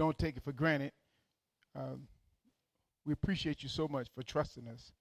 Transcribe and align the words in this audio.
don't 0.00 0.16
take 0.16 0.38
it 0.38 0.42
for 0.42 0.52
granted. 0.52 0.92
Um, 1.76 2.08
we 3.04 3.12
appreciate 3.12 3.62
you 3.62 3.68
so 3.68 3.86
much 3.86 4.08
for 4.14 4.22
trusting 4.22 4.66
us. 4.66 4.92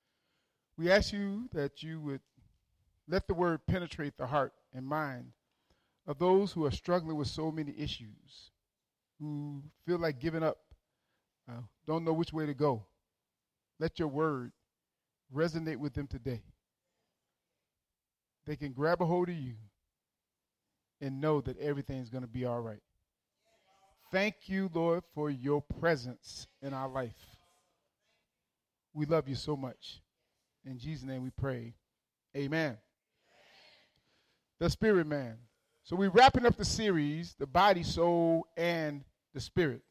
We 0.78 0.92
ask 0.92 1.14
you 1.14 1.48
that 1.54 1.82
you 1.82 2.02
would 2.02 2.20
let 3.08 3.26
the 3.26 3.34
word 3.34 3.62
penetrate 3.66 4.18
the 4.18 4.28
heart 4.28 4.52
and 4.74 4.86
mind 4.86 5.32
of 6.06 6.20
those 6.20 6.52
who 6.52 6.66
are 6.66 6.72
struggling 6.72 7.16
with 7.16 7.30
so 7.30 7.50
many 7.50 7.74
issues, 7.78 8.52
who 9.22 9.64
feel 9.86 10.00
like 10.00 10.20
giving 10.20 10.44
up, 10.44 10.58
uh, 11.50 11.62
don't 11.88 12.04
know 12.04 12.12
which 12.12 12.34
way 12.34 12.46
to 12.46 12.54
go. 12.54 12.84
Let 13.80 14.00
your 14.00 14.10
word 14.10 14.52
resonate 15.34 15.78
with 15.78 15.94
them 15.94 16.08
today. 16.08 16.44
They 18.46 18.58
can 18.58 18.74
grab 18.74 19.02
a 19.02 19.06
hold 19.06 19.30
of 19.30 19.36
you 19.36 19.54
and 21.00 21.22
know 21.22 21.40
that 21.40 21.58
everything's 21.58 22.10
going 22.10 22.24
to 22.24 22.30
be 22.30 22.44
all 22.44 22.60
right. 22.60 22.82
Thank 24.12 24.36
you, 24.48 24.72
Lord, 24.74 25.04
for 25.14 25.30
your 25.30 25.62
presence 25.62 26.48
in 26.64 26.74
our 26.74 26.90
life. 26.90 27.38
We 28.94 29.06
love 29.06 29.28
you 29.28 29.36
so 29.36 29.56
much. 29.56 30.02
In 30.66 30.80
Jesus' 30.80 31.06
name 31.06 31.24
we 31.24 31.30
pray. 31.30 31.76
Amen. 32.36 32.78
The 34.60 34.70
spirit 34.70 35.06
man. 35.06 35.38
So 35.84 35.96
we're 35.96 36.10
wrapping 36.10 36.46
up 36.46 36.58
the 36.58 36.66
series, 36.66 37.36
the 37.38 37.46
body, 37.46 37.84
soul, 37.84 38.48
and 38.58 39.04
the 39.34 39.42
spirit. 39.42 39.82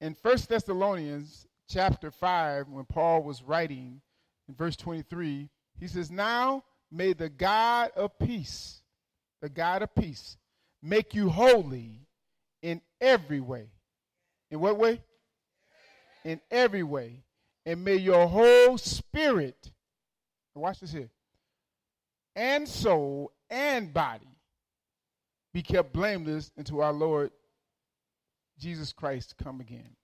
In 0.00 0.14
First 0.14 0.48
Thessalonians 0.48 1.46
chapter 1.68 2.10
5, 2.10 2.68
when 2.68 2.86
Paul 2.86 3.22
was 3.22 3.42
writing 3.42 4.00
in 4.48 4.54
verse 4.54 4.76
23, 4.76 5.48
he 5.78 5.86
says, 5.86 6.10
Now 6.10 6.64
may 6.90 7.12
the 7.12 7.28
God 7.28 7.90
of 7.96 8.18
peace, 8.18 8.82
the 9.40 9.48
God 9.48 9.82
of 9.82 9.94
peace, 9.94 10.36
make 10.82 11.14
you 11.14 11.28
holy 11.28 12.07
in 12.62 12.80
every 13.00 13.40
way. 13.40 13.70
In 14.50 14.60
what 14.60 14.78
way? 14.78 15.00
In 16.24 16.40
every 16.50 16.82
way. 16.82 17.24
And 17.66 17.84
may 17.84 17.96
your 17.96 18.26
whole 18.26 18.78
spirit, 18.78 19.70
watch 20.54 20.80
this 20.80 20.92
here, 20.92 21.10
and 22.34 22.68
soul 22.68 23.32
and 23.50 23.92
body 23.92 24.28
be 25.52 25.62
kept 25.62 25.92
blameless 25.92 26.50
until 26.56 26.82
our 26.82 26.92
Lord 26.92 27.30
Jesus 28.58 28.92
Christ 28.92 29.34
come 29.42 29.60
again. 29.60 29.96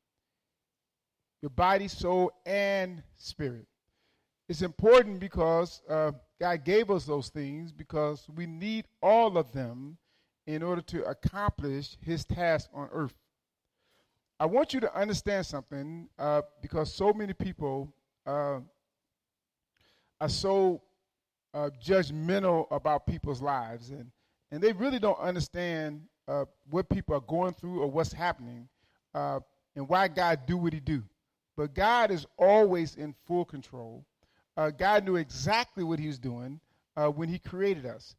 Your 1.42 1.50
body, 1.50 1.88
soul, 1.88 2.32
and 2.46 3.02
spirit. 3.16 3.66
It's 4.48 4.62
important 4.62 5.20
because 5.20 5.82
uh, 5.88 6.12
God 6.40 6.64
gave 6.64 6.90
us 6.90 7.04
those 7.04 7.28
things 7.28 7.72
because 7.72 8.26
we 8.34 8.46
need 8.46 8.86
all 9.02 9.36
of 9.38 9.52
them 9.52 9.96
in 10.46 10.62
order 10.62 10.82
to 10.82 11.04
accomplish 11.04 11.96
his 12.00 12.24
task 12.24 12.68
on 12.74 12.88
earth. 12.92 13.14
I 14.38 14.46
want 14.46 14.74
you 14.74 14.80
to 14.80 14.94
understand 14.94 15.46
something 15.46 16.08
uh, 16.18 16.42
because 16.60 16.92
so 16.92 17.12
many 17.12 17.32
people 17.32 17.92
uh, 18.26 18.60
are 20.20 20.28
so 20.28 20.82
uh, 21.54 21.70
judgmental 21.82 22.66
about 22.70 23.06
people's 23.06 23.40
lives, 23.40 23.90
and, 23.90 24.10
and 24.50 24.60
they 24.62 24.72
really 24.72 24.98
don't 24.98 25.18
understand 25.18 26.02
uh, 26.26 26.44
what 26.68 26.88
people 26.88 27.14
are 27.14 27.20
going 27.20 27.54
through 27.54 27.80
or 27.80 27.90
what's 27.90 28.12
happening 28.12 28.68
uh, 29.14 29.38
and 29.76 29.88
why 29.88 30.08
God 30.08 30.40
do 30.46 30.56
what 30.56 30.72
he 30.72 30.80
do. 30.80 31.02
But 31.56 31.72
God 31.72 32.10
is 32.10 32.26
always 32.36 32.96
in 32.96 33.14
full 33.26 33.44
control. 33.44 34.04
Uh, 34.56 34.70
God 34.70 35.04
knew 35.04 35.16
exactly 35.16 35.84
what 35.84 36.00
he 36.00 36.08
was 36.08 36.18
doing 36.18 36.60
when 36.96 37.28
he 37.28 37.38
created 37.38 37.86
us. 37.86 38.14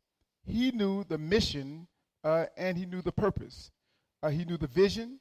He 0.46 0.72
knew 0.72 1.04
the 1.04 1.18
mission 1.18 1.88
uh, 2.26 2.48
and 2.58 2.78
he 2.78 2.86
knew 2.86 3.02
the 3.02 3.12
purpose. 3.12 3.72
Uh, 4.24 4.30
he 4.30 4.44
knew 4.44 4.58
the 4.58 4.68
vision, 4.68 5.20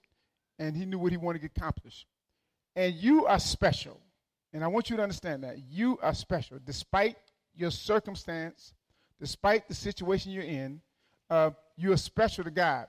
and 0.59 0.75
he 0.75 0.87
knew 0.87 0.99
what 0.99 1.13
he 1.13 1.19
wanted 1.19 1.43
to 1.43 1.47
accomplish. 1.47 2.07
And 2.75 2.95
you 2.95 3.27
are 3.27 3.39
special. 3.39 4.01
And 4.53 4.65
I 4.65 4.69
want 4.69 4.89
you 4.89 4.97
to 4.97 5.03
understand 5.03 5.45
that. 5.45 5.59
You 5.71 5.99
are 6.03 6.15
special. 6.15 6.59
Despite 6.65 7.17
your 7.55 7.71
circumstance, 7.71 8.73
despite 9.21 9.69
the 9.69 9.75
situation 9.75 10.33
you're 10.33 10.45
in, 10.45 10.81
uh, 11.29 11.51
you 11.77 11.93
are 11.93 11.97
special 11.97 12.45
to 12.45 12.51
God. 12.51 12.87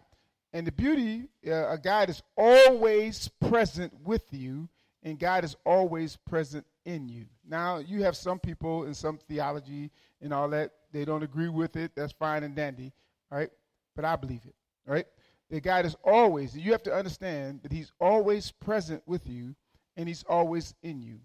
And 0.53 0.65
the 0.65 0.71
beauty, 0.71 1.27
uh, 1.51 1.75
God 1.75 2.09
is 2.09 2.23
always 2.37 3.27
present 3.49 3.93
with 4.05 4.23
you, 4.31 4.69
and 5.03 5.19
God 5.19 5.43
is 5.43 5.57
always 5.65 6.15
present 6.15 6.65
in 6.85 7.09
you. 7.09 7.25
Now, 7.47 7.79
you 7.79 8.03
have 8.03 8.15
some 8.15 8.39
people 8.39 8.85
in 8.85 8.93
some 8.93 9.17
theology 9.17 9.91
and 10.21 10.33
all 10.33 10.47
that, 10.49 10.71
they 10.93 11.03
don't 11.03 11.23
agree 11.23 11.49
with 11.49 11.75
it. 11.75 11.91
That's 11.95 12.13
fine 12.13 12.43
and 12.43 12.55
dandy, 12.55 12.93
all 13.29 13.39
right? 13.39 13.49
But 13.95 14.05
I 14.05 14.15
believe 14.15 14.41
it, 14.45 14.55
right? 14.85 15.05
That 15.49 15.63
God 15.63 15.85
is 15.85 15.95
always, 16.03 16.57
you 16.57 16.71
have 16.71 16.83
to 16.83 16.93
understand 16.93 17.61
that 17.63 17.71
He's 17.71 17.91
always 17.99 18.51
present 18.51 19.03
with 19.05 19.27
you 19.27 19.55
and 19.95 20.07
He's 20.07 20.23
always 20.23 20.73
in 20.83 21.01
you. 21.01 21.19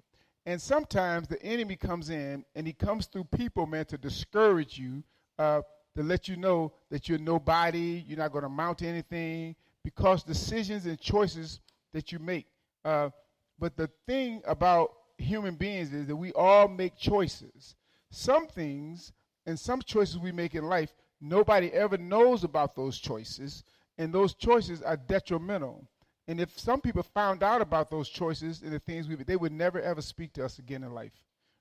And 0.47 0.61
sometimes 0.61 1.29
the 1.29 1.43
enemy 1.43 1.77
comes 1.77 2.11
in 2.11 2.45
and 2.55 2.67
he 2.67 2.73
comes 2.73 3.07
through 3.07 3.25
people, 3.25 3.67
man, 3.67 3.85
to 3.87 3.99
discourage 3.99 4.79
you, 4.79 5.03
uh, 5.39 5.63
to 5.97 6.03
let 6.03 6.29
you 6.29 6.37
know 6.37 6.73
that 6.91 7.09
you're 7.09 7.19
nobody, 7.19 8.05
you're 8.07 8.19
not 8.19 8.33
going 8.33 8.43
to 8.43 8.47
amount 8.47 8.79
to 8.79 8.87
anything, 8.87 9.55
because 9.85 10.23
decisions 10.23 10.87
and 10.87 10.99
choices 10.99 11.61
that 11.93 12.11
you 12.11 12.19
make. 12.19 12.47
Uh, 12.85 13.11
but 13.59 13.77
the 13.77 13.91
thing 14.07 14.43
about 14.47 14.93
human 15.19 15.55
beings 15.55 15.93
is 15.93 16.07
that 16.07 16.17
we 16.17 16.33
all 16.33 16.69
make 16.69 16.97
choices. 16.97 17.77
Some 18.11 18.47
things 18.47 19.13
and 19.47 19.59
some 19.59 19.83
choices 19.83 20.19
we 20.19 20.33
make 20.33 20.55
in 20.55 20.65
life 20.65 20.95
Nobody 21.21 21.71
ever 21.73 21.99
knows 21.99 22.45
about 22.45 22.75
those 22.75 22.99
choices, 22.99 23.65
and 23.99 24.13
those 24.13 24.35
choices 24.35 24.81
are 24.83 24.97
detrimental. 24.97 25.87
And 26.27 26.41
if 26.41 26.59
some 26.59 26.81
people 26.81 27.03
found 27.03 27.43
out 27.43 27.61
about 27.61 27.91
those 27.91 28.09
choices 28.09 28.63
and 28.63 28.73
the 28.73 28.79
things 28.79 29.09
we 29.09 29.17
they 29.17 29.37
would 29.37 29.53
never 29.53 29.81
ever 29.81 30.01
speak 30.01 30.33
to 30.35 30.45
us 30.45 30.59
again 30.59 30.83
in 30.85 30.95
life, 30.95 31.13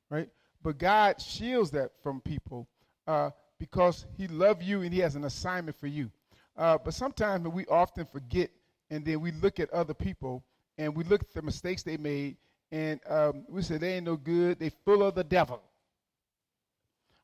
right? 0.10 0.30
But 0.62 0.78
God 0.78 1.20
shields 1.20 1.72
that 1.72 1.92
from 2.04 2.22
people 2.22 2.68
uh, 3.08 3.32
because 3.58 4.06
He 4.18 4.28
loves 4.28 4.66
you 4.66 4.82
and 4.82 4.94
He 4.94 5.00
has 5.00 5.16
an 5.16 5.26
assignment 5.26 5.78
for 5.80 5.88
you. 5.88 6.12
Uh, 6.56 6.78
but 6.78 6.94
sometimes 6.94 7.48
we 7.48 7.66
often 7.66 8.06
forget, 8.06 8.50
and 8.90 9.04
then 9.04 9.22
we 9.22 9.32
look 9.32 9.60
at 9.60 9.70
other 9.72 9.94
people 9.94 10.44
and 10.78 10.96
we 10.96 11.04
look 11.04 11.22
at 11.22 11.34
the 11.34 11.42
mistakes 11.42 11.84
they 11.84 11.98
made, 11.98 12.38
and 12.72 13.02
um, 13.10 13.46
we 13.50 13.62
say 13.62 13.78
they 13.78 13.96
ain't 13.96 14.06
no 14.06 14.16
good. 14.16 14.60
They 14.60 14.70
full 14.86 15.04
of 15.04 15.16
the 15.16 15.24
devil, 15.24 15.62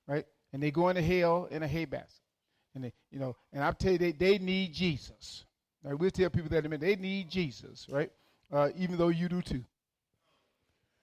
right? 0.08 0.26
And 0.52 0.62
they 0.62 0.72
go 0.72 0.90
into 0.90 1.02
hell 1.02 1.48
in 1.50 1.64
a 1.64 1.68
hay 1.68 1.86
basket. 1.86 2.25
And 2.76 2.84
they, 2.84 2.94
you 3.10 3.20
know, 3.20 3.36
and 3.54 3.64
I 3.64 3.72
tell 3.72 3.94
you, 3.94 3.98
they, 3.98 4.12
they 4.12 4.38
need 4.38 4.74
Jesus. 4.74 5.46
Now, 5.84 5.96
we'll 5.96 6.12
tell 6.12 6.30
people 6.30 6.50
that 6.50 6.60
in 6.60 6.66
a 6.66 6.70
minute. 6.70 6.82
They 6.82 6.96
need 6.96 7.30
Jesus, 7.30 7.88
right? 7.90 8.12
Uh, 8.52 8.70
even 8.78 8.98
though 8.98 9.08
you 9.08 9.30
do 9.30 9.42
too. 9.42 9.64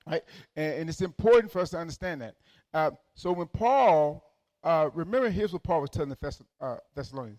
Right? 0.07 0.23
And, 0.55 0.75
and, 0.75 0.91
it's 0.91 1.01
important 1.01 1.53
for 1.53 1.61
us 1.61 1.71
to 1.71 1.79
understand 1.79 2.21
that. 2.23 2.35
Uh, 2.75 2.91
so 3.15 3.33
when 3.33 3.47
Paul, 3.47 4.25
uh, 4.65 4.91
remember, 4.93 5.31
here's 5.31 5.53
what 5.53 5.63
Paul 5.63 5.81
was 5.81 5.91
telling 5.91 6.09
the 6.09 6.17
Thess- 6.17 6.43
uh, 6.61 6.77
Thessalonians 6.95 7.39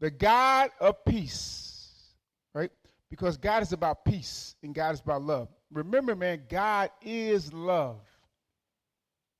the 0.00 0.10
God 0.10 0.70
of 0.80 1.04
peace, 1.04 2.14
right? 2.54 2.70
Because 3.10 3.36
God 3.36 3.62
is 3.62 3.72
about 3.72 4.04
peace 4.04 4.54
and 4.62 4.72
God 4.72 4.94
is 4.94 5.00
about 5.00 5.22
love. 5.22 5.48
Remember, 5.72 6.14
man, 6.14 6.42
God 6.48 6.90
is 7.02 7.52
love. 7.52 8.00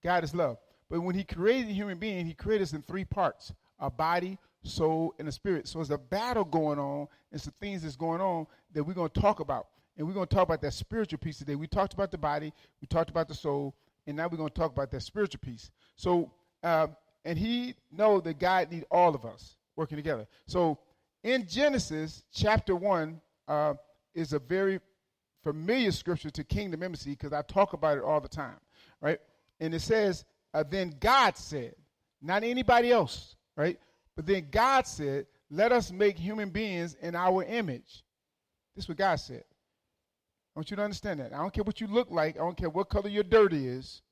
God 0.03 0.25
is 0.25 0.34
love. 0.34 0.59
But 0.91 1.00
when 1.00 1.15
he 1.15 1.22
created 1.22 1.70
a 1.70 1.75
human 1.75 1.99
being, 1.99 2.26
he 2.26 2.34
created 2.34 2.65
us 2.65 2.72
in 2.72 2.82
three 2.82 3.05
parts 3.05 3.53
a 3.81 3.91
body, 3.91 4.39
soul, 4.62 5.15
and 5.19 5.28
a 5.28 5.33
spirit. 5.33 5.69
So 5.69 5.78
there's 5.78 5.91
a 5.91 5.99
battle 5.99 6.44
going 6.44 6.78
on 6.78 7.09
and 7.33 7.41
some 7.41 7.55
things 7.61 7.83
that's 7.83 7.97
going 7.97 8.21
on 8.21 8.47
that 8.75 8.84
we're 8.84 8.94
going 8.94 9.11
to 9.11 9.21
talk 9.21 9.41
about. 9.41 9.69
And 9.97 10.06
we're 10.06 10.15
going 10.15 10.27
to 10.27 10.34
talk 10.34 10.49
about 10.49 10.62
that 10.62 10.75
spiritual 10.75 11.19
piece 11.19 11.39
today. 11.39 11.56
We 11.56 11.66
talked 11.66 11.93
about 11.94 12.11
the 12.11 12.19
body, 12.19 12.53
we 12.81 12.87
talked 12.87 13.11
about 13.11 13.28
the 13.28 13.34
soul, 13.34 13.75
and 14.06 14.17
now 14.17 14.28
we're 14.31 14.38
going 14.38 14.49
to 14.49 14.55
talk 14.55 14.72
about 14.72 14.91
that 14.93 15.03
spiritual 15.03 15.41
piece. 15.41 15.71
So, 15.97 16.31
uh, 16.62 16.88
and 17.25 17.38
he 17.38 17.75
know 17.91 18.21
that 18.21 18.38
God 18.38 18.71
need 18.71 18.84
all 18.91 19.15
of 19.15 19.25
us 19.25 19.56
working 19.77 19.97
together. 19.97 20.27
So 20.47 20.78
in 21.22 21.47
Genesis 21.47 22.22
chapter 22.33 22.77
1 22.77 23.21
uh, 23.49 23.75
is 24.15 24.33
a 24.33 24.38
very 24.38 24.81
familiar 25.43 25.93
scripture 25.93 26.31
to 26.31 26.44
kingdom 26.44 26.82
embassy 26.82 27.11
because 27.11 27.32
I 27.32 27.43
talk 27.43 27.73
about 27.73 27.99
it 27.99 28.05
all 28.05 28.20
the 28.20 28.29
time, 28.29 28.58
right? 29.00 29.19
And 29.61 29.75
it 29.75 29.81
says, 29.81 30.25
uh, 30.55 30.64
then 30.69 30.94
God 31.00 31.37
said, 31.37 31.75
not 32.23 32.44
anybody 32.44 32.91
else 32.91 33.37
right? 33.58 33.78
But 34.16 34.25
then 34.25 34.46
God 34.50 34.87
said, 34.87 35.26
let 35.50 35.72
us 35.72 35.90
make 35.90 36.16
human 36.16 36.49
beings 36.50 36.96
in 37.02 37.14
our 37.14 37.44
image. 37.44 38.05
This 38.75 38.84
is 38.84 38.88
what 38.88 38.96
God 38.96 39.16
said. 39.16 39.43
I 40.55 40.58
want 40.58 40.70
you 40.70 40.76
to 40.76 40.82
understand 40.82 41.20
that. 41.20 41.34
I 41.34 41.38
don't 41.38 41.52
care 41.52 41.64
what 41.64 41.81
you 41.81 41.88
look 41.88 42.10
like. 42.10 42.37
I 42.37 42.38
don't 42.38 42.56
care 42.56 42.70
what 42.70 42.88
color 42.88 43.08
your 43.08 43.25
dirt 43.25 43.52
is. 43.52 44.02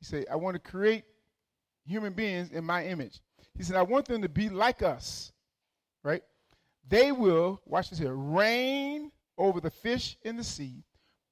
He 0.00 0.06
said, 0.06 0.24
I 0.30 0.36
want 0.36 0.54
to 0.54 0.70
create 0.70 1.04
human 1.84 2.14
beings 2.14 2.50
in 2.50 2.64
my 2.64 2.86
image. 2.86 3.20
He 3.56 3.62
said, 3.62 3.76
I 3.76 3.82
want 3.82 4.06
them 4.06 4.22
to 4.22 4.28
be 4.28 4.48
like 4.48 4.82
us, 4.82 5.32
right? 6.02 6.22
They 6.88 7.12
will, 7.12 7.60
watch 7.66 7.90
this 7.90 7.98
here, 7.98 8.14
reign 8.14 9.10
over 9.36 9.60
the 9.60 9.70
fish 9.70 10.16
in 10.22 10.36
the 10.36 10.44
sea, 10.44 10.84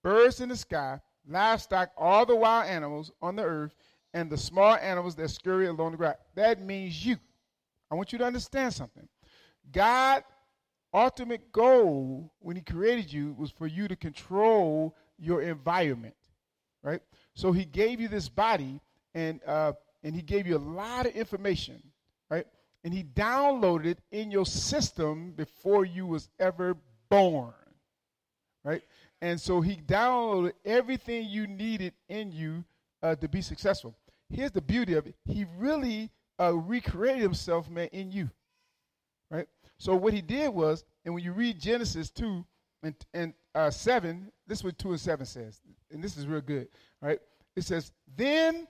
birds 0.03 0.41
in 0.41 0.49
the 0.49 0.57
sky, 0.57 1.01
livestock, 1.27 1.91
all 1.97 2.27
the 2.27 2.37
wild 2.37 2.69
animals 2.69 3.13
on 3.23 3.37
the 3.37 3.45
earth, 3.45 3.75
and 4.17 4.31
the 4.31 4.39
small 4.39 4.75
animals 4.77 5.15
that 5.17 5.29
scurry 5.29 5.67
along 5.67 5.91
the 5.91 5.99
ground. 5.99 6.17
That 6.37 6.63
means 6.63 7.05
you. 7.05 7.19
I 7.91 7.95
want 7.95 8.13
you 8.13 8.19
to 8.19 8.25
understand 8.25 8.73
something. 8.73 9.07
God 9.71 10.25
ultimate 10.95 11.53
goal 11.53 12.33
when 12.39 12.57
he 12.57 12.63
created 12.63 13.13
you 13.13 13.35
was 13.39 13.51
for 13.51 13.67
you 13.67 13.87
to 13.89 13.95
control 13.95 14.97
your 15.19 15.43
environment, 15.43 16.15
right? 16.83 17.03
So 17.35 17.53
he 17.53 17.67
gave 17.67 18.01
you 18.01 18.09
this 18.09 18.31
body, 18.31 18.81
and 19.15 19.39
uh, 19.47 19.75
and 20.03 20.15
he 20.15 20.23
gave 20.23 20.47
you 20.47 20.57
a 20.57 20.65
lot 20.81 21.05
of 21.05 21.13
information, 21.13 21.83
right? 22.31 22.47
And 22.85 22.95
he 22.95 23.05
downloaded 23.05 23.85
it 23.85 23.99
in 24.11 24.31
your 24.31 24.47
system 24.47 25.33
before 25.33 25.85
you 25.85 26.07
was 26.07 26.31
ever 26.41 26.79
born, 27.11 27.53
right? 28.65 28.83
And 29.21 29.39
so 29.39 29.61
he 29.61 29.77
downloaded 29.77 30.53
everything 30.65 31.29
you 31.29 31.47
needed 31.47 31.93
in 32.09 32.33
you 32.33 32.65
uh, 33.03 33.15
to 33.17 33.29
be 33.29 33.43
successful. 33.43 33.95
Here's 34.29 34.51
the 34.51 34.61
beauty 34.61 34.95
of 34.95 35.07
it: 35.07 35.15
he 35.25 35.47
really 35.57 36.11
uh, 36.41 36.55
recreated 36.55 37.23
himself, 37.23 37.71
man, 37.71 37.89
in 37.93 38.11
you, 38.11 38.31
right? 39.31 39.47
So 39.79 39.95
what 39.95 40.13
he 40.13 40.23
did 40.23 40.49
was, 40.49 40.85
and 41.05 41.15
when 41.15 41.23
you 41.23 41.33
read 41.33 41.61
Genesis 41.61 42.11
two 42.11 42.45
and 42.83 42.95
and 43.15 43.35
uh, 43.55 43.71
seven, 43.71 44.33
this 44.47 44.59
is 44.59 44.65
what 44.65 44.79
two 44.79 44.91
and 44.91 45.01
seven 45.01 45.27
says, 45.27 45.61
and 45.91 46.03
this 46.03 46.17
is 46.17 46.27
real 46.27 46.41
good, 46.41 46.69
right? 47.01 47.21
It 47.55 47.63
says, 47.63 47.93
"Then 48.17 48.67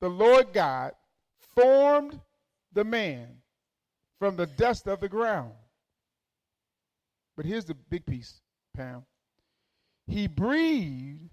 the 0.00 0.08
Lord 0.08 0.52
God 0.52 0.92
formed 1.54 2.20
the 2.72 2.84
man 2.84 3.28
from 4.18 4.36
the 4.36 4.46
dust 4.46 4.86
of 4.86 5.00
the 5.00 5.08
ground." 5.08 5.52
But 7.36 7.46
here's 7.46 7.64
the 7.64 7.74
big 7.74 8.04
piece, 8.04 8.40
Pam. 8.76 9.04
He 10.06 10.26
breathed 10.26 11.30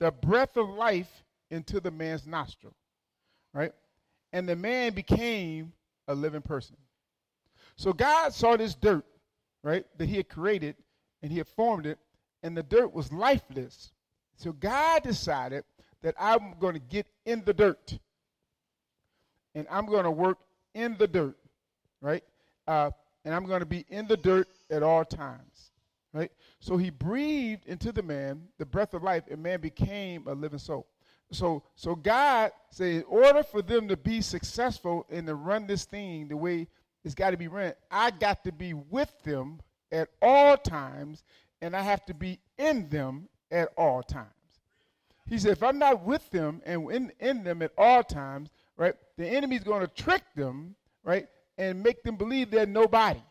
the 0.00 0.10
breath 0.10 0.56
of 0.56 0.68
life 0.70 1.24
into 1.50 1.80
the 1.80 1.90
man's 1.90 2.26
nostril, 2.26 2.74
right? 3.52 3.72
And 4.32 4.48
the 4.48 4.56
man 4.56 4.92
became 4.92 5.72
a 6.08 6.14
living 6.14 6.42
person. 6.42 6.76
So 7.76 7.92
God 7.92 8.32
saw 8.32 8.56
this 8.56 8.74
dirt, 8.74 9.04
right, 9.62 9.84
that 9.98 10.08
he 10.08 10.16
had 10.16 10.28
created 10.28 10.76
and 11.22 11.30
he 11.30 11.38
had 11.38 11.48
formed 11.48 11.86
it, 11.86 11.98
and 12.42 12.56
the 12.56 12.62
dirt 12.62 12.92
was 12.92 13.12
lifeless. 13.12 13.92
So 14.36 14.52
God 14.52 15.02
decided 15.02 15.64
that 16.02 16.14
I'm 16.18 16.54
going 16.60 16.74
to 16.74 16.80
get 16.80 17.06
in 17.24 17.42
the 17.44 17.54
dirt 17.54 17.98
and 19.54 19.66
I'm 19.70 19.86
going 19.86 20.04
to 20.04 20.10
work 20.10 20.38
in 20.74 20.96
the 20.98 21.06
dirt, 21.06 21.36
right? 22.00 22.24
Uh, 22.66 22.90
and 23.24 23.34
I'm 23.34 23.46
going 23.46 23.60
to 23.60 23.66
be 23.66 23.86
in 23.88 24.06
the 24.06 24.16
dirt 24.16 24.48
at 24.70 24.82
all 24.82 25.04
times, 25.04 25.70
right? 26.12 26.30
So 26.60 26.76
he 26.76 26.90
breathed 26.90 27.66
into 27.66 27.92
the 27.92 28.02
man 28.02 28.42
the 28.58 28.66
breath 28.66 28.94
of 28.94 29.02
life, 29.02 29.24
and 29.30 29.42
man 29.42 29.60
became 29.60 30.26
a 30.26 30.34
living 30.34 30.58
soul. 30.58 30.86
So, 31.30 31.62
so 31.74 31.94
God 31.94 32.52
said, 32.70 32.94
in 32.94 33.04
order 33.08 33.42
for 33.42 33.62
them 33.62 33.88
to 33.88 33.96
be 33.96 34.20
successful 34.20 35.06
and 35.10 35.26
to 35.26 35.34
run 35.34 35.66
this 35.66 35.84
thing 35.84 36.28
the 36.28 36.36
way 36.36 36.68
it's 37.04 37.14
got 37.14 37.30
to 37.30 37.36
be 37.36 37.48
run. 37.48 37.74
I 37.90 38.10
got 38.10 38.44
to 38.44 38.52
be 38.52 38.72
with 38.72 39.12
them 39.24 39.60
at 39.92 40.08
all 40.22 40.56
times, 40.56 41.22
and 41.60 41.76
I 41.76 41.82
have 41.82 42.04
to 42.06 42.14
be 42.14 42.40
in 42.56 42.88
them 42.88 43.28
at 43.50 43.68
all 43.76 44.02
times. 44.02 44.28
He 45.26 45.38
said, 45.38 45.52
if 45.52 45.62
I'm 45.62 45.78
not 45.78 46.02
with 46.04 46.28
them 46.30 46.60
and 46.64 46.90
in, 46.90 47.12
in 47.20 47.44
them 47.44 47.62
at 47.62 47.72
all 47.78 48.02
times, 48.02 48.50
right, 48.76 48.94
the 49.16 49.26
enemy's 49.26 49.64
going 49.64 49.80
to 49.80 49.88
trick 49.88 50.22
them, 50.34 50.74
right, 51.02 51.28
and 51.56 51.82
make 51.82 52.02
them 52.02 52.16
believe 52.16 52.50
they're 52.50 52.66
nobody, 52.66 53.22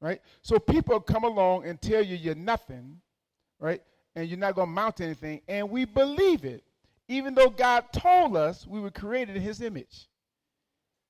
right? 0.00 0.20
So 0.42 0.58
people 0.58 1.00
come 1.00 1.24
along 1.24 1.66
and 1.66 1.80
tell 1.80 2.02
you 2.02 2.16
you're 2.16 2.34
nothing, 2.34 3.00
right, 3.58 3.82
and 4.16 4.28
you're 4.28 4.38
not 4.38 4.54
going 4.54 4.68
to 4.68 4.74
mount 4.74 5.00
anything, 5.00 5.40
and 5.48 5.70
we 5.70 5.84
believe 5.84 6.44
it, 6.44 6.64
even 7.08 7.34
though 7.34 7.50
God 7.50 7.92
told 7.92 8.36
us 8.36 8.66
we 8.66 8.80
were 8.80 8.90
created 8.90 9.36
in 9.36 9.42
His 9.42 9.60
image 9.60 10.08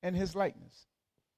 and 0.02 0.16
His 0.16 0.34
likeness, 0.34 0.86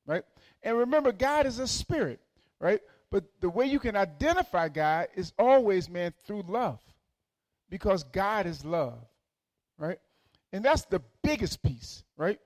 right? 0.07 0.25
And 0.63 0.79
remember, 0.79 1.13
God 1.13 1.47
is 1.47 1.59
a 1.59 1.67
spirit, 1.67 2.21
right? 2.61 2.81
But 3.11 3.25
the 3.41 3.51
way 3.51 3.67
you 3.67 3.79
can 3.79 3.97
identify 3.97 4.69
God 4.69 5.09
is 5.15 5.33
always, 5.39 5.89
man, 5.89 6.13
through 6.27 6.43
love. 6.49 6.81
Because 7.69 8.05
God 8.05 8.47
is 8.47 8.65
love, 8.65 8.99
right? 9.79 9.99
And 10.53 10.65
that's 10.65 10.85
the 10.85 11.03
biggest 11.23 11.63
piece, 11.63 12.05
right? 12.17 12.39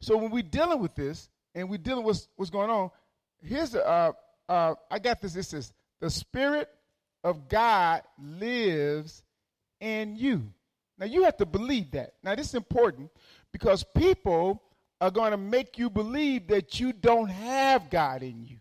So 0.00 0.16
when 0.16 0.30
we're 0.30 0.42
dealing 0.42 0.80
with 0.80 0.94
this 0.94 1.28
and 1.54 1.68
we're 1.68 1.78
dealing 1.78 2.04
with 2.04 2.26
what's 2.36 2.50
going 2.50 2.70
on, 2.70 2.90
here's 3.42 3.74
uh, 3.74 4.12
uh, 4.48 4.74
I 4.90 4.98
got 4.98 5.20
this. 5.20 5.36
It 5.36 5.44
says, 5.44 5.72
the 6.00 6.10
Spirit 6.10 6.68
of 7.24 7.48
God 7.48 8.02
lives 8.18 9.22
in 9.80 10.16
you. 10.16 10.52
Now 11.02 11.08
you 11.08 11.24
have 11.24 11.36
to 11.38 11.46
believe 11.46 11.90
that. 11.90 12.14
Now 12.22 12.36
this 12.36 12.46
is 12.50 12.54
important 12.54 13.10
because 13.50 13.82
people 13.82 14.62
are 15.00 15.10
going 15.10 15.32
to 15.32 15.36
make 15.36 15.76
you 15.76 15.90
believe 15.90 16.46
that 16.46 16.78
you 16.78 16.92
don't 16.92 17.26
have 17.28 17.90
God 17.90 18.22
in 18.22 18.44
you. 18.44 18.58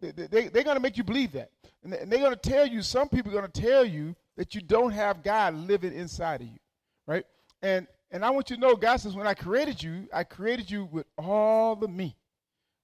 They, 0.00 0.12
they, 0.12 0.48
they're 0.48 0.62
going 0.62 0.76
to 0.76 0.82
make 0.82 0.96
you 0.96 1.04
believe 1.04 1.32
that. 1.32 1.50
And 1.84 1.92
they're 1.92 2.20
going 2.20 2.34
to 2.34 2.36
tell 2.36 2.66
you, 2.66 2.80
some 2.80 3.10
people 3.10 3.30
are 3.30 3.38
going 3.38 3.50
to 3.52 3.60
tell 3.60 3.84
you 3.84 4.16
that 4.38 4.54
you 4.54 4.62
don't 4.62 4.92
have 4.92 5.22
God 5.22 5.52
living 5.56 5.92
inside 5.92 6.40
of 6.40 6.46
you, 6.46 6.58
right? 7.06 7.26
And 7.60 7.86
and 8.10 8.24
I 8.24 8.30
want 8.30 8.48
you 8.48 8.56
to 8.56 8.62
know, 8.62 8.76
God 8.76 8.96
says, 8.96 9.14
when 9.14 9.26
I 9.26 9.34
created 9.34 9.82
you, 9.82 10.08
I 10.10 10.24
created 10.24 10.70
you 10.70 10.86
with 10.86 11.04
all 11.18 11.76
the 11.76 11.86
me, 11.86 12.16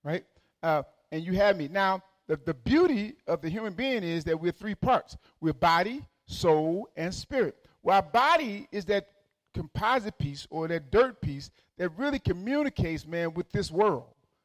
right? 0.04 0.26
Uh, 0.62 0.82
and 1.10 1.24
you 1.24 1.32
have 1.36 1.56
me. 1.56 1.68
Now, 1.68 2.02
the, 2.26 2.38
the 2.44 2.52
beauty 2.52 3.14
of 3.26 3.40
the 3.40 3.48
human 3.48 3.72
being 3.72 4.02
is 4.02 4.24
that 4.24 4.38
we're 4.38 4.52
three 4.52 4.74
parts. 4.74 5.16
We're 5.40 5.54
body, 5.54 6.04
soul, 6.28 6.88
and 6.96 7.12
spirit. 7.12 7.56
While 7.82 8.02
body 8.02 8.68
is 8.70 8.84
that 8.84 9.08
composite 9.54 10.18
piece 10.18 10.46
or 10.50 10.68
that 10.68 10.92
dirt 10.92 11.20
piece 11.20 11.50
that 11.78 11.88
really 11.96 12.18
communicates, 12.18 13.06
man, 13.06 13.34
with 13.34 13.50
this 13.50 13.70
world, 13.70 14.04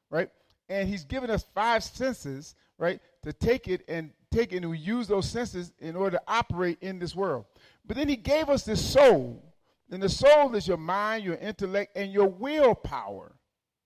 right? 0.10 0.30
And 0.70 0.88
he's 0.90 1.04
given 1.04 1.30
us 1.30 1.46
five 1.54 1.84
senses, 1.84 2.56
right, 2.80 3.00
to 3.24 3.34
take 3.34 3.68
it 3.68 3.84
and 3.88 4.12
take 4.32 4.54
it 4.54 4.58
and 4.58 4.70
we 4.70 4.78
use 4.80 5.08
those 5.08 5.30
senses 5.30 5.72
in 5.80 5.96
order 5.96 6.18
to 6.18 6.24
operate 6.28 6.80
in 6.82 6.98
this 7.00 7.16
world. 7.16 7.46
But 7.86 7.98
then 7.98 8.08
he 8.08 8.16
gave 8.16 8.50
us 8.50 8.64
this 8.64 8.84
soul. 8.84 9.44
And 9.92 10.02
the 10.02 10.10
soul 10.10 10.56
is 10.56 10.68
your 10.68 10.78
mind, 10.78 11.24
your 11.24 11.36
intellect, 11.36 11.96
and 11.96 12.12
your 12.12 12.28
willpower, 12.28 13.36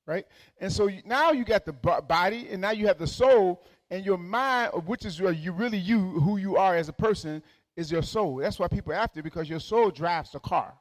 right? 0.06 0.26
And 0.62 0.72
so 0.72 0.90
now 1.04 1.32
you 1.32 1.44
got 1.44 1.66
the 1.66 1.74
body, 1.74 2.48
and 2.50 2.62
now 2.62 2.72
you 2.72 2.88
have 2.88 3.00
the 3.00 3.08
soul, 3.08 3.62
and 3.90 4.06
your 4.06 4.18
mind, 4.18 4.72
which 4.86 5.06
is 5.06 5.20
you 5.20 5.52
really 5.52 5.80
you, 5.80 6.00
who 6.00 6.38
you 6.38 6.56
are 6.56 6.76
as 6.76 6.88
a 6.88 6.94
person, 6.94 7.44
is 7.78 7.92
your 7.92 8.02
soul. 8.02 8.38
That's 8.38 8.60
why 8.60 8.68
people 8.68 8.92
after 8.92 9.24
because 9.24 9.48
your 9.48 9.62
soul 9.62 9.92
drives 9.92 10.32
the 10.32 10.40
car. 10.40 10.74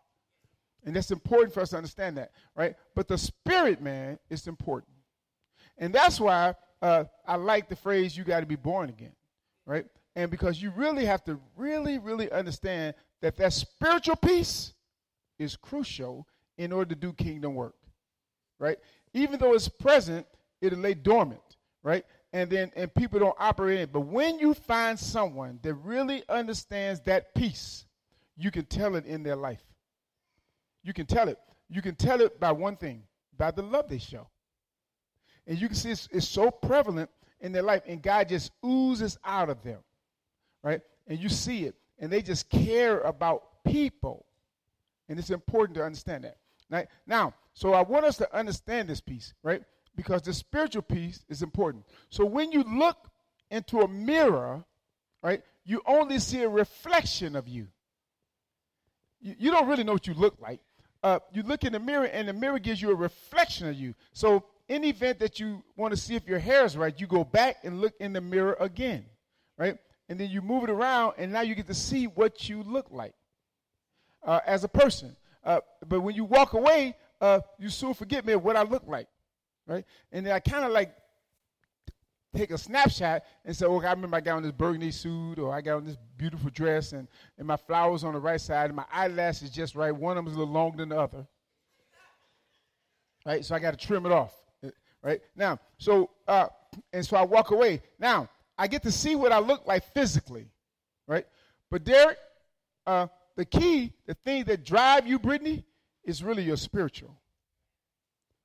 And 0.85 0.97
that's 0.97 1.11
important 1.11 1.53
for 1.53 1.61
us 1.61 1.71
to 1.71 1.77
understand 1.77 2.17
that, 2.17 2.33
right? 2.57 2.75
But 2.95 3.07
the 3.07 3.19
spirit, 3.19 3.83
man, 3.83 4.19
is 4.31 4.47
important. 4.47 4.93
And 5.79 5.95
that's 5.95 6.19
why 6.19 6.55
uh, 6.81 7.05
I 7.27 7.37
like 7.37 7.69
the 7.69 7.77
phrase, 7.77 8.17
you 8.17 8.25
got 8.25 8.41
to 8.41 8.47
be 8.47 8.57
born 8.57 8.89
again, 8.89 9.13
right? 9.67 9.85
And 10.15 10.31
because 10.31 10.63
you 10.63 10.71
really 10.71 11.05
have 11.05 11.23
to 11.25 11.39
really, 11.57 11.99
really 11.99 12.31
understand 12.33 12.95
that 13.21 13.37
that 13.37 13.53
spiritual 13.53 14.17
piece 14.17 14.73
is 15.39 15.57
crucial 15.57 16.27
in 16.57 16.73
order 16.73 16.95
to 16.95 17.01
do 17.01 17.13
kingdom 17.13 17.55
work, 17.55 17.75
right? 18.59 18.79
Even 19.13 19.39
though 19.39 19.53
it's 19.55 19.69
present, 19.69 20.27
it'll 20.63 20.79
lay 20.79 20.95
dormant, 20.95 21.41
right? 21.83 22.07
And 22.37 22.51
then 22.51 22.71
and 22.77 22.95
people 22.95 23.19
don't 23.19 23.35
operate 23.39 23.81
it. 23.81 23.93
But 23.95 24.01
when 24.01 24.39
you 24.39 24.53
find 24.53 24.99
someone 24.99 25.59
that 25.63 25.73
really 25.73 26.23
understands 26.29 27.01
that 27.07 27.35
piece, 27.35 27.87
you 28.37 28.51
can 28.51 28.67
tell 28.67 28.95
it 28.95 29.07
in 29.07 29.23
their 29.23 29.37
life. 29.37 29.65
You 30.83 30.93
can 30.93 31.07
tell 31.07 31.31
it. 31.31 31.39
You 31.71 31.81
can 31.81 31.95
tell 31.95 32.21
it 32.21 32.39
by 32.39 32.53
one 32.53 32.77
thing, 32.77 33.05
by 33.39 33.53
the 33.53 33.63
love 33.63 33.89
they 33.89 33.97
show. 33.97 34.29
And 35.47 35.59
you 35.59 35.67
can 35.67 35.77
see 35.77 35.91
it's, 35.91 36.11
it's 36.13 36.29
so 36.29 36.51
prevalent 36.51 37.09
in 37.41 37.53
their 37.53 37.63
life, 37.63 37.81
and 37.87 38.03
God 38.03 38.29
just 38.29 38.53
oozes 38.63 39.17
out 39.25 39.49
of 39.49 39.63
them, 39.63 39.79
right? 40.63 40.83
And 41.07 41.19
you 41.19 41.31
see 41.31 41.65
it, 41.65 41.75
and 41.99 42.13
they 42.13 42.21
just 42.21 42.51
care 42.51 43.01
about 43.01 43.65
people. 43.65 44.27
And 45.09 45.19
it's 45.19 45.31
important 45.31 45.75
to 45.77 45.85
understand 45.85 46.25
that. 46.25 46.37
Right? 46.69 46.89
Now, 47.07 47.33
so 47.55 47.73
I 47.73 47.81
want 47.81 48.05
us 48.05 48.19
to 48.19 48.37
understand 48.37 48.91
this 48.91 49.01
piece, 49.01 49.33
right? 49.43 49.63
Because 49.97 50.23
the 50.23 50.35
spiritual 50.35 50.83
piece 50.83 51.25
is 51.29 51.43
important. 51.43 51.85
So 52.11 52.25
when 52.25 52.53
you 52.53 52.63
look 52.63 53.11
into 53.51 53.81
a 53.81 53.89
mirror, 53.89 54.65
right, 55.23 55.43
you 55.65 55.81
only 55.87 56.19
see 56.19 56.43
a 56.43 56.49
reflection 56.49 57.35
of 57.35 57.49
you. 57.49 57.69
You, 59.21 59.35
you 59.39 59.51
don't 59.51 59.67
really 59.69 59.85
know 59.85 59.95
what 59.95 60.07
you 60.07 60.15
look 60.15 60.37
like 60.41 60.61
uh, 61.07 61.21
you 61.33 61.45
look 61.45 61.63
in 61.63 61.73
the 61.73 61.79
mirror 61.79 62.07
and 62.07 62.27
the 62.27 62.33
mirror 62.33 62.59
gives 62.59 62.83
you 62.83 62.91
a 62.91 62.95
reflection 62.95 63.69
of 63.69 63.77
you. 63.77 63.95
So, 64.13 64.45
in 64.69 64.83
the 64.83 64.89
event 64.89 65.21
that 65.21 65.39
you 65.39 65.63
want 65.77 65.93
to 65.93 65.97
see 65.97 66.17
if 66.17 66.27
your 66.27 66.41
hair 66.41 66.65
is 66.65 66.77
right, 66.77 66.93
you 67.01 67.07
go 67.07 67.23
back 67.23 67.59
and 67.63 67.81
look 67.81 67.95
in 68.01 68.13
the 68.13 68.21
mirror 68.21 68.57
again, 68.59 69.05
right? 69.57 69.79
And 70.09 70.19
then 70.19 70.31
you 70.31 70.43
move 70.43 70.65
it 70.65 70.71
around, 70.71 71.15
and 71.19 71.33
now 71.33 71.43
you 71.43 71.55
get 71.55 71.69
to 71.69 71.75
see 71.75 72.09
what 72.09 72.49
you 72.49 72.65
look 72.65 72.89
like 72.91 73.15
uh, 74.25 74.41
as 74.45 74.65
a 74.65 74.69
person. 74.69 75.15
Uh, 75.45 75.61
but 75.87 76.01
when 76.01 76.17
you 76.17 76.25
walk 76.25 76.55
away, 76.55 76.97
uh, 77.21 77.39
you 77.61 77.69
soon 77.69 77.95
forget 77.95 78.27
me 78.27 78.35
what 78.35 78.57
I 78.57 78.63
look 78.63 78.83
like, 78.89 79.07
right? 79.67 79.85
And 80.13 80.27
then 80.27 80.33
I 80.33 80.41
kind 80.41 80.65
of 80.65 80.73
like 80.73 80.95
take 82.37 82.51
a 82.51 82.59
snapshot 82.59 83.23
and 83.45 83.57
say, 83.57 83.67
okay, 83.67 83.87
I 83.87 83.93
remember 83.93 84.17
I 84.17 84.21
got 84.21 84.37
on 84.37 84.43
this 84.43 84.53
burgundy 84.53 84.91
suit 84.91 85.39
or 85.39 85.55
I 85.55 85.61
got 85.61 85.77
on 85.77 85.85
this 85.85 85.97
beautiful 86.17 86.51
dress 86.51 86.93
and, 86.93 87.09
and 87.39 87.47
my 87.47 87.57
flowers 87.57 88.05
on 88.05 88.13
the 88.15 88.21
right 88.21 88.41
side 88.41 88.67
and 88.67 88.77
my 88.77 88.85
eyelashes 88.93 89.51
just 89.51 89.75
right. 89.75 89.91
One 89.91 90.17
of 90.17 90.25
them 90.25 90.33
is 90.33 90.37
a 90.37 90.41
little 90.41 90.53
longer 90.53 90.79
than 90.79 90.91
the 90.91 91.01
other. 91.01 91.27
Right? 93.25 93.45
So 93.45 93.55
I 93.55 93.59
got 93.59 93.79
to 93.79 93.87
trim 93.87 94.07
it 94.07 94.13
off. 94.13 94.35
Right? 94.63 94.75
Right? 95.03 95.21
Now, 95.35 95.59
so, 95.79 96.11
uh, 96.29 96.49
and 96.93 97.05
so 97.05 97.17
I 97.17 97.23
walk 97.23 97.51
away. 97.51 97.83
Now, 97.99 98.29
I 98.59 98.69
get 98.69 98.83
to 98.83 98.93
see 98.93 99.17
what 99.17 99.33
I 99.33 99.39
look 99.39 99.67
like 99.67 99.93
physically. 99.95 100.47
Right? 101.09 101.27
But 101.71 101.85
Derek, 101.85 102.19
uh, 102.87 103.09
the 103.37 103.45
key, 103.45 103.93
the 104.07 104.15
thing 104.15 104.45
that 104.45 104.65
drive 104.65 105.07
you, 105.07 105.19
Brittany, 105.19 105.65
is 106.05 106.23
really 106.23 106.43
your 106.43 106.57
spiritual. 106.57 107.19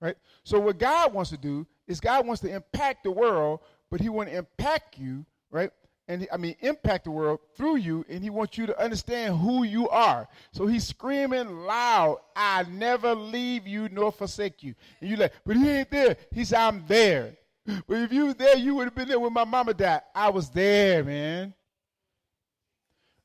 Right? 0.01 0.17
So 0.43 0.59
what 0.59 0.79
God 0.79 1.13
wants 1.13 1.29
to 1.29 1.37
do 1.37 1.67
is 1.87 1.99
God 1.99 2.25
wants 2.25 2.41
to 2.41 2.53
impact 2.53 3.03
the 3.03 3.11
world, 3.11 3.59
but 3.91 4.01
he 4.01 4.09
want 4.09 4.29
to 4.29 4.35
impact 4.35 4.97
you, 4.97 5.25
right? 5.51 5.69
And 6.07 6.27
I 6.33 6.37
mean 6.37 6.55
impact 6.61 7.03
the 7.05 7.11
world 7.11 7.39
through 7.55 7.77
you, 7.77 8.03
and 8.09 8.23
he 8.23 8.31
wants 8.31 8.57
you 8.57 8.65
to 8.65 8.81
understand 8.81 9.37
who 9.37 9.63
you 9.63 9.87
are. 9.89 10.27
So 10.51 10.65
he's 10.65 10.87
screaming 10.87 11.59
loud, 11.59 12.17
I 12.35 12.63
never 12.63 13.13
leave 13.13 13.67
you 13.67 13.89
nor 13.89 14.11
forsake 14.11 14.63
you. 14.63 14.73
And 14.99 15.09
you 15.09 15.17
like, 15.17 15.33
but 15.45 15.55
he 15.55 15.69
ain't 15.69 15.91
there. 15.91 16.17
He 16.31 16.45
said, 16.45 16.59
I'm 16.59 16.83
there. 16.87 17.37
But 17.87 17.97
if 17.97 18.11
you 18.11 18.25
were 18.25 18.33
there, 18.33 18.57
you 18.57 18.73
would 18.75 18.85
have 18.85 18.95
been 18.95 19.07
there 19.07 19.19
when 19.19 19.33
my 19.33 19.43
mama 19.43 19.75
died. 19.75 20.01
I 20.15 20.29
was 20.29 20.49
there, 20.49 21.03
man. 21.03 21.53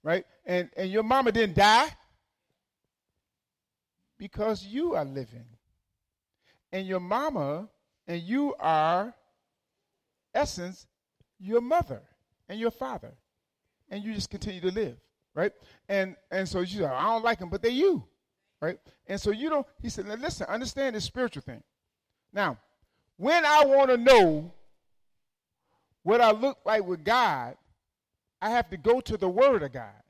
Right? 0.03 0.27
And 0.45 0.69
and 0.77 0.91
your 0.91 1.03
mama 1.03 1.33
didn't 1.33 1.57
die 1.57 1.89
because 4.19 4.65
you 4.65 4.95
are 4.95 5.05
living. 5.05 5.47
And 6.73 6.87
your 6.87 7.01
mama 7.01 7.69
and 8.07 8.21
you 8.23 8.55
are, 8.59 9.15
essence, 10.35 10.87
your 11.39 11.61
mother 11.61 12.03
and 12.49 12.59
your 12.59 12.71
father. 12.71 13.13
And 13.89 14.03
you 14.03 14.15
just 14.15 14.31
continue 14.31 14.61
to 14.63 14.71
live, 14.71 14.97
right? 15.35 15.53
And 15.89 16.17
and 16.31 16.49
so 16.49 16.61
you 16.61 16.79
say, 16.79 16.85
I 16.85 17.05
don't 17.05 17.25
like 17.25 17.39
them, 17.39 17.49
but 17.49 17.63
they're 17.63 17.71
you, 17.71 18.05
right? 18.61 18.79
And 19.07 19.21
so 19.21 19.31
you 19.31 19.49
don't, 19.49 19.67
he 19.81 19.89
said, 19.89 20.07
listen, 20.21 20.47
understand 20.49 20.97
this 20.97 21.05
spiritual 21.05 21.43
thing. 21.43 21.63
Now, 22.33 22.59
when 23.17 23.45
I 23.45 23.65
want 23.65 23.91
to 23.91 23.97
know 23.97 24.53
what 26.03 26.21
I 26.21 26.33
look 26.33 26.59
like 26.65 26.85
with 26.85 27.05
God, 27.05 27.57
I 28.41 28.51
have 28.51 28.69
to 28.71 28.77
go 28.77 29.01
to 29.01 29.17
the 29.17 29.29
Word 29.29 29.63
of 29.63 29.73
God. 29.73 30.03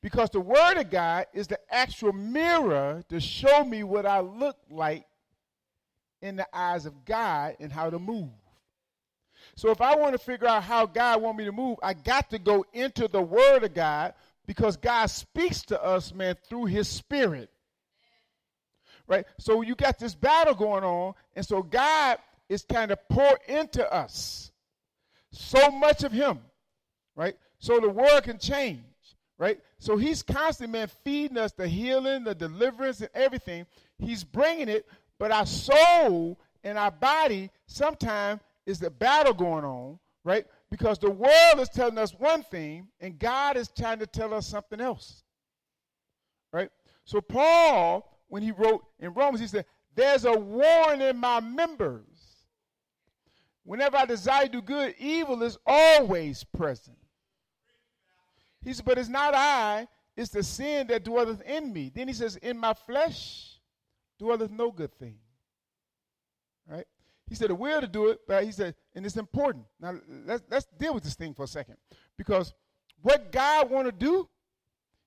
Because 0.00 0.30
the 0.30 0.40
Word 0.40 0.76
of 0.78 0.90
God 0.90 1.26
is 1.32 1.46
the 1.46 1.58
actual 1.70 2.12
mirror 2.12 3.02
to 3.08 3.20
show 3.20 3.64
me 3.64 3.82
what 3.82 4.06
I 4.06 4.20
look 4.20 4.56
like 4.70 5.06
in 6.24 6.36
the 6.36 6.46
eyes 6.56 6.86
of 6.86 7.04
God 7.04 7.56
and 7.60 7.70
how 7.70 7.90
to 7.90 7.98
move. 7.98 8.30
So 9.56 9.70
if 9.70 9.82
I 9.82 9.94
want 9.94 10.12
to 10.12 10.18
figure 10.18 10.48
out 10.48 10.64
how 10.64 10.86
God 10.86 11.20
want 11.20 11.36
me 11.36 11.44
to 11.44 11.52
move, 11.52 11.78
I 11.82 11.92
got 11.92 12.30
to 12.30 12.38
go 12.38 12.64
into 12.72 13.08
the 13.08 13.20
Word 13.20 13.62
of 13.62 13.74
God 13.74 14.14
because 14.46 14.78
God 14.78 15.06
speaks 15.06 15.62
to 15.64 15.82
us, 15.82 16.14
man, 16.14 16.36
through 16.48 16.64
His 16.64 16.88
Spirit. 16.88 17.50
Right? 19.06 19.26
So 19.38 19.60
you 19.60 19.74
got 19.74 19.98
this 19.98 20.14
battle 20.14 20.54
going 20.54 20.82
on, 20.82 21.12
and 21.36 21.44
so 21.44 21.62
God 21.62 22.16
is 22.48 22.64
kind 22.64 22.90
of 22.90 22.98
pour 23.10 23.38
into 23.46 23.92
us 23.92 24.50
so 25.30 25.70
much 25.70 26.04
of 26.04 26.12
Him, 26.12 26.38
right? 27.14 27.36
So 27.58 27.80
the 27.80 27.90
world 27.90 28.24
can 28.24 28.38
change, 28.38 28.80
right? 29.36 29.60
So 29.78 29.98
He's 29.98 30.22
constantly, 30.22 30.78
man, 30.78 30.88
feeding 31.04 31.36
us 31.36 31.52
the 31.52 31.68
healing, 31.68 32.24
the 32.24 32.34
deliverance, 32.34 33.00
and 33.00 33.10
everything. 33.14 33.66
He's 33.98 34.24
bringing 34.24 34.68
it, 34.68 34.86
but 35.18 35.30
our 35.30 35.46
soul 35.46 36.38
and 36.62 36.78
our 36.78 36.90
body 36.90 37.50
sometimes 37.66 38.40
is 38.66 38.78
the 38.78 38.90
battle 38.90 39.34
going 39.34 39.64
on, 39.64 39.98
right? 40.24 40.46
Because 40.70 40.98
the 40.98 41.10
world 41.10 41.60
is 41.60 41.68
telling 41.68 41.98
us 41.98 42.12
one 42.14 42.42
thing 42.42 42.88
and 43.00 43.18
God 43.18 43.56
is 43.56 43.68
trying 43.68 43.98
to 44.00 44.06
tell 44.06 44.34
us 44.34 44.46
something 44.46 44.80
else. 44.80 45.22
Right? 46.52 46.70
So 47.04 47.20
Paul, 47.20 48.10
when 48.28 48.42
he 48.42 48.50
wrote 48.50 48.84
in 48.98 49.12
Romans, 49.12 49.40
he 49.40 49.46
said, 49.46 49.66
There's 49.94 50.24
a 50.24 50.32
warning 50.32 51.08
in 51.08 51.16
my 51.16 51.40
members. 51.40 52.06
Whenever 53.64 53.96
I 53.96 54.04
desire 54.04 54.44
to 54.44 54.52
do 54.52 54.62
good, 54.62 54.94
evil 54.98 55.42
is 55.42 55.58
always 55.66 56.44
present. 56.44 56.98
He 58.62 58.72
said, 58.72 58.84
But 58.84 58.98
it's 58.98 59.08
not 59.08 59.34
I, 59.34 59.88
it's 60.16 60.30
the 60.30 60.42
sin 60.42 60.86
that 60.88 61.04
dwelleth 61.04 61.42
in 61.42 61.72
me. 61.72 61.90
Then 61.94 62.08
he 62.08 62.14
says, 62.14 62.36
In 62.36 62.58
my 62.58 62.74
flesh 62.74 63.53
dwelleth 64.18 64.50
no 64.50 64.70
good 64.70 64.94
thing. 64.94 65.16
Right? 66.68 66.86
He 67.28 67.34
said, 67.34 67.50
the 67.50 67.54
will 67.54 67.80
to 67.80 67.86
do 67.86 68.08
it, 68.08 68.20
but 68.28 68.44
he 68.44 68.52
said, 68.52 68.74
and 68.94 69.04
it's 69.04 69.16
important. 69.16 69.64
Now, 69.80 69.94
let's, 70.26 70.42
let's 70.50 70.66
deal 70.78 70.94
with 70.94 71.04
this 71.04 71.14
thing 71.14 71.34
for 71.34 71.44
a 71.44 71.48
second. 71.48 71.76
Because 72.16 72.52
what 73.02 73.32
God 73.32 73.70
want 73.70 73.86
to 73.86 73.92
do, 73.92 74.28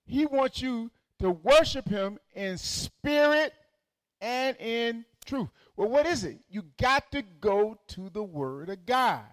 he 0.05 0.25
wants 0.25 0.61
you 0.61 0.91
to 1.19 1.31
worship 1.31 1.87
him 1.87 2.17
in 2.33 2.57
spirit 2.57 3.53
and 4.19 4.57
in 4.57 5.05
truth. 5.25 5.49
Well, 5.75 5.89
what 5.89 6.05
is 6.05 6.23
it? 6.23 6.39
You 6.49 6.63
got 6.79 7.11
to 7.11 7.21
go 7.21 7.77
to 7.89 8.09
the 8.09 8.23
word 8.23 8.69
of 8.69 8.85
God. 8.85 9.25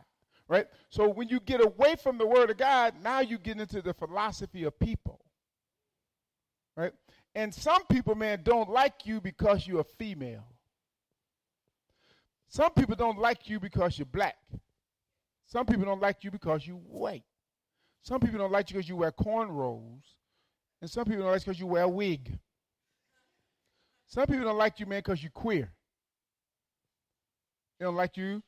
Right? 0.46 0.66
So 0.90 1.08
when 1.08 1.28
you 1.28 1.40
get 1.40 1.64
away 1.64 1.96
from 1.96 2.18
the 2.18 2.26
word 2.26 2.50
of 2.50 2.58
God, 2.58 2.94
now 3.02 3.20
you 3.20 3.38
get 3.38 3.58
into 3.58 3.80
the 3.80 3.94
philosophy 3.94 4.64
of 4.64 4.78
people. 4.78 5.20
Right? 6.76 6.92
And 7.34 7.52
some 7.52 7.84
people, 7.86 8.14
man, 8.14 8.40
don't 8.44 8.70
like 8.70 9.06
you 9.06 9.20
because 9.20 9.66
you're 9.66 9.80
a 9.80 9.84
female. 9.84 10.46
Some 12.48 12.70
people 12.72 12.94
don't 12.94 13.18
like 13.18 13.48
you 13.48 13.58
because 13.58 13.98
you're 13.98 14.06
black. 14.06 14.36
Some 15.46 15.66
people 15.66 15.84
don't 15.84 16.00
like 16.00 16.22
you 16.22 16.30
because 16.30 16.66
you're 16.66 16.76
white. 16.76 17.24
Some 18.02 18.20
people 18.20 18.38
don't 18.38 18.52
like 18.52 18.70
you 18.70 18.76
because 18.76 18.88
you 18.88 18.96
wear 18.96 19.10
cornrows. 19.10 20.02
And 20.80 20.90
some 20.90 21.04
people 21.04 21.22
don't 21.22 21.32
like 21.32 21.42
you 21.42 21.52
because 21.52 21.60
you 21.60 21.66
wear 21.66 21.84
a 21.84 21.88
wig. 21.88 22.38
Some 24.06 24.26
people 24.26 24.44
don't 24.44 24.58
like 24.58 24.78
you, 24.78 24.86
man, 24.86 24.98
because 24.98 25.22
you're 25.22 25.30
queer. 25.30 25.72
They 27.78 27.84
don't 27.84 27.96
like 27.96 28.16
you 28.16 28.42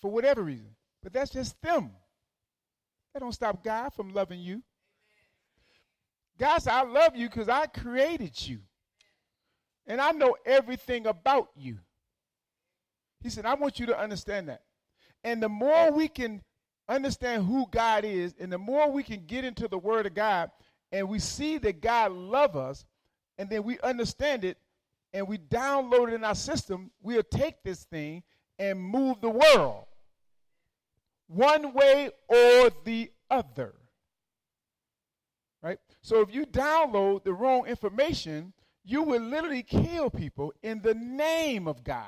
for 0.00 0.10
whatever 0.10 0.42
reason. 0.42 0.76
But 1.02 1.12
that's 1.12 1.30
just 1.30 1.60
them. 1.62 1.90
That 3.12 3.20
don't 3.20 3.32
stop 3.32 3.64
God 3.64 3.92
from 3.94 4.12
loving 4.12 4.40
you. 4.40 4.62
God 6.38 6.58
said, 6.58 6.72
I 6.72 6.82
love 6.82 7.16
you 7.16 7.28
because 7.28 7.48
I 7.48 7.66
created 7.66 8.46
you. 8.46 8.60
And 9.86 10.00
I 10.00 10.12
know 10.12 10.36
everything 10.46 11.06
about 11.06 11.50
you. 11.56 11.78
He 13.20 13.30
said, 13.30 13.46
I 13.46 13.54
want 13.54 13.78
you 13.78 13.86
to 13.86 13.98
understand 13.98 14.48
that. 14.48 14.62
And 15.24 15.42
the 15.42 15.48
more 15.48 15.92
we 15.92 16.08
can 16.08 16.42
understand 16.88 17.46
who 17.46 17.66
God 17.70 18.04
is, 18.04 18.34
and 18.40 18.52
the 18.52 18.58
more 18.58 18.90
we 18.90 19.02
can 19.02 19.24
get 19.26 19.44
into 19.44 19.68
the 19.68 19.78
Word 19.78 20.06
of 20.06 20.14
God, 20.14 20.50
and 20.90 21.08
we 21.08 21.18
see 21.18 21.58
that 21.58 21.80
God 21.80 22.12
loves 22.12 22.56
us, 22.56 22.84
and 23.38 23.48
then 23.48 23.62
we 23.62 23.78
understand 23.80 24.44
it, 24.44 24.58
and 25.12 25.28
we 25.28 25.38
download 25.38 26.08
it 26.08 26.14
in 26.14 26.24
our 26.24 26.34
system, 26.34 26.90
we'll 27.02 27.22
take 27.22 27.62
this 27.62 27.84
thing 27.84 28.22
and 28.58 28.80
move 28.80 29.20
the 29.20 29.30
world 29.30 29.84
one 31.32 31.72
way 31.72 32.10
or 32.28 32.70
the 32.84 33.10
other. 33.30 33.74
Right? 35.62 35.78
So 36.00 36.20
if 36.20 36.34
you 36.34 36.44
download 36.44 37.22
the 37.22 37.32
wrong 37.32 37.66
information, 37.66 38.52
you 38.84 39.02
will 39.02 39.22
literally 39.22 39.62
kill 39.62 40.10
people 40.10 40.52
in 40.62 40.82
the 40.82 40.94
name 40.94 41.68
of 41.68 41.84
God. 41.84 42.06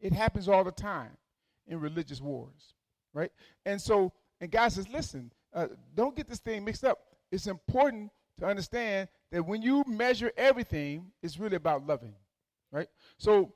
It 0.00 0.12
happens 0.12 0.48
all 0.48 0.64
the 0.64 0.72
time 0.72 1.16
in 1.66 1.80
religious 1.80 2.20
wars, 2.20 2.74
right? 3.14 3.30
And 3.64 3.80
so, 3.80 4.12
and 4.40 4.50
God 4.50 4.68
says, 4.72 4.88
listen, 4.88 5.32
uh, 5.54 5.68
don't 5.94 6.16
get 6.16 6.28
this 6.28 6.40
thing 6.40 6.64
mixed 6.64 6.84
up. 6.84 6.98
It's 7.30 7.46
important 7.46 8.10
to 8.40 8.46
understand 8.46 9.08
that 9.30 9.46
when 9.46 9.62
you 9.62 9.84
measure 9.86 10.32
everything, 10.36 11.12
it's 11.22 11.38
really 11.38 11.56
about 11.56 11.86
loving, 11.86 12.14
right? 12.70 12.88
So, 13.16 13.52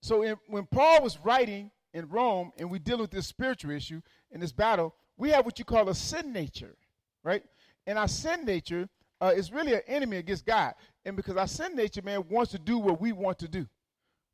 so 0.00 0.22
in, 0.22 0.36
when 0.46 0.66
Paul 0.66 1.02
was 1.02 1.18
writing 1.22 1.70
in 1.92 2.08
Rome, 2.08 2.52
and 2.58 2.70
we 2.70 2.78
deal 2.78 2.98
with 2.98 3.10
this 3.10 3.26
spiritual 3.26 3.72
issue 3.72 4.00
in 4.30 4.40
this 4.40 4.52
battle, 4.52 4.94
we 5.16 5.30
have 5.30 5.44
what 5.44 5.58
you 5.58 5.64
call 5.64 5.88
a 5.88 5.94
sin 5.94 6.32
nature, 6.32 6.76
right? 7.24 7.42
And 7.88 7.98
our 7.98 8.06
sin 8.06 8.44
nature 8.44 8.86
uh, 9.18 9.32
is 9.34 9.50
really 9.50 9.72
an 9.72 9.80
enemy 9.88 10.18
against 10.18 10.44
God. 10.44 10.74
And 11.06 11.16
because 11.16 11.36
our 11.36 11.48
sin 11.48 11.74
nature, 11.74 12.02
man, 12.02 12.22
wants 12.28 12.52
to 12.52 12.58
do 12.58 12.78
what 12.78 13.00
we 13.00 13.12
want 13.12 13.38
to 13.38 13.48
do. 13.48 13.66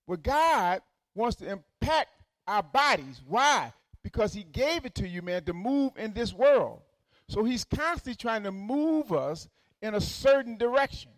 But 0.08 0.24
God 0.24 0.82
wants 1.14 1.36
to 1.36 1.48
impact 1.48 2.10
our 2.48 2.64
bodies. 2.64 3.22
Why? 3.26 3.72
Because 4.02 4.34
He 4.34 4.42
gave 4.42 4.84
it 4.84 4.96
to 4.96 5.08
you, 5.08 5.22
man, 5.22 5.44
to 5.44 5.52
move 5.52 5.92
in 5.96 6.12
this 6.12 6.34
world. 6.34 6.80
So 7.28 7.44
He's 7.44 7.64
constantly 7.64 8.16
trying 8.16 8.42
to 8.42 8.50
move 8.50 9.12
us 9.12 9.48
in 9.80 9.94
a 9.94 10.00
certain 10.00 10.58
direction. 10.58 11.12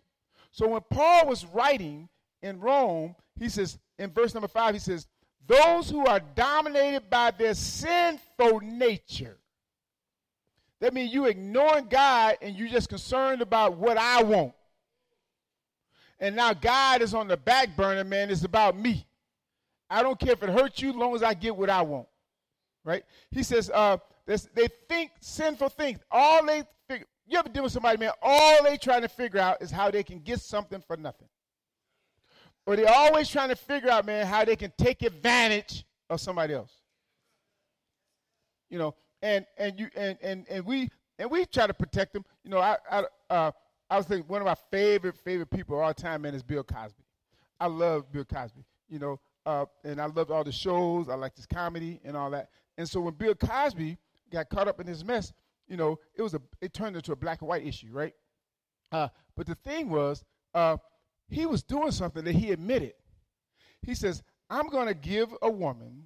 So 0.51 0.67
when 0.67 0.81
Paul 0.91 1.27
was 1.27 1.43
writing 1.43 2.07
in 2.43 2.59
Rome, 2.59 3.15
he 3.39 3.49
says, 3.49 3.79
in 3.97 4.11
verse 4.11 4.35
number 4.35 4.47
five, 4.47 4.75
he 4.75 4.79
says, 4.79 5.07
Those 5.47 5.89
who 5.89 6.05
are 6.05 6.19
dominated 6.19 7.09
by 7.09 7.31
their 7.31 7.55
sinful 7.55 8.59
nature 8.61 9.39
that 10.79 10.93
means 10.93 11.13
you 11.13 11.25
ignoring 11.25 11.87
God 11.89 12.37
and 12.41 12.55
you 12.55 12.69
just 12.69 12.89
concerned 12.89 13.41
about 13.41 13.77
what 13.77 13.97
I 13.97 14.23
want. 14.23 14.53
And 16.19 16.35
now 16.35 16.53
God 16.53 17.01
is 17.01 17.13
on 17.13 17.27
the 17.27 17.37
back 17.37 17.75
burner, 17.75 18.03
man. 18.03 18.29
It's 18.29 18.43
about 18.43 18.77
me. 18.77 19.05
I 19.89 20.03
don't 20.03 20.19
care 20.19 20.33
if 20.33 20.43
it 20.43 20.49
hurts 20.49 20.81
you, 20.81 20.89
as 20.89 20.95
long 20.95 21.15
as 21.15 21.23
I 21.23 21.33
get 21.33 21.55
what 21.55 21.69
I 21.69 21.81
want. 21.81 22.07
Right? 22.83 23.03
He 23.31 23.43
says, 23.43 23.69
uh, 23.73 23.97
they 24.25 24.67
think 24.89 25.11
sinful 25.19 25.69
things. 25.69 25.99
All 26.11 26.45
they 26.45 26.63
figure, 26.87 27.05
you 27.27 27.37
ever 27.37 27.49
deal 27.49 27.63
with 27.63 27.71
somebody, 27.71 27.97
man, 27.97 28.11
all 28.21 28.63
they 28.63 28.77
trying 28.77 29.01
to 29.01 29.09
figure 29.09 29.39
out 29.39 29.61
is 29.61 29.71
how 29.71 29.91
they 29.91 30.03
can 30.03 30.19
get 30.19 30.41
something 30.41 30.81
for 30.85 30.97
nothing. 30.97 31.27
or 32.67 32.75
they're 32.75 32.93
always 32.93 33.29
trying 33.29 33.47
to 33.49 33.55
figure 33.55 33.89
out, 33.89 34.05
man, 34.05 34.27
how 34.27 34.43
they 34.43 34.57
can 34.57 34.71
take 34.77 35.01
advantage 35.01 35.85
of 36.09 36.19
somebody 36.19 36.53
else. 36.53 36.73
You 38.69 38.77
know, 38.77 38.95
and 39.21 39.45
and 39.57 39.79
you 39.79 39.89
and 39.95 40.17
and 40.21 40.45
and 40.49 40.65
we 40.65 40.89
and 41.19 41.29
we 41.29 41.45
try 41.45 41.67
to 41.67 41.73
protect 41.73 42.13
them. 42.13 42.23
You 42.43 42.51
know, 42.51 42.59
I 42.59 42.77
I 42.91 43.03
uh, 43.29 43.51
I 43.89 43.97
was 43.97 44.05
thinking 44.05 44.27
one 44.27 44.41
of 44.41 44.45
my 44.45 44.55
favorite 44.71 45.17
favorite 45.17 45.49
people 45.49 45.77
of 45.77 45.83
all 45.83 45.93
time, 45.93 46.23
man, 46.23 46.35
is 46.35 46.43
Bill 46.43 46.63
Cosby. 46.63 47.03
I 47.59 47.67
love 47.67 48.11
Bill 48.11 48.25
Cosby. 48.25 48.63
You 48.89 48.99
know, 48.99 49.19
uh, 49.45 49.65
and 49.83 49.99
I 49.99 50.05
love 50.05 50.31
all 50.31 50.43
the 50.43 50.51
shows. 50.51 51.09
I 51.09 51.15
like 51.15 51.35
his 51.35 51.45
comedy 51.45 51.99
and 52.03 52.15
all 52.15 52.29
that. 52.31 52.49
And 52.77 52.87
so 52.87 53.01
when 53.01 53.13
Bill 53.13 53.35
Cosby 53.35 53.97
got 54.31 54.49
caught 54.49 54.67
up 54.67 54.79
in 54.79 54.85
this 54.87 55.03
mess, 55.03 55.33
you 55.67 55.77
know, 55.77 55.99
it 56.15 56.21
was 56.21 56.33
a 56.33 56.41
it 56.61 56.73
turned 56.73 56.95
into 56.95 57.11
a 57.11 57.15
black 57.15 57.41
and 57.41 57.49
white 57.49 57.65
issue, 57.65 57.89
right? 57.91 58.13
Uh, 58.91 59.09
but 59.35 59.47
the 59.47 59.55
thing 59.55 59.89
was, 59.89 60.23
uh, 60.53 60.77
he 61.29 61.45
was 61.45 61.63
doing 61.63 61.91
something 61.91 62.23
that 62.23 62.35
he 62.35 62.51
admitted. 62.51 62.93
He 63.81 63.95
says, 63.95 64.23
"I'm 64.49 64.67
going 64.69 64.87
to 64.87 64.93
give 64.93 65.33
a 65.41 65.49
woman 65.49 66.05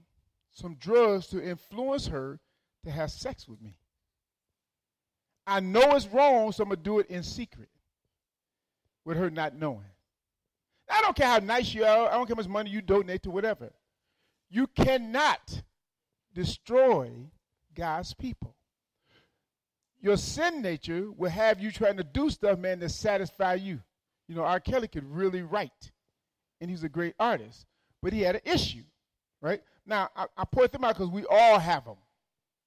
some 0.52 0.76
drugs 0.76 1.28
to 1.28 1.42
influence 1.42 2.08
her 2.08 2.40
to 2.84 2.92
have 2.92 3.12
sex 3.12 3.48
with 3.48 3.62
me. 3.62 3.76
I 5.46 5.60
know 5.60 5.96
it's 5.96 6.08
wrong, 6.08 6.52
so 6.52 6.64
I'm 6.64 6.70
going 6.70 6.78
to 6.78 6.84
do 6.84 7.00
it 7.00 7.08
in 7.10 7.24
secret 7.24 7.70
with 9.06 9.18
her 9.18 9.30
not 9.30 9.56
knowing. 9.56 9.86
I 10.90 11.02
don't 11.02 11.16
care 11.16 11.28
how 11.28 11.40
nice 11.40 11.74
you 11.74 11.84
are, 11.84 12.10
I 12.10 12.14
don't 12.14 12.28
care 12.28 12.36
how 12.36 12.42
much 12.42 12.48
money 12.48 12.70
you 12.70 12.82
donate 12.82 13.24
to 13.24 13.32
whatever. 13.32 13.72
You 14.50 14.68
cannot 14.68 15.62
destroy 16.34 17.10
God's 17.74 18.14
people. 18.14 18.56
Your 20.02 20.18
sin 20.18 20.62
nature 20.62 21.12
will 21.12 21.30
have 21.30 21.60
you 21.60 21.72
trying 21.72 21.98
to 21.98 22.04
do 22.04 22.30
stuff, 22.30 22.58
man, 22.60 22.80
to 22.80 22.90
satisfy 22.90 23.54
you. 23.56 23.80
You 24.28 24.36
know, 24.36 24.44
R. 24.44 24.60
Kelly 24.60 24.88
could 24.88 25.10
really 25.10 25.42
write, 25.42 25.92
and 26.60 26.70
he's 26.70 26.84
a 26.84 26.90
great 26.90 27.14
artist, 27.20 27.66
but 28.02 28.14
he 28.14 28.22
had 28.22 28.36
an 28.36 28.42
issue, 28.46 28.84
right? 29.42 29.62
Now, 29.86 30.10
I, 30.16 30.26
I 30.38 30.46
point 30.46 30.72
them 30.72 30.84
out 30.84 30.96
because 30.96 31.10
we 31.10 31.26
all 31.26 31.60
have 31.60 31.86
them. 31.86 31.98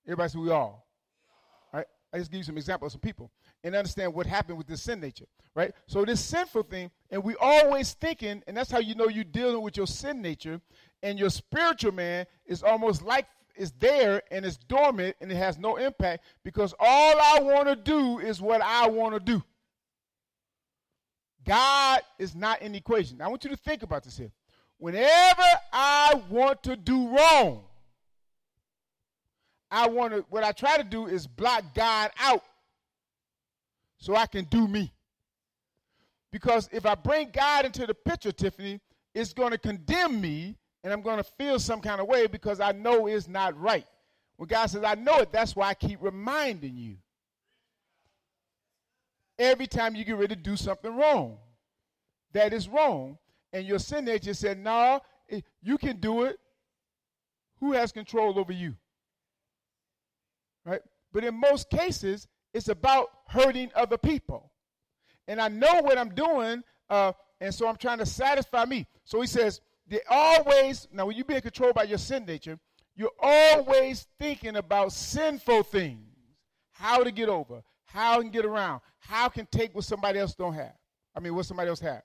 Everybody 0.06 0.30
say 0.30 0.38
we 0.38 0.50
all. 0.50 0.86
Right? 1.72 1.86
I 2.12 2.18
just 2.18 2.30
give 2.30 2.38
you 2.38 2.44
some 2.44 2.56
examples 2.56 2.94
of 2.94 3.00
some 3.00 3.00
people 3.00 3.30
and 3.62 3.74
understand 3.74 4.12
what 4.12 4.26
happened 4.26 4.58
with 4.58 4.66
this 4.66 4.82
sin 4.82 5.00
nature. 5.00 5.26
Right? 5.54 5.72
So 5.86 6.04
this 6.04 6.20
sinful 6.20 6.64
thing, 6.64 6.90
and 7.10 7.22
we 7.22 7.34
always 7.40 7.94
thinking, 7.94 8.42
and 8.46 8.56
that's 8.56 8.70
how 8.70 8.78
you 8.78 8.94
know 8.94 9.08
you're 9.08 9.24
dealing 9.24 9.62
with 9.62 9.76
your 9.76 9.86
sin 9.86 10.20
nature, 10.20 10.60
and 11.02 11.18
your 11.18 11.30
spiritual 11.30 11.92
man 11.92 12.26
is 12.46 12.62
almost 12.62 13.02
like 13.02 13.26
it's 13.56 13.72
there 13.78 14.22
and 14.30 14.44
it's 14.44 14.56
dormant 14.56 15.16
and 15.20 15.30
it 15.30 15.36
has 15.36 15.58
no 15.58 15.76
impact 15.76 16.24
because 16.42 16.74
all 16.78 17.14
I 17.20 17.40
want 17.40 17.68
to 17.68 17.76
do 17.76 18.18
is 18.18 18.40
what 18.40 18.60
I 18.60 18.88
want 18.88 19.14
to 19.14 19.20
do. 19.20 19.42
God 21.44 22.00
is 22.18 22.34
not 22.34 22.62
in 22.62 22.72
the 22.72 22.78
equation. 22.78 23.20
I 23.20 23.28
want 23.28 23.44
you 23.44 23.50
to 23.50 23.56
think 23.56 23.82
about 23.82 24.02
this 24.02 24.16
here. 24.16 24.32
Whenever 24.78 25.42
I 25.72 26.20
want 26.28 26.62
to 26.64 26.76
do 26.76 27.08
wrong, 27.08 27.64
I 29.74 29.88
want 29.88 30.12
to, 30.12 30.24
what 30.30 30.44
I 30.44 30.52
try 30.52 30.76
to 30.76 30.84
do 30.84 31.06
is 31.06 31.26
block 31.26 31.64
God 31.74 32.12
out 32.20 32.44
so 33.98 34.14
I 34.14 34.26
can 34.26 34.44
do 34.44 34.68
me. 34.68 34.92
Because 36.30 36.68
if 36.72 36.86
I 36.86 36.94
bring 36.94 37.30
God 37.32 37.64
into 37.64 37.84
the 37.84 37.94
picture, 37.94 38.30
Tiffany, 38.30 38.80
it's 39.14 39.32
going 39.32 39.50
to 39.50 39.58
condemn 39.58 40.20
me 40.20 40.56
and 40.84 40.92
I'm 40.92 41.02
going 41.02 41.16
to 41.16 41.24
feel 41.24 41.58
some 41.58 41.80
kind 41.80 42.00
of 42.00 42.06
way 42.06 42.28
because 42.28 42.60
I 42.60 42.70
know 42.70 43.08
it's 43.08 43.26
not 43.26 43.58
right. 43.60 43.86
When 44.36 44.46
God 44.46 44.66
says, 44.66 44.84
I 44.84 44.94
know 44.94 45.18
it, 45.18 45.32
that's 45.32 45.56
why 45.56 45.70
I 45.70 45.74
keep 45.74 46.00
reminding 46.00 46.76
you. 46.76 46.96
Every 49.40 49.66
time 49.66 49.96
you 49.96 50.04
get 50.04 50.14
ready 50.14 50.36
to 50.36 50.40
do 50.40 50.56
something 50.56 50.94
wrong, 50.94 51.38
that 52.32 52.52
is 52.52 52.68
wrong, 52.68 53.18
and 53.52 53.66
your 53.66 53.80
sin 53.80 54.04
nature 54.04 54.34
said, 54.34 54.58
No, 54.58 54.70
nah, 54.70 54.98
eh, 55.30 55.40
you 55.62 55.78
can 55.78 55.96
do 55.96 56.22
it. 56.22 56.38
Who 57.58 57.72
has 57.72 57.90
control 57.90 58.38
over 58.38 58.52
you? 58.52 58.76
Right? 60.64 60.80
But 61.12 61.24
in 61.24 61.38
most 61.38 61.70
cases, 61.70 62.26
it's 62.52 62.68
about 62.68 63.08
hurting 63.28 63.70
other 63.74 63.98
people. 63.98 64.50
And 65.26 65.40
I 65.40 65.48
know 65.48 65.80
what 65.82 65.98
I'm 65.98 66.14
doing, 66.14 66.62
uh, 66.90 67.12
and 67.40 67.54
so 67.54 67.68
I'm 67.68 67.76
trying 67.76 67.98
to 67.98 68.06
satisfy 68.06 68.64
me. 68.64 68.86
So 69.04 69.20
he 69.20 69.26
says, 69.26 69.60
they 69.86 70.00
always, 70.08 70.88
now 70.92 71.06
when 71.06 71.16
you're 71.16 71.24
being 71.24 71.40
controlled 71.40 71.74
by 71.74 71.84
your 71.84 71.98
sin 71.98 72.24
nature, 72.24 72.58
you're 72.96 73.10
always 73.20 74.06
thinking 74.18 74.56
about 74.56 74.92
sinful 74.92 75.64
things. 75.64 76.00
How 76.72 77.04
to 77.04 77.12
get 77.12 77.28
over, 77.28 77.62
how 77.84 78.20
to 78.20 78.28
get 78.28 78.44
around, 78.44 78.80
how 78.98 79.28
can 79.28 79.46
take 79.50 79.74
what 79.74 79.84
somebody 79.84 80.18
else 80.18 80.34
don't 80.34 80.54
have. 80.54 80.74
I 81.14 81.20
mean, 81.20 81.34
what 81.34 81.46
somebody 81.46 81.68
else 81.68 81.80
have. 81.80 82.02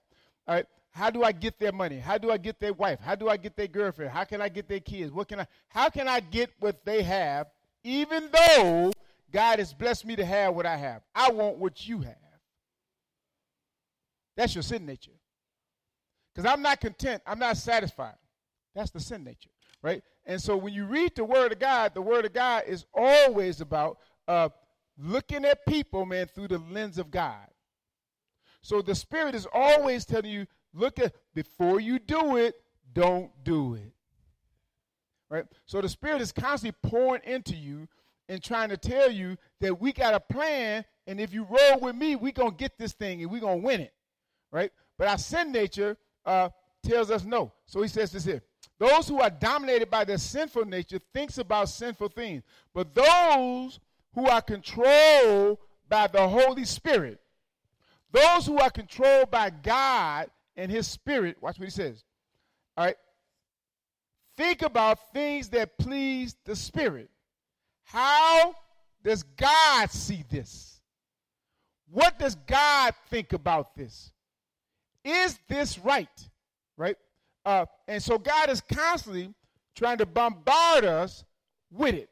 All 0.48 0.56
right. 0.56 0.66
How 0.92 1.10
do 1.10 1.24
I 1.24 1.32
get 1.32 1.60
their 1.60 1.72
money? 1.72 2.00
How 2.00 2.18
do 2.18 2.32
I 2.32 2.38
get 2.38 2.60
their 2.60 2.74
wife? 2.74 3.00
How 3.00 3.16
do 3.16 3.30
I 3.30 3.38
get 3.38 3.56
their 3.56 3.68
girlfriend? 3.68 4.12
How 4.12 4.24
can 4.24 4.42
I 4.42 4.50
get 4.50 4.68
their 4.68 4.80
kids? 4.80 5.12
What 5.12 5.28
can 5.28 5.40
I 5.40 5.48
how 5.70 5.90
can 5.90 6.08
I 6.08 6.20
get 6.20 6.50
what 6.60 6.84
they 6.84 7.04
have 7.04 7.48
even 7.84 8.30
though 8.32 8.92
God 9.32 9.60
has 9.60 9.74
blessed 9.74 10.06
me 10.06 10.16
to 10.16 10.26
have 10.26 10.56
what 10.56 10.66
I 10.66 10.78
have? 10.78 11.02
I 11.14 11.32
want 11.32 11.58
what 11.58 11.88
you 11.88 12.02
have. 12.02 12.16
That's 14.36 14.56
your 14.56 14.64
sin 14.64 14.86
nature. 14.86 15.12
Because 16.34 16.50
I'm 16.52 16.62
not 16.62 16.80
content, 16.80 17.22
I'm 17.26 17.40
not 17.40 17.58
satisfied. 17.58 18.16
That's 18.76 18.92
the 18.92 19.00
sin 19.00 19.24
nature, 19.24 19.50
right? 19.82 20.02
And 20.26 20.42
so 20.42 20.56
when 20.56 20.74
you 20.74 20.86
read 20.86 21.16
the 21.16 21.26
Word 21.26 21.52
of 21.52 21.60
God, 21.60 21.94
the 21.94 22.02
Word 22.02 22.26
of 22.26 22.34
God 22.34 22.64
is 22.68 22.86
always 22.94 23.62
about 23.62 23.98
uh, 24.28 24.50
looking 24.98 25.44
at 25.44 25.66
people, 25.66 26.06
man, 26.06 26.28
through 26.28 26.50
the 26.50 26.60
lens 26.60 26.98
of 26.98 27.12
God. 27.12 27.48
So 28.62 28.82
the 28.82 28.96
Spirit 28.96 29.36
is 29.36 29.48
always 29.52 30.06
telling 30.06 30.32
you, 30.32 30.46
look 30.74 31.00
at, 31.00 31.14
before 31.34 31.80
you 31.80 32.00
do 32.00 32.38
it, 32.38 32.56
don't 32.94 33.32
do 33.44 33.76
it. 33.76 33.94
Right? 35.30 35.46
So 35.66 35.82
the 35.82 35.90
Spirit 35.90 36.22
is 36.22 36.32
constantly 36.32 36.78
pouring 36.90 37.22
into 37.24 37.56
you 37.56 37.88
and 38.28 38.44
trying 38.44 38.70
to 38.70 38.78
tell 38.78 39.12
you 39.12 39.38
that 39.60 39.80
we 39.80 39.92
got 39.92 40.14
a 40.14 40.20
plan, 40.20 40.86
and 41.08 41.20
if 41.20 41.34
you 41.34 41.48
roll 41.50 41.80
with 41.82 41.96
me, 41.96 42.16
going 42.32 42.52
to 42.52 42.58
get 42.58 42.78
this 42.78 42.94
thing 42.94 43.22
and 43.22 43.32
going 43.40 43.62
to 43.62 43.66
win 43.66 43.82
it. 43.82 43.94
Right? 44.52 44.72
But 44.98 45.08
our 45.08 45.18
sin 45.18 45.52
nature 45.52 45.98
uh, 46.26 46.50
tells 46.84 47.12
us 47.12 47.24
no. 47.24 47.52
So 47.66 47.82
he 47.82 47.88
says 47.88 48.12
this 48.12 48.26
here. 48.26 48.44
Those 48.80 49.08
who 49.08 49.20
are 49.20 49.30
dominated 49.30 49.90
by 49.90 50.06
their 50.06 50.18
sinful 50.18 50.66
nature 50.66 51.00
thinks 51.14 51.38
about 51.38 51.70
sinful 51.70 52.10
things. 52.10 52.44
But 52.74 52.96
those 52.96 53.80
who 54.14 54.28
are 54.28 54.42
controlled 54.42 55.58
by 55.88 56.08
the 56.08 56.28
Holy 56.28 56.66
Spirit, 56.66 57.20
those 58.12 58.46
who 58.46 58.58
are 58.60 58.70
controlled 58.70 59.30
by 59.30 59.50
God 59.50 60.30
and 60.56 60.72
his 60.72 60.88
spirit, 60.88 61.38
watch 61.42 61.60
what 61.60 61.66
he 61.66 61.72
says. 61.72 62.04
All 62.78 62.86
right. 62.86 62.96
Think 64.40 64.62
about 64.62 65.12
things 65.12 65.50
that 65.50 65.78
please 65.78 66.34
the 66.46 66.56
spirit. 66.56 67.10
How 67.84 68.56
does 69.04 69.24
God 69.24 69.92
see 69.92 70.24
this? 70.30 70.80
What 71.92 72.18
does 72.18 72.36
God 72.36 72.94
think 73.10 73.34
about 73.34 73.76
this? 73.76 74.14
Is 75.04 75.38
this 75.50 75.78
right? 75.78 76.08
Right? 76.78 76.96
Uh, 77.44 77.66
and 77.86 78.02
so 78.02 78.18
God 78.18 78.50
is 78.50 78.62
constantly 78.62 79.34
trying 79.76 79.98
to 79.98 80.06
bombard 80.06 80.86
us 80.86 81.26
with 81.70 81.96
it. 81.96 82.10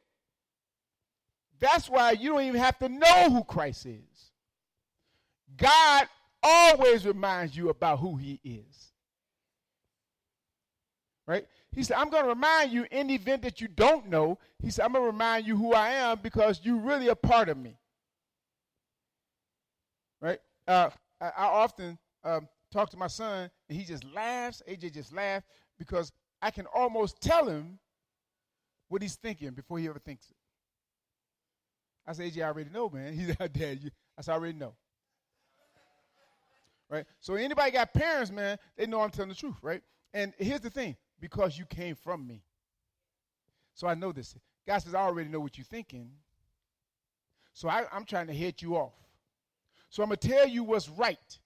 That's 1.62 1.90
why 1.90 2.12
you 2.12 2.32
don't 2.32 2.44
even 2.44 2.60
have 2.60 2.78
to 2.80 2.90
know 2.90 3.30
who 3.30 3.46
Christ 3.46 3.86
is. 3.86 4.32
God 5.56 6.10
always 6.44 7.06
reminds 7.06 7.56
you 7.56 7.70
about 7.70 8.00
who 8.00 8.18
he 8.18 8.42
is. 8.44 8.92
Right? 11.26 11.48
He 11.78 11.84
said, 11.84 11.98
I'm 11.98 12.10
going 12.10 12.24
to 12.24 12.30
remind 12.30 12.72
you 12.72 12.88
in 12.90 13.06
the 13.06 13.13
event 13.13 13.44
that 13.44 13.62
you 13.62 13.68
don't 13.68 14.10
know. 14.10 14.40
He 14.63 14.72
said, 14.72 14.84
I'm 14.84 14.94
going 14.94 15.04
to 15.04 15.12
remind 15.12 15.46
you 15.46 15.56
who 15.56 15.74
I 15.74 15.90
am 15.90 16.18
because 16.24 16.60
you're 16.63 16.80
really 16.80 17.10
a 17.10 17.16
part 17.16 17.50
of 17.50 17.58
me. 17.58 17.78
Right? 20.20 20.40
Uh, 20.68 20.90
I, 21.22 21.26
I, 21.28 21.46
often 21.46 22.00
um, 22.24 22.48
talk 22.74 22.90
to 22.90 22.98
my 22.98 23.06
son, 23.06 23.52
and 23.70 23.78
he 23.78 23.86
just 23.86 24.04
laughs. 24.06 24.63
AJ 24.68 24.96
just 24.96 25.13
laughs 25.13 25.46
because 25.78 26.12
I 26.42 26.50
can 26.50 26.66
almost 26.74 27.22
tell 27.22 27.46
him 27.46 27.78
what 28.88 29.04
he's 29.04 29.13
thinking 29.13 29.52
before 29.52 29.78
he 29.78 29.88
ever 29.88 30.00
thinks 30.00 30.32
it. 30.32 30.36
I 32.08 32.13
say, 32.13 32.32
AJ, 32.32 32.42
I 32.42 32.48
already 32.48 32.72
know, 32.72 32.90
man. 32.90 33.13
He's 33.20 33.40
like, 33.40 33.54
Dad, 33.54 33.84
you, 33.84 33.92
I 34.18 34.24
said, 34.24 34.32
I 34.32 34.36
already 34.36 34.58
know. 34.58 34.74
Right? 36.90 37.06
So 37.20 37.36
anybody 37.36 37.70
got 37.70 37.94
parents, 37.94 38.32
man, 38.32 38.58
they 38.76 38.88
know 38.88 39.02
I'm 39.02 39.12
telling 39.12 39.30
the 39.30 39.36
truth, 39.36 39.58
right? 39.62 39.84
And 40.12 40.34
here's 40.40 40.62
the 40.62 40.72
thing, 40.72 40.96
because 41.20 41.58
you 41.58 41.66
came 41.66 41.96
from 41.96 42.28
me. 42.28 42.44
So 43.76 43.88
I 43.88 43.96
know 43.96 44.12
this. 44.12 44.36
God 44.68 44.80
says, 44.80 44.96
I 44.96 45.02
already 45.02 45.30
know 45.30 45.40
what 45.42 45.58
you're 45.58 45.66
thinking. 45.66 46.12
So 47.54 47.70
I, 47.70 47.86
I'm 47.94 48.06
trying 48.06 48.28
to 48.28 48.36
head 48.36 48.62
you 48.62 48.78
off. 48.78 48.94
So 49.90 50.04
I'm 50.04 50.10
going 50.10 50.20
to 50.20 50.30
tell 50.30 50.48
you 50.48 50.64
what's 50.64 50.90
right 50.90 51.40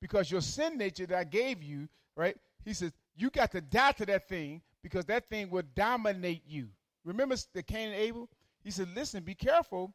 because 0.00 0.30
your 0.30 0.42
sin 0.42 0.78
nature 0.78 1.06
that 1.06 1.18
I 1.18 1.24
gave 1.24 1.62
you, 1.62 1.88
right? 2.16 2.36
He 2.64 2.74
says, 2.74 2.92
you 3.16 3.30
got 3.30 3.52
to 3.52 3.60
die 3.60 3.92
to 3.92 4.06
that 4.06 4.28
thing 4.28 4.62
because 4.82 5.06
that 5.06 5.28
thing 5.30 5.50
will 5.50 5.64
dominate 5.74 6.42
you. 6.48 6.68
Remember 7.04 7.36
the 7.54 7.62
Cain 7.62 7.88
and 7.88 7.96
Abel? 7.96 8.28
He 8.64 8.70
said, 8.70 8.88
listen, 8.94 9.24
be 9.24 9.34
careful 9.34 9.94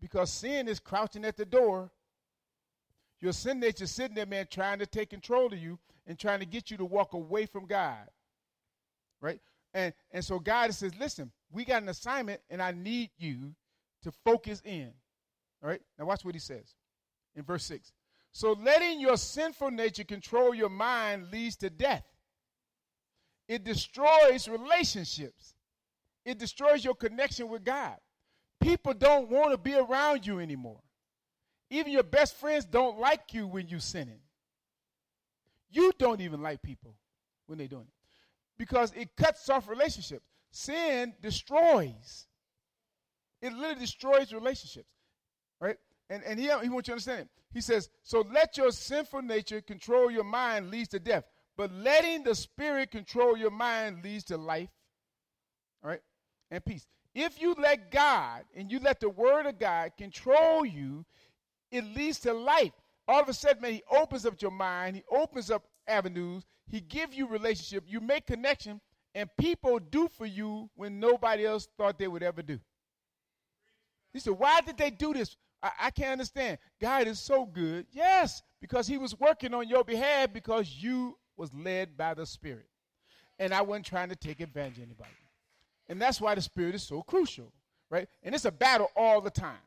because 0.00 0.30
sin 0.30 0.68
is 0.68 0.80
crouching 0.80 1.24
at 1.24 1.36
the 1.36 1.46
door 1.46 1.90
Your 3.20 3.32
sin 3.32 3.60
nature 3.60 3.86
sitting 3.86 4.14
there, 4.14 4.26
man, 4.26 4.46
trying 4.50 4.78
to 4.80 4.86
take 4.86 5.10
control 5.10 5.52
of 5.52 5.58
you 5.58 5.78
and 6.06 6.18
trying 6.18 6.40
to 6.40 6.46
get 6.46 6.70
you 6.70 6.76
to 6.78 6.84
walk 6.84 7.14
away 7.14 7.46
from 7.46 7.66
God. 7.66 8.08
Right? 9.24 9.40
And 9.72 9.94
and 10.12 10.22
so 10.22 10.38
God 10.38 10.72
says, 10.74 10.92
listen, 11.00 11.32
we 11.50 11.64
got 11.64 11.82
an 11.82 11.88
assignment, 11.88 12.42
and 12.50 12.60
I 12.60 12.72
need 12.72 13.10
you 13.16 13.54
to 14.02 14.12
focus 14.22 14.60
in. 14.66 14.92
All 15.62 15.70
right? 15.70 15.80
Now 15.98 16.04
watch 16.04 16.26
what 16.26 16.34
he 16.34 16.40
says 16.40 16.74
in 17.34 17.42
verse 17.42 17.64
6. 17.64 17.90
So 18.32 18.52
letting 18.52 19.00
your 19.00 19.16
sinful 19.16 19.70
nature 19.70 20.04
control 20.04 20.54
your 20.54 20.68
mind 20.68 21.30
leads 21.32 21.56
to 21.56 21.70
death. 21.70 22.04
It 23.48 23.64
destroys 23.64 24.46
relationships. 24.46 25.54
It 26.26 26.38
destroys 26.38 26.84
your 26.84 26.94
connection 26.94 27.48
with 27.48 27.64
God. 27.64 27.96
People 28.60 28.92
don't 28.92 29.30
want 29.30 29.52
to 29.52 29.58
be 29.58 29.74
around 29.74 30.26
you 30.26 30.38
anymore. 30.38 30.80
Even 31.70 31.92
your 31.92 32.02
best 32.02 32.36
friends 32.36 32.66
don't 32.66 32.98
like 32.98 33.32
you 33.32 33.46
when 33.46 33.68
you're 33.68 33.80
sinning. 33.80 34.20
You 35.70 35.92
don't 35.98 36.20
even 36.20 36.42
like 36.42 36.60
people 36.60 36.94
when 37.46 37.56
they're 37.56 37.68
doing 37.68 37.86
it 37.88 37.93
because 38.58 38.92
it 38.94 39.16
cuts 39.16 39.48
off 39.48 39.68
relationships. 39.68 40.24
Sin 40.50 41.14
destroys. 41.20 42.26
It 43.42 43.52
literally 43.52 43.80
destroys 43.80 44.32
relationships, 44.32 44.88
right? 45.60 45.76
And 46.08 46.22
and 46.24 46.38
he, 46.38 46.46
he 46.46 46.68
wants 46.68 46.72
you 46.72 46.82
to 46.82 46.92
understand 46.92 47.20
it. 47.22 47.28
He 47.52 47.60
says, 47.60 47.90
"So 48.02 48.24
let 48.32 48.56
your 48.56 48.70
sinful 48.70 49.22
nature 49.22 49.60
control 49.60 50.10
your 50.10 50.24
mind 50.24 50.70
leads 50.70 50.88
to 50.90 50.98
death, 50.98 51.24
but 51.56 51.72
letting 51.72 52.24
the 52.24 52.34
Spirit 52.34 52.90
control 52.90 53.36
your 53.36 53.50
mind 53.50 54.02
leads 54.02 54.24
to 54.24 54.36
life, 54.36 54.70
all 55.82 55.90
right, 55.90 56.02
and 56.50 56.64
peace. 56.64 56.86
If 57.14 57.40
you 57.40 57.54
let 57.58 57.90
God 57.90 58.44
and 58.56 58.70
you 58.70 58.80
let 58.80 59.00
the 59.00 59.08
Word 59.08 59.46
of 59.46 59.58
God 59.58 59.92
control 59.96 60.64
you, 60.64 61.04
it 61.70 61.84
leads 61.84 62.20
to 62.20 62.32
life. 62.32 62.72
All 63.06 63.20
of 63.20 63.28
a 63.28 63.32
sudden, 63.34 63.62
man, 63.62 63.72
He 63.74 63.82
opens 63.90 64.26
up 64.26 64.40
your 64.40 64.50
mind. 64.50 64.96
He 64.96 65.04
opens 65.10 65.50
up 65.50 65.64
avenues. 65.86 66.44
He 66.66 66.80
gives 66.80 67.16
you 67.16 67.26
relationship. 67.26 67.84
You 67.86 68.00
make 68.00 68.26
connection, 68.26 68.80
and 69.14 69.28
people 69.36 69.78
do 69.78 70.08
for 70.08 70.26
you 70.26 70.70
when 70.74 70.98
nobody 70.98 71.46
else 71.46 71.68
thought 71.76 71.98
they 71.98 72.08
would 72.08 72.22
ever 72.22 72.42
do. 72.42 72.58
He 74.12 74.20
said, 74.20 74.34
Why 74.34 74.60
did 74.60 74.76
they 74.78 74.90
do 74.90 75.12
this? 75.12 75.36
I, 75.62 75.70
I 75.82 75.90
can't 75.90 76.12
understand. 76.12 76.58
God 76.80 77.06
is 77.06 77.18
so 77.18 77.44
good. 77.46 77.86
Yes, 77.92 78.42
because 78.60 78.86
He 78.86 78.98
was 78.98 79.18
working 79.18 79.52
on 79.52 79.68
your 79.68 79.84
behalf 79.84 80.32
because 80.32 80.76
you 80.80 81.18
was 81.36 81.52
led 81.52 81.96
by 81.96 82.14
the 82.14 82.26
Spirit. 82.26 82.66
And 83.38 83.52
I 83.52 83.62
wasn't 83.62 83.86
trying 83.86 84.10
to 84.10 84.16
take 84.16 84.40
advantage 84.40 84.78
of 84.78 84.84
anybody. 84.84 85.10
And 85.88 86.00
that's 86.00 86.20
why 86.20 86.34
the 86.34 86.40
Spirit 86.40 86.74
is 86.74 86.82
so 86.82 87.02
crucial, 87.02 87.52
right? 87.90 88.08
And 88.22 88.34
it's 88.34 88.44
a 88.44 88.52
battle 88.52 88.90
all 88.96 89.20
the 89.20 89.30
time, 89.30 89.58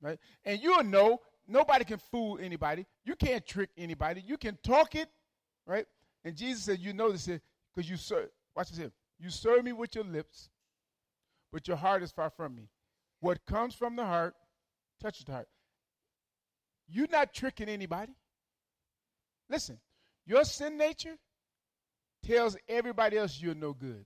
right? 0.00 0.18
And 0.44 0.60
you'll 0.62 0.84
know 0.84 1.20
nobody 1.46 1.84
can 1.84 1.98
fool 1.98 2.38
anybody. 2.40 2.86
You 3.04 3.16
can't 3.16 3.44
trick 3.44 3.70
anybody. 3.76 4.22
You 4.26 4.38
can 4.38 4.56
talk 4.62 4.94
it, 4.94 5.08
right? 5.68 5.86
And 6.24 6.34
Jesus 6.34 6.64
said, 6.64 6.80
You 6.80 6.92
know 6.92 7.12
this 7.12 7.28
eh, 7.28 7.38
because 7.72 7.88
you 7.88 7.96
serve. 7.96 8.30
Watch 8.56 8.70
this 8.70 8.78
here. 8.78 8.92
You 9.20 9.30
serve 9.30 9.64
me 9.64 9.72
with 9.72 9.94
your 9.94 10.04
lips, 10.04 10.48
but 11.52 11.68
your 11.68 11.76
heart 11.76 12.02
is 12.02 12.10
far 12.10 12.30
from 12.30 12.56
me. 12.56 12.68
What 13.20 13.44
comes 13.46 13.74
from 13.74 13.94
the 13.94 14.04
heart 14.04 14.34
touches 15.00 15.24
the 15.24 15.32
heart. 15.32 15.48
You're 16.88 17.08
not 17.08 17.34
tricking 17.34 17.68
anybody. 17.68 18.12
Listen, 19.50 19.78
your 20.26 20.44
sin 20.44 20.76
nature 20.76 21.16
tells 22.24 22.56
everybody 22.68 23.18
else 23.18 23.40
you're 23.40 23.54
no 23.54 23.72
good 23.72 24.04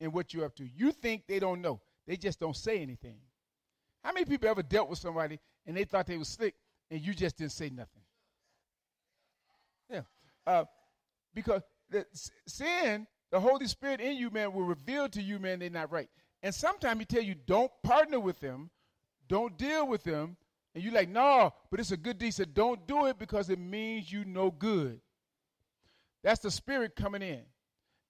in 0.00 0.12
what 0.12 0.32
you're 0.34 0.44
up 0.44 0.54
to. 0.56 0.68
You 0.76 0.92
think 0.92 1.24
they 1.26 1.38
don't 1.38 1.60
know. 1.60 1.80
They 2.06 2.16
just 2.16 2.40
don't 2.40 2.56
say 2.56 2.80
anything. 2.80 3.16
How 4.02 4.12
many 4.12 4.24
people 4.24 4.48
ever 4.48 4.62
dealt 4.62 4.88
with 4.88 4.98
somebody 4.98 5.38
and 5.66 5.76
they 5.76 5.84
thought 5.84 6.06
they 6.06 6.18
was 6.18 6.28
slick 6.28 6.54
and 6.90 7.00
you 7.00 7.14
just 7.14 7.36
didn't 7.36 7.52
say 7.52 7.70
nothing? 7.70 7.99
Yeah. 9.90 10.02
Uh, 10.46 10.64
because 11.34 11.62
the 11.90 12.06
sin, 12.46 13.06
the 13.30 13.40
Holy 13.40 13.66
Spirit 13.66 14.00
in 14.00 14.16
you, 14.16 14.30
man, 14.30 14.52
will 14.52 14.64
reveal 14.64 15.08
to 15.08 15.22
you, 15.22 15.38
man, 15.38 15.58
they're 15.58 15.70
not 15.70 15.92
right. 15.92 16.08
And 16.42 16.54
sometimes 16.54 17.00
he 17.00 17.04
tell 17.04 17.22
you, 17.22 17.34
don't 17.34 17.70
partner 17.82 18.18
with 18.18 18.40
them, 18.40 18.70
don't 19.28 19.56
deal 19.58 19.86
with 19.86 20.02
them, 20.04 20.36
and 20.74 20.84
you're 20.84 20.92
like, 20.92 21.08
no, 21.08 21.52
but 21.70 21.80
it's 21.80 21.90
a 21.90 21.96
good 21.96 22.18
deed. 22.18 22.32
So 22.32 22.44
don't 22.44 22.86
do 22.86 23.06
it 23.06 23.18
because 23.18 23.50
it 23.50 23.58
means 23.58 24.10
you 24.10 24.24
no 24.24 24.50
good. 24.50 25.00
That's 26.22 26.40
the 26.40 26.50
spirit 26.50 26.94
coming 26.94 27.22
in. 27.22 27.42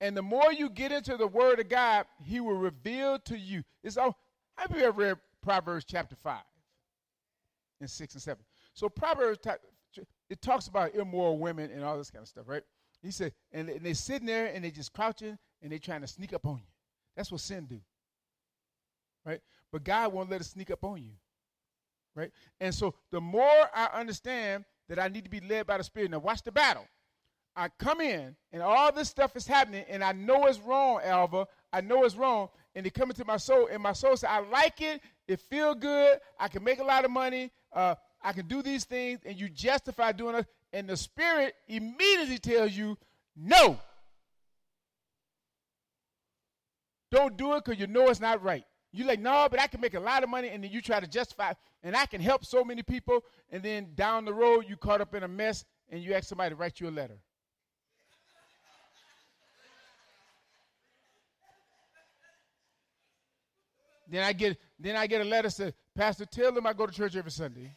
And 0.01 0.17
the 0.17 0.23
more 0.23 0.53
you 0.53 0.71
get 0.71 0.93
into 0.93 1.17
the 1.17 1.27
word 1.27 1.61
of 1.61 1.69
God, 1.69 2.07
he 2.23 2.41
will 2.41 2.57
reveal 2.57 3.19
to 3.21 3.39
you. 3.39 3.63
It's 3.83 3.97
all 3.97 4.17
have 4.57 4.77
you 4.77 4.85
ever 4.85 4.93
read 4.93 5.17
Proverbs 5.43 5.87
chapter 5.89 6.17
5 6.17 6.39
and 7.81 7.89
6 7.89 8.15
and 8.15 8.23
7? 8.23 8.45
So 8.75 8.89
Proverbs 8.91 9.39
it 10.31 10.41
talks 10.41 10.69
about 10.69 10.95
immoral 10.95 11.39
women 11.39 11.71
and 11.71 11.85
all 11.85 11.99
this 11.99 12.11
kind 12.11 12.23
of 12.23 12.29
stuff, 12.29 12.45
right? 12.47 12.63
He 13.03 13.11
said, 13.11 13.33
and, 13.53 13.69
and 13.69 13.85
they're 13.85 13.95
sitting 13.95 14.27
there 14.27 14.47
and 14.47 14.65
they're 14.65 14.71
just 14.71 14.93
crouching 14.93 15.39
and 15.63 15.73
they're 15.73 15.79
trying 15.79 16.01
to 16.01 16.07
sneak 16.07 16.33
up 16.33 16.47
on 16.47 16.57
you. 16.57 16.71
That's 17.17 17.31
what 17.31 17.41
sin 17.41 17.67
do. 17.67 17.81
Right? 19.25 19.41
But 19.73 19.85
God 19.85 20.13
won't 20.13 20.31
let 20.31 20.41
it 20.41 20.45
sneak 20.45 20.71
up 20.71 20.85
on 20.85 21.03
you 21.03 21.13
right? 22.15 22.31
And 22.61 22.75
so 22.75 22.95
the 23.11 23.21
more 23.21 23.71
I 23.75 23.89
understand 23.95 24.65
that 24.89 24.99
I 24.99 25.09
need 25.09 25.25
to 25.25 25.31
be 25.31 25.41
led 25.41 25.67
by 25.67 25.79
the 25.79 25.85
Spirit, 25.85 26.11
now 26.11 26.19
watch 26.19 26.43
the 26.43 26.53
battle. 26.53 26.87
I 27.57 27.69
come 27.79 28.01
in 28.01 28.37
and 28.53 28.63
all 28.63 28.93
this 28.93 29.09
stuff 29.09 29.37
is 29.37 29.47
happening, 29.47 29.85
and 29.89 30.05
I 30.05 30.13
know 30.13 30.47
it's 30.47 30.61
wrong, 30.61 31.01
Alva. 31.03 31.47
I 31.73 31.81
know 31.81 32.05
it's 32.05 32.17
wrong, 32.17 32.49
and 32.75 32.87
it 32.87 32.95
come 32.95 33.11
into 33.11 33.25
my 33.25 33.37
soul, 33.37 33.69
and 33.71 33.83
my 33.83 33.93
soul 33.93 34.17
says, 34.17 34.29
"I 34.31 34.39
like 34.39 34.81
it. 34.81 35.03
It 35.27 35.41
feel 35.41 35.75
good. 35.75 36.21
I 36.39 36.49
can 36.49 36.63
make 36.63 36.79
a 36.79 36.85
lot 36.85 37.05
of 37.05 37.11
money. 37.11 37.51
Uh, 37.73 37.97
I 38.23 38.33
can 38.33 38.47
do 38.47 38.63
these 38.63 38.85
things," 38.85 39.21
and 39.25 39.39
you 39.39 39.49
justify 39.49 40.13
doing 40.13 40.37
it, 40.37 40.47
and 40.73 40.89
the 40.89 40.97
Spirit 40.97 41.55
immediately 41.69 42.39
tells 42.39 42.73
you, 42.73 42.99
"No, 43.37 43.79
don't 47.11 47.37
do 47.37 47.55
it 47.55 47.65
because 47.65 47.81
you 47.81 47.87
know 47.87 48.09
it's 48.09 48.21
not 48.21 48.43
right." 48.43 48.65
You're 48.93 49.07
like, 49.07 49.21
no, 49.21 49.47
but 49.49 49.61
I 49.61 49.69
can 49.69 49.81
make 49.81 49.95
a 49.95 50.01
lot 50.01 50.25
of 50.25 50.29
money, 50.29 50.49
and 50.49 50.65
then 50.65 50.73
you 50.73 50.81
try 50.81 50.99
to 50.99 51.07
justify, 51.07 51.53
and 51.85 51.95
I 51.95 52.07
can 52.07 52.21
help 52.21 52.45
so 52.45 52.65
many 52.65 52.83
people, 52.83 53.25
and 53.51 53.63
then 53.63 53.95
down 53.95 54.25
the 54.25 54.35
road 54.35 54.65
you 54.69 54.77
caught 54.77 55.01
up 55.01 55.15
in 55.15 55.23
a 55.23 55.29
mess, 55.29 55.65
and 55.91 56.03
you 56.03 56.13
ask 56.13 56.29
somebody 56.29 56.51
to 56.51 56.57
write 56.57 56.81
you 56.81 56.89
a 56.89 56.91
letter. 56.91 57.21
then 64.11 64.25
I 64.25 64.33
get 64.33 64.59
then 64.79 64.97
I 64.97 65.07
get 65.07 65.21
a 65.21 65.25
letter 65.25 65.51
say, 65.51 65.73
Pastor, 65.95 66.27
tell 66.27 66.51
them 66.53 66.67
I 66.67 66.73
go 66.73 66.87
to 66.87 66.93
church 66.93 67.15
every 67.15 67.31
Sunday. 67.31 67.73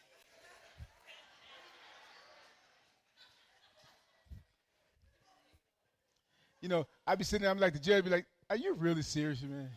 You 6.64 6.70
know, 6.70 6.86
I'd 7.06 7.18
be 7.18 7.24
sitting 7.24 7.42
there, 7.42 7.50
I'm 7.50 7.58
like 7.58 7.74
the 7.74 7.78
judge, 7.78 8.04
be 8.04 8.10
like, 8.10 8.24
Are 8.48 8.56
you 8.56 8.72
really 8.72 9.02
serious, 9.02 9.42
man? 9.42 9.68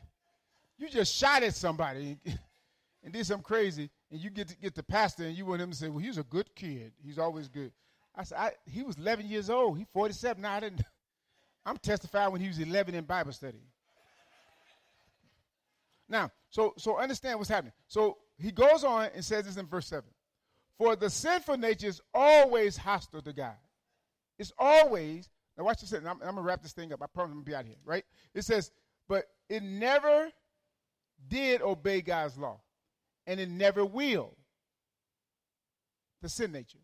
You 0.77 0.87
just 0.87 1.13
shot 1.13 1.43
at 1.43 1.53
somebody 1.53 2.17
and 3.03 3.11
did 3.11 3.25
something 3.25 3.43
crazy, 3.43 3.89
and 4.09 4.21
you 4.21 4.29
get 4.29 4.47
to 4.47 4.55
get 4.55 4.73
the 4.73 4.83
pastor, 4.83 5.25
and 5.25 5.37
you 5.37 5.45
want 5.45 5.61
him 5.61 5.69
to 5.69 5.75
say, 5.75 5.89
"Well, 5.89 5.99
he's 5.99 6.17
a 6.17 6.23
good 6.23 6.47
kid. 6.55 6.93
He's 7.03 7.19
always 7.19 7.49
good." 7.49 7.73
I 8.15 8.23
said, 8.23 8.37
I, 8.37 8.51
"He 8.65 8.83
was 8.83 8.95
11 8.95 9.27
years 9.27 9.49
old. 9.49 9.77
He's 9.77 9.87
47 9.91 10.41
now. 10.41 10.53
I 10.53 10.59
didn't. 10.61 10.81
I'm 11.65 11.77
testifying 11.77 12.31
when 12.31 12.39
he 12.39 12.47
was 12.47 12.57
11 12.57 12.95
in 12.95 13.03
Bible 13.03 13.33
study." 13.33 13.59
Now, 16.07 16.31
so 16.49 16.73
so 16.77 16.97
understand 16.97 17.37
what's 17.37 17.49
happening. 17.49 17.73
So 17.87 18.17
he 18.37 18.51
goes 18.51 18.85
on 18.85 19.09
and 19.13 19.25
says 19.25 19.43
this 19.43 19.57
in 19.57 19.65
verse 19.65 19.87
seven: 19.87 20.09
"For 20.77 20.95
the 20.95 21.09
sinful 21.09 21.57
nature 21.57 21.87
is 21.87 21.99
always 22.13 22.77
hostile 22.77 23.21
to 23.23 23.33
God. 23.33 23.57
It's 24.39 24.53
always." 24.57 25.27
Now 25.57 25.63
watch 25.63 25.81
this. 25.81 25.93
I'm, 25.93 26.05
I'm 26.07 26.19
gonna 26.19 26.41
wrap 26.41 26.61
this 26.61 26.73
thing 26.73 26.93
up. 26.93 27.01
I 27.01 27.07
promise 27.07 27.31
I'm 27.31 27.37
gonna 27.37 27.45
be 27.45 27.55
out 27.55 27.65
here. 27.65 27.77
Right? 27.85 28.05
It 28.33 28.43
says, 28.43 28.71
"But 29.07 29.25
it 29.49 29.63
never." 29.63 30.31
did 31.29 31.61
obey 31.61 32.01
God's 32.01 32.37
law, 32.37 32.59
and 33.25 33.39
it 33.39 33.49
never 33.49 33.85
will. 33.85 34.35
The 36.21 36.29
sin 36.29 36.51
nature. 36.51 36.79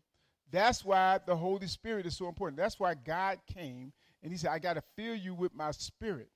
That's 0.50 0.84
why 0.84 1.18
the 1.26 1.36
Holy 1.36 1.66
Spirit 1.66 2.06
is 2.06 2.16
so 2.16 2.28
important. 2.28 2.56
That's 2.56 2.78
why 2.78 2.94
God 2.94 3.40
came 3.52 3.92
and 4.22 4.32
He 4.32 4.38
said, 4.38 4.50
I 4.50 4.58
got 4.58 4.74
to 4.74 4.82
fill 4.96 5.14
you 5.14 5.34
with 5.34 5.54
my 5.54 5.70
spirit. 5.72 6.28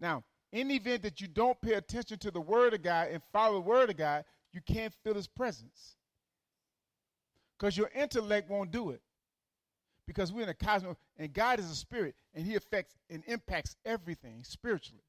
Now, 0.00 0.24
in 0.52 0.68
the 0.68 0.76
event 0.76 1.02
that 1.02 1.20
you 1.20 1.28
don't 1.28 1.60
pay 1.60 1.74
attention 1.74 2.18
to 2.20 2.30
the 2.30 2.40
Word 2.40 2.72
of 2.72 2.82
God 2.82 3.08
and 3.10 3.22
follow 3.32 3.54
the 3.54 3.68
Word 3.68 3.90
of 3.90 3.96
God, 3.96 4.24
you 4.52 4.60
can't 4.62 4.94
feel 5.04 5.14
His 5.14 5.26
presence. 5.26 5.96
Because 7.58 7.76
your 7.76 7.90
intellect 7.94 8.48
won't 8.48 8.70
do 8.70 8.90
it. 8.90 9.02
Because 10.08 10.32
we're 10.32 10.42
in 10.42 10.48
a 10.48 10.54
cosmos, 10.54 10.96
and 11.18 11.30
God 11.32 11.60
is 11.60 11.70
a 11.70 11.76
spirit, 11.76 12.14
and 12.34 12.44
He 12.44 12.54
affects 12.54 12.96
and 13.10 13.22
impacts 13.26 13.76
everything 13.84 14.42
spiritually. 14.42 15.04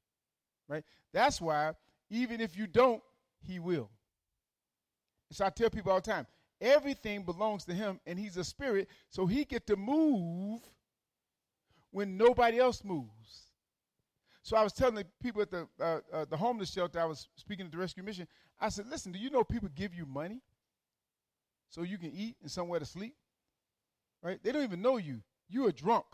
Right? 0.68 0.84
That's 1.12 1.40
why 1.40 1.72
even 2.10 2.40
if 2.40 2.56
you 2.56 2.66
don't, 2.66 3.02
he 3.46 3.58
will. 3.58 3.88
So 5.30 5.46
I 5.46 5.50
tell 5.50 5.70
people 5.70 5.92
all 5.92 6.00
the 6.00 6.10
time, 6.10 6.26
everything 6.60 7.22
belongs 7.22 7.64
to 7.64 7.72
him 7.72 8.00
and 8.04 8.18
he's 8.18 8.36
a 8.36 8.44
spirit, 8.44 8.88
so 9.08 9.26
he 9.26 9.44
get 9.44 9.66
to 9.68 9.76
move 9.76 10.60
when 11.92 12.16
nobody 12.16 12.58
else 12.58 12.84
moves. 12.84 13.52
So 14.42 14.56
I 14.56 14.62
was 14.62 14.72
telling 14.72 14.96
the 14.96 15.06
people 15.22 15.42
at 15.42 15.50
the 15.50 15.68
uh, 15.80 16.00
uh, 16.12 16.24
the 16.28 16.36
homeless 16.36 16.72
shelter 16.72 17.00
I 17.00 17.04
was 17.04 17.28
speaking 17.36 17.66
at 17.66 17.72
the 17.72 17.78
rescue 17.78 18.02
mission. 18.02 18.26
I 18.60 18.68
said, 18.68 18.86
"Listen, 18.88 19.12
do 19.12 19.18
you 19.18 19.30
know 19.30 19.44
people 19.44 19.68
give 19.74 19.94
you 19.94 20.06
money 20.06 20.40
so 21.68 21.82
you 21.82 21.98
can 21.98 22.10
eat 22.12 22.36
and 22.42 22.50
somewhere 22.50 22.80
to 22.80 22.86
sleep. 22.86 23.14
Right? 24.22 24.42
They 24.42 24.52
don't 24.52 24.64
even 24.64 24.82
know 24.82 24.96
you. 24.96 25.22
You 25.48 25.66
are 25.66 25.72
drunk. 25.72 26.06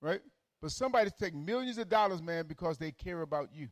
Right? 0.00 0.20
But 0.60 0.72
somebody 0.72 1.10
take 1.18 1.34
millions 1.34 1.78
of 1.78 1.88
dollars, 1.88 2.20
man, 2.20 2.46
because 2.46 2.78
they 2.78 2.90
care 2.90 3.22
about 3.22 3.50
you. 3.54 3.68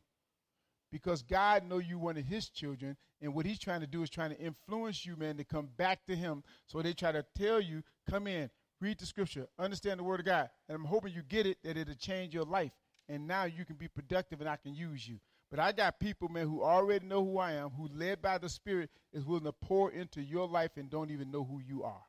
Because 0.93 1.23
God 1.23 1.65
know 1.69 1.79
you 1.79 1.99
one 1.99 2.17
of 2.17 2.25
his 2.25 2.49
children, 2.49 2.97
and 3.21 3.35
what 3.35 3.45
he's 3.45 3.59
trying 3.59 3.81
to 3.81 3.87
do 3.87 4.03
is 4.03 4.11
trying 4.11 4.31
to 4.31 4.39
influence 4.39 5.05
you, 5.05 5.17
man, 5.17 5.37
to 5.37 5.45
come 5.45 5.69
back 5.77 6.07
to 6.07 6.15
him. 6.15 6.45
So 6.67 6.81
they 6.81 6.93
try 6.93 7.13
to 7.13 7.25
tell 7.37 7.61
you, 7.61 7.83
come 8.09 8.29
in, 8.29 8.51
read 8.81 8.99
the 8.99 9.07
scripture, 9.07 9.49
understand 9.59 9.99
the 9.99 10.05
word 10.05 10.21
of 10.21 10.27
God. 10.27 10.49
And 10.69 10.77
I'm 10.77 10.85
hoping 10.85 11.13
you 11.13 11.23
get 11.23 11.47
it, 11.47 11.59
that 11.65 11.77
it'll 11.77 11.95
change 11.95 12.35
your 12.35 12.45
life. 12.45 12.73
And 13.09 13.27
now 13.27 13.45
you 13.45 13.65
can 13.65 13.77
be 13.77 13.89
productive 13.89 14.41
and 14.41 14.49
I 14.49 14.57
can 14.57 14.75
use 14.75 15.07
you. 15.07 15.19
But 15.51 15.61
I 15.61 15.73
got 15.73 16.01
people, 16.01 16.29
man, 16.29 16.47
who 16.47 16.63
already 16.63 17.07
know 17.07 17.25
who 17.25 17.39
I 17.39 17.53
am, 17.53 17.71
who 17.71 17.89
led 17.93 18.21
by 18.21 18.39
the 18.39 18.49
Spirit 18.49 18.91
is 19.13 19.25
willing 19.25 19.45
to 19.45 19.53
pour 19.53 19.91
into 19.91 20.21
your 20.21 20.47
life 20.49 20.73
and 20.77 20.91
don't 20.91 21.11
even 21.11 21.31
know 21.31 21.45
who 21.45 21.61
you 21.61 21.83
are. 21.85 22.03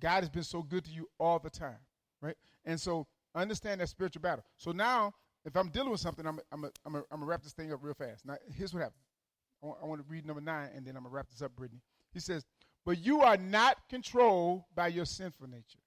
God 0.00 0.20
has 0.20 0.30
been 0.30 0.44
so 0.44 0.62
good 0.62 0.84
to 0.84 0.90
you 0.90 1.08
all 1.18 1.38
the 1.38 1.50
time, 1.50 1.78
right? 2.20 2.36
And 2.64 2.80
so 2.80 3.06
understand 3.34 3.80
that 3.80 3.88
spiritual 3.88 4.22
battle. 4.22 4.44
So 4.56 4.72
now, 4.72 5.12
if 5.44 5.56
I'm 5.56 5.68
dealing 5.68 5.90
with 5.90 6.00
something, 6.00 6.26
I'm 6.26 6.40
I'm 6.52 6.64
I'm 6.84 6.96
I'm 6.96 7.04
gonna 7.10 7.26
wrap 7.26 7.42
this 7.42 7.52
thing 7.52 7.72
up 7.72 7.80
real 7.82 7.94
fast. 7.94 8.24
Now, 8.26 8.36
here's 8.54 8.72
what 8.74 8.80
happened. 8.80 9.02
I 9.62 9.86
want, 9.86 10.00
to 10.00 10.06
read 10.08 10.24
number 10.24 10.40
nine, 10.40 10.70
and 10.74 10.86
then 10.86 10.96
I'm 10.96 11.02
gonna 11.02 11.14
wrap 11.14 11.28
this 11.28 11.42
up, 11.42 11.56
Brittany. 11.56 11.80
He 12.12 12.20
says, 12.20 12.44
"But 12.84 12.98
you 12.98 13.22
are 13.22 13.36
not 13.36 13.76
controlled 13.88 14.62
by 14.74 14.88
your 14.88 15.04
sinful 15.04 15.48
nature, 15.48 15.80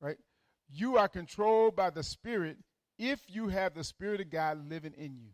right? 0.00 0.16
You 0.68 0.96
are 0.96 1.08
controlled 1.08 1.74
by 1.74 1.90
the 1.90 2.04
Spirit 2.04 2.58
if 2.98 3.20
you 3.26 3.48
have 3.48 3.74
the 3.74 3.82
Spirit 3.82 4.20
of 4.20 4.30
God 4.30 4.68
living 4.68 4.94
in 4.96 5.16
you." 5.16 5.30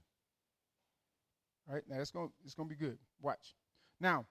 Right 1.66 1.82
now, 1.88 2.00
it's 2.00 2.10
gonna 2.10 2.30
it's 2.44 2.54
gonna 2.54 2.68
be 2.68 2.76
good. 2.76 2.98
Watch. 3.20 3.54
Now, 4.00 4.26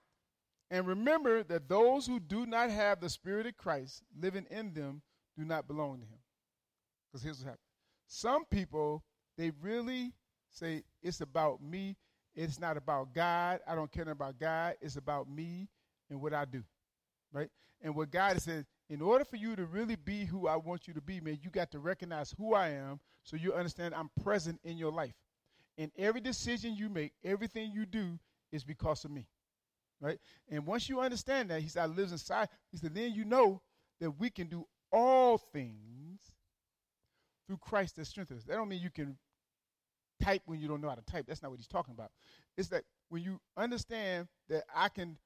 and 0.74 0.88
remember 0.88 1.44
that 1.44 1.70
those 1.70 2.08
who 2.08 2.20
do 2.20 2.48
not 2.48 2.72
have 2.72 3.00
the 3.00 3.08
Spirit 3.08 3.46
of 3.46 3.56
Christ 3.56 4.02
living 4.20 4.48
in 4.50 4.74
them 4.74 5.04
do 5.38 5.46
not 5.46 5.68
belong 5.68 6.00
to 6.00 6.06
Him. 6.06 6.18
Because 7.06 7.24
here's 7.24 7.38
what 7.38 7.46
happens 7.46 7.68
some 8.08 8.44
people, 8.46 9.04
they 9.38 9.52
really 9.62 10.14
say, 10.50 10.82
It's 11.04 11.22
about 11.22 11.62
me. 11.62 11.96
It's 12.36 12.60
not 12.60 12.76
about 12.76 13.14
God. 13.14 13.60
I 13.68 13.76
don't 13.76 13.92
care 13.92 14.10
about 14.10 14.40
God. 14.40 14.74
It's 14.82 14.96
about 14.96 15.30
me 15.30 15.70
and 16.10 16.20
what 16.20 16.34
I 16.34 16.46
do. 16.46 16.64
Right? 17.32 17.50
And 17.84 17.96
what 17.96 18.10
God 18.10 18.42
says, 18.42 18.66
in 18.90 19.00
order 19.00 19.26
for 19.26 19.36
you 19.36 19.56
to 19.56 19.68
really 19.68 19.96
be 19.96 20.26
who 20.26 20.48
I 20.48 20.56
want 20.56 20.88
you 20.88 20.96
to 20.96 21.02
be, 21.02 21.20
man, 21.22 21.38
you 21.44 21.52
got 21.52 21.70
to 21.74 21.80
recognize 21.80 22.34
who 22.36 22.56
I 22.56 22.70
am 22.70 23.00
so 23.24 23.38
you 23.38 23.54
understand 23.54 23.94
I'm 23.94 24.10
present 24.24 24.60
in 24.64 24.78
your 24.78 24.92
life. 24.92 25.14
And 25.78 25.92
every 26.00 26.22
decision 26.22 26.76
you 26.76 26.90
make, 26.90 27.14
everything 27.24 27.72
you 27.72 27.86
do 27.86 28.18
is 28.52 28.64
because 28.64 29.06
of 29.06 29.12
me. 29.12 29.28
Right? 30.04 30.20
And 30.50 30.66
once 30.68 30.90
you 30.90 31.00
understand 31.00 31.50
that, 31.50 31.62
he 31.62 31.70
said, 31.70 31.84
I 31.84 31.86
lives 31.86 32.12
inside. 32.12 32.50
He 32.72 32.78
said, 32.78 32.94
then 32.94 33.14
you 33.14 33.24
know 33.24 33.62
that 34.02 34.12
we 34.12 34.30
can 34.30 34.48
do 34.48 34.66
all 34.92 35.38
things 35.38 36.20
through 37.48 37.58
Christ 37.58 37.96
that 37.96 38.06
strengthens 38.06 38.42
us. 38.42 38.46
That 38.46 38.56
don't 38.56 38.68
mean 38.68 38.82
you 38.82 38.90
can 38.90 39.18
type 40.22 40.42
when 40.46 40.60
you 40.60 40.68
don't 40.68 40.82
know 40.82 40.90
how 40.90 40.96
to 40.96 41.02
type. 41.04 41.26
That's 41.26 41.42
not 41.42 41.52
what 41.52 41.60
he's 41.60 41.68
talking 41.68 41.94
about. 41.94 42.12
It's 42.58 42.68
that 42.68 42.84
when 43.08 43.24
you 43.24 43.40
understand 43.56 44.28
that 44.50 44.64
I 44.76 44.90
can 44.90 45.18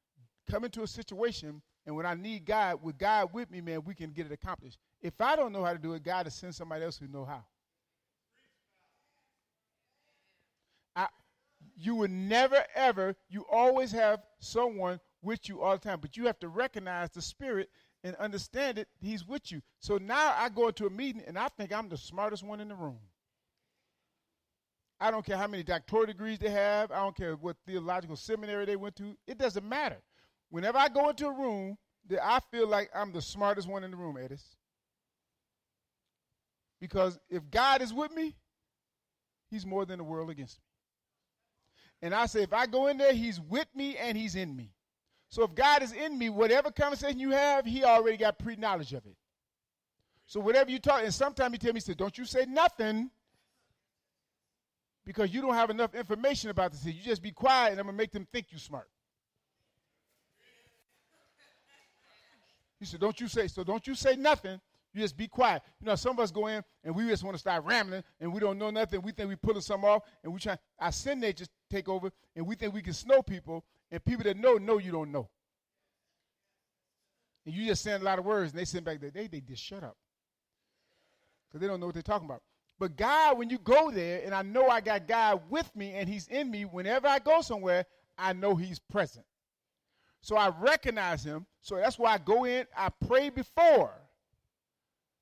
come 0.48 0.64
into 0.64 0.84
a 0.84 0.88
situation 0.88 1.64
and 1.88 1.96
when 1.96 2.06
I 2.06 2.14
need 2.14 2.46
God, 2.46 2.84
with 2.84 3.00
God 3.00 3.34
with 3.34 3.50
me, 3.50 3.62
man, 3.62 3.82
we 3.84 3.96
can 3.96 4.12
get 4.12 4.28
it 4.28 4.32
accomplished. 4.32 4.78
If 5.02 5.20
I 5.20 5.36
don't 5.36 5.54
know 5.54 5.64
how 5.64 5.74
to 5.74 5.80
do 5.80 5.94
it, 5.94 6.04
God 6.04 6.28
will 6.28 6.32
send 6.32 6.54
somebody 6.54 6.84
else 6.86 6.98
who 6.98 7.08
know 7.08 7.26
how. 7.26 7.44
You 11.78 11.96
would 11.96 12.12
never 12.12 12.64
ever, 12.76 13.16
you 13.30 13.46
always 13.52 13.92
have 13.92 14.22
someone 14.40 15.00
with 15.22 15.48
you 15.48 15.62
all 15.62 15.74
the 15.74 15.90
time, 15.90 16.00
but 16.02 16.18
you 16.18 16.26
have 16.26 16.40
to 16.40 16.48
recognize 16.48 17.10
the 17.12 17.22
spirit 17.22 17.70
and 18.04 18.16
understand 18.18 18.78
it. 18.78 18.88
He's 19.00 19.26
with 19.26 19.52
you. 19.52 19.62
So 19.80 19.98
now 19.98 20.34
I 20.38 20.50
go 20.50 20.68
into 20.68 20.86
a 20.86 20.90
meeting 20.90 21.24
and 21.28 21.38
I 21.38 21.50
think 21.50 21.72
I'm 21.72 21.90
the 21.90 21.98
smartest 21.98 22.44
one 22.44 22.60
in 22.60 22.70
the 22.70 22.76
room. 22.76 23.00
I 25.00 25.12
don't 25.12 25.26
care 25.26 25.38
how 25.38 25.48
many 25.48 25.64
doctoral 25.64 26.08
degrees 26.08 26.40
they 26.40 26.50
have. 26.50 26.92
I 26.92 26.98
don't 26.98 27.16
care 27.16 27.36
what 27.36 27.58
theological 27.68 28.16
seminary 28.16 28.66
they 28.66 28.76
went 28.76 28.96
to. 28.96 29.16
It 29.28 29.38
doesn't 29.38 29.68
matter. 29.68 29.98
Whenever 30.50 30.80
I 30.80 30.88
go 30.88 31.10
into 31.10 31.28
a 31.28 31.32
room, 31.32 31.78
that 32.10 32.26
I 32.26 32.40
feel 32.52 32.68
like 32.68 32.90
I'm 32.96 33.12
the 33.12 33.22
smartest 33.22 33.68
one 33.68 33.84
in 33.84 33.92
the 33.92 33.98
room, 33.98 34.16
Edis. 34.16 34.56
Because 36.80 37.20
if 37.30 37.50
God 37.50 37.82
is 37.82 37.94
with 37.94 38.12
me, 38.14 38.36
He's 39.50 39.66
more 39.66 39.86
than 39.86 39.98
the 39.98 40.04
world 40.04 40.30
against 40.30 40.58
me. 40.58 40.67
And 42.02 42.14
I 42.14 42.28
say, 42.28 42.44
if 42.44 42.54
I 42.54 42.68
go 42.68 42.88
in 42.88 42.98
there, 42.98 43.14
he's 43.14 43.40
with 43.40 43.68
me 43.76 43.98
and 43.98 44.18
he's 44.18 44.36
in 44.36 44.56
me. 44.56 44.72
So 45.30 45.44
if 45.44 45.56
God 45.56 45.84
is 45.84 45.92
in 45.92 46.18
me, 46.18 46.30
whatever 46.30 46.72
conversation 46.72 47.20
you 47.20 47.32
have, 47.32 47.66
he 47.66 47.84
already 47.84 48.18
got 48.18 48.40
pre 48.40 48.56
knowledge 48.56 48.94
of 48.94 49.06
it. 49.06 49.16
So 50.26 50.40
whatever 50.40 50.70
you 50.70 50.80
talk, 50.80 51.02
and 51.04 51.14
sometimes 51.14 51.54
he 51.54 51.58
tell 51.58 51.74
me, 51.74 51.78
he 51.78 51.82
said, 51.82 51.98
don't 51.98 52.18
you 52.18 52.26
say 52.26 52.46
nothing 52.46 53.10
because 55.06 55.34
you 55.34 55.42
don't 55.42 55.54
have 55.54 55.70
enough 55.70 55.96
information 55.96 56.50
about 56.50 56.72
this. 56.72 56.86
You 56.86 57.02
just 57.02 57.22
be 57.22 57.32
quiet 57.32 57.72
and 57.72 57.80
I'm 57.80 57.86
going 57.86 57.96
to 57.96 57.98
make 57.98 58.12
them 58.12 58.28
think 58.32 58.48
you 58.52 58.60
smart. 58.60 58.90
He 62.80 62.86
said, 62.86 63.00
don't 63.00 63.20
you 63.20 63.28
say, 63.28 63.48
so 63.48 63.64
don't 63.64 63.88
you 63.88 63.96
say 63.96 64.16
nothing 64.16 64.60
you 64.98 65.04
just 65.04 65.16
be 65.16 65.28
quiet. 65.28 65.62
You 65.80 65.86
know, 65.86 65.96
some 65.96 66.14
of 66.14 66.20
us 66.20 66.32
go 66.32 66.48
in 66.48 66.64
and 66.84 66.96
we 66.96 67.08
just 67.08 67.24
want 67.24 67.36
to 67.36 67.40
start 67.40 67.64
rambling 67.64 68.04
and 68.20 68.34
we 68.34 68.40
don't 68.40 68.58
know 68.58 68.72
nothing. 68.72 69.02
We 69.04 69.12
think 69.12 69.30
we're 69.30 69.38
pulling 69.38 69.62
something 69.62 69.88
off 69.88 70.02
and 70.24 70.34
we 70.34 70.40
try 70.40 70.58
our 70.80 70.92
sin 70.92 71.20
nature 71.20 71.46
take 71.70 71.88
over 71.88 72.10
and 72.36 72.48
we 72.48 72.56
think 72.56 72.74
we 72.74 72.82
can 72.82 72.94
snow 72.94 73.22
people 73.22 73.64
and 73.92 74.04
people 74.04 74.24
that 74.24 74.38
know 74.38 74.56
know 74.56 74.80
you 74.80 74.92
don't 74.92 75.12
know. 75.12 75.30
And 77.46 77.54
you 77.54 77.66
just 77.68 77.84
saying 77.84 78.02
a 78.02 78.04
lot 78.04 78.18
of 78.18 78.26
words 78.26 78.52
and 78.52 78.60
they 78.60 78.66
send 78.66 78.86
back 78.86 79.00
there. 79.00 79.12
They 79.12 79.28
they 79.28 79.40
just 79.40 79.64
shut 79.64 79.84
up. 79.84 79.96
Because 81.48 81.62
they 81.62 81.68
don't 81.68 81.80
know 81.80 81.86
what 81.86 81.96
they're 81.96 82.02
talking 82.02 82.28
about. 82.28 82.42
But 82.80 82.98
God, 82.98 83.38
when 83.38 83.50
you 83.50 83.60
go 83.60 83.92
there, 83.92 84.22
and 84.26 84.34
I 84.34 84.42
know 84.42 84.68
I 84.68 84.82
got 84.82 85.08
God 85.08 85.42
with 85.50 85.74
me 85.76 85.94
and 85.94 86.10
He's 86.10 86.28
in 86.28 86.50
me, 86.50 86.66
whenever 86.66 87.08
I 87.08 87.20
go 87.20 87.42
somewhere, 87.42 87.86
I 88.18 88.34
know 88.34 88.56
He's 88.56 88.80
present. 88.80 89.26
So 90.22 90.36
I 90.36 90.50
recognize 90.60 91.24
Him. 91.24 91.46
So 91.62 91.76
that's 91.76 92.00
why 92.00 92.14
I 92.14 92.18
go 92.18 92.46
in, 92.46 92.66
I 92.76 92.90
pray 93.08 93.30
before. 93.30 93.94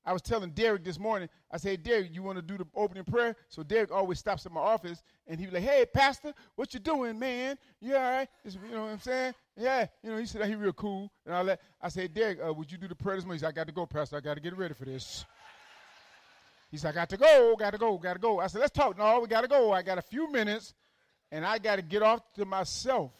I 0.06 0.12
was 0.12 0.22
telling 0.22 0.50
Derek 0.50 0.84
this 0.84 1.00
morning, 1.00 1.28
I 1.50 1.56
said, 1.56 1.82
Derek, 1.82 2.14
you 2.14 2.22
want 2.22 2.36
to 2.36 2.42
do 2.42 2.56
the 2.56 2.64
opening 2.76 3.02
prayer? 3.02 3.34
So 3.48 3.64
Derek 3.64 3.90
always 3.90 4.20
stops 4.20 4.46
at 4.46 4.52
my 4.52 4.60
office 4.60 5.02
and 5.26 5.40
he 5.40 5.46
be 5.46 5.52
like, 5.52 5.64
hey, 5.64 5.84
Pastor, 5.92 6.32
what 6.54 6.72
you 6.72 6.78
doing, 6.78 7.18
man? 7.18 7.58
You 7.80 7.96
all 7.96 8.02
right? 8.02 8.28
you 8.44 8.52
know 8.70 8.84
what 8.84 8.92
I'm 8.92 9.00
saying? 9.00 9.34
Yeah. 9.56 9.86
You 10.04 10.12
know, 10.12 10.18
he 10.18 10.26
said, 10.26 10.46
he 10.46 10.54
real 10.54 10.72
cool. 10.72 11.10
And 11.26 11.34
all 11.34 11.44
that. 11.46 11.60
I 11.82 11.88
said, 11.88 12.14
Derek, 12.14 12.38
uh, 12.40 12.54
would 12.54 12.70
you 12.70 12.78
do 12.78 12.86
the 12.86 12.94
prayer 12.94 13.16
this 13.16 13.24
morning? 13.24 13.38
He 13.38 13.40
said, 13.40 13.48
I 13.48 13.52
got 13.52 13.66
to 13.66 13.72
go, 13.72 13.84
Pastor. 13.84 14.16
I 14.16 14.20
got 14.20 14.34
to 14.34 14.40
get 14.40 14.56
ready 14.56 14.74
for 14.74 14.84
this. 14.84 15.24
He 16.70 16.76
said, 16.76 16.90
I 16.90 16.92
got 16.92 17.08
to 17.10 17.16
go, 17.16 17.56
got 17.58 17.72
to 17.72 17.78
go, 17.78 17.98
got 17.98 18.12
to 18.12 18.20
go. 18.20 18.38
I 18.38 18.46
said, 18.46 18.60
let's 18.60 18.72
talk. 18.72 18.96
No, 18.96 19.18
we 19.18 19.26
got 19.26 19.40
to 19.40 19.48
go. 19.48 19.72
I 19.72 19.82
got 19.82 19.98
a 19.98 20.02
few 20.02 20.30
minutes 20.30 20.72
and 21.32 21.44
I 21.44 21.58
got 21.58 21.76
to 21.76 21.82
get 21.82 22.02
off 22.02 22.20
to 22.34 22.44
myself. 22.44 23.10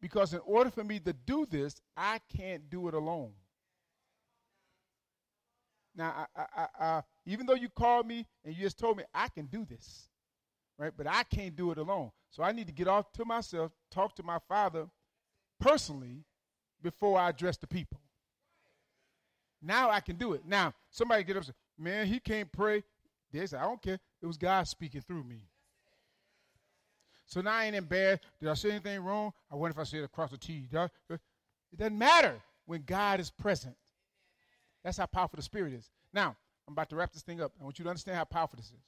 Because 0.00 0.34
in 0.34 0.40
order 0.44 0.70
for 0.70 0.84
me 0.84 1.00
to 1.00 1.14
do 1.14 1.46
this, 1.46 1.80
I 1.96 2.20
can't 2.36 2.68
do 2.68 2.88
it 2.88 2.94
alone. 2.94 3.32
Now, 5.98 6.28
I, 6.36 6.44
I, 6.56 6.66
I, 6.78 7.02
even 7.26 7.44
though 7.44 7.54
you 7.54 7.68
called 7.68 8.06
me 8.06 8.24
and 8.44 8.54
you 8.54 8.62
just 8.62 8.78
told 8.78 8.96
me 8.96 9.02
I 9.12 9.26
can 9.28 9.46
do 9.46 9.64
this, 9.64 10.08
right? 10.78 10.92
But 10.96 11.08
I 11.08 11.24
can't 11.24 11.56
do 11.56 11.72
it 11.72 11.78
alone. 11.78 12.12
So 12.30 12.44
I 12.44 12.52
need 12.52 12.68
to 12.68 12.72
get 12.72 12.86
off 12.86 13.10
to 13.14 13.24
myself, 13.24 13.72
talk 13.90 14.14
to 14.14 14.22
my 14.22 14.38
father 14.48 14.86
personally 15.58 16.22
before 16.80 17.18
I 17.18 17.30
address 17.30 17.56
the 17.56 17.66
people. 17.66 18.00
Now 19.60 19.90
I 19.90 19.98
can 19.98 20.14
do 20.14 20.34
it. 20.34 20.42
Now, 20.46 20.72
somebody 20.88 21.24
get 21.24 21.32
up 21.32 21.38
and 21.38 21.46
say, 21.46 21.54
man, 21.76 22.06
he 22.06 22.20
can't 22.20 22.50
pray. 22.52 22.84
They 23.32 23.44
say, 23.44 23.58
I 23.58 23.64
don't 23.64 23.82
care. 23.82 23.98
It 24.22 24.26
was 24.26 24.36
God 24.36 24.68
speaking 24.68 25.00
through 25.00 25.24
me. 25.24 25.40
So 27.26 27.40
now 27.40 27.54
I 27.54 27.64
ain't 27.64 27.74
embarrassed. 27.74 28.22
Did 28.40 28.50
I 28.50 28.54
say 28.54 28.70
anything 28.70 29.00
wrong? 29.00 29.32
I 29.50 29.56
wonder 29.56 29.72
if 29.72 29.80
I 29.80 29.84
said 29.84 30.04
across 30.04 30.30
the 30.30 30.38
T. 30.38 30.68
It 30.70 30.90
doesn't 31.76 31.98
matter 31.98 32.40
when 32.66 32.84
God 32.86 33.18
is 33.18 33.30
present. 33.30 33.74
That's 34.88 34.96
how 34.96 35.04
powerful 35.04 35.36
the 35.36 35.42
Spirit 35.42 35.74
is. 35.74 35.90
Now, 36.14 36.34
I'm 36.66 36.72
about 36.72 36.88
to 36.88 36.96
wrap 36.96 37.12
this 37.12 37.20
thing 37.20 37.42
up. 37.42 37.52
I 37.60 37.64
want 37.64 37.78
you 37.78 37.82
to 37.82 37.90
understand 37.90 38.16
how 38.16 38.24
powerful 38.24 38.56
this 38.56 38.68
is. 38.68 38.80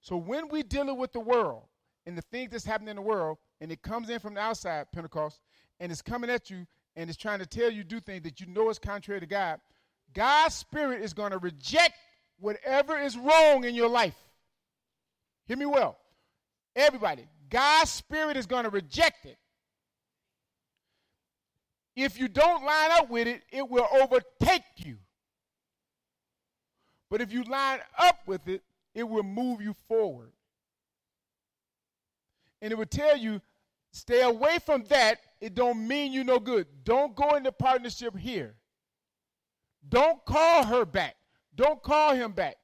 So 0.00 0.16
when 0.16 0.48
we're 0.48 0.62
dealing 0.62 0.96
with 0.96 1.12
the 1.12 1.20
world 1.20 1.64
and 2.06 2.16
the 2.16 2.22
things 2.22 2.52
that's 2.52 2.64
happening 2.64 2.88
in 2.88 2.96
the 2.96 3.02
world, 3.02 3.36
and 3.60 3.70
it 3.70 3.82
comes 3.82 4.08
in 4.08 4.18
from 4.18 4.32
the 4.32 4.40
outside, 4.40 4.86
Pentecost, 4.92 5.42
and 5.78 5.92
it's 5.92 6.00
coming 6.00 6.30
at 6.30 6.48
you 6.48 6.66
and 6.96 7.10
it's 7.10 7.18
trying 7.18 7.40
to 7.40 7.44
tell 7.44 7.70
you 7.70 7.84
do 7.84 8.00
things 8.00 8.22
that 8.22 8.40
you 8.40 8.46
know 8.46 8.70
is 8.70 8.78
contrary 8.78 9.20
to 9.20 9.26
God, 9.26 9.60
God's 10.14 10.54
Spirit 10.54 11.02
is 11.02 11.12
going 11.12 11.32
to 11.32 11.38
reject 11.38 11.98
whatever 12.40 12.98
is 12.98 13.18
wrong 13.18 13.64
in 13.64 13.74
your 13.74 13.90
life. 13.90 14.16
Hear 15.44 15.58
me 15.58 15.66
well. 15.66 15.98
Everybody, 16.74 17.26
God's 17.50 17.90
Spirit 17.90 18.38
is 18.38 18.46
going 18.46 18.64
to 18.64 18.70
reject 18.70 19.26
it. 19.26 19.36
If 21.94 22.18
you 22.18 22.28
don't 22.28 22.64
line 22.64 22.90
up 22.92 23.10
with 23.10 23.28
it, 23.28 23.42
it 23.52 23.68
will 23.68 23.86
overtake 23.92 24.62
you. 24.78 24.96
But 27.12 27.20
if 27.20 27.30
you 27.30 27.42
line 27.42 27.80
up 27.98 28.20
with 28.24 28.48
it, 28.48 28.62
it 28.94 29.02
will 29.02 29.22
move 29.22 29.60
you 29.60 29.74
forward. 29.86 30.32
And 32.62 32.72
it 32.72 32.74
will 32.78 32.86
tell 32.86 33.18
you, 33.18 33.42
stay 33.90 34.22
away 34.22 34.58
from 34.64 34.84
that. 34.84 35.20
It 35.38 35.54
don't 35.54 35.86
mean 35.86 36.14
you 36.14 36.24
no 36.24 36.38
good. 36.38 36.66
Don't 36.84 37.14
go 37.14 37.36
into 37.36 37.52
partnership 37.52 38.16
here. 38.16 38.54
Don't 39.86 40.24
call 40.24 40.64
her 40.64 40.86
back. 40.86 41.16
Don't 41.54 41.82
call 41.82 42.14
him 42.14 42.32
back. 42.32 42.56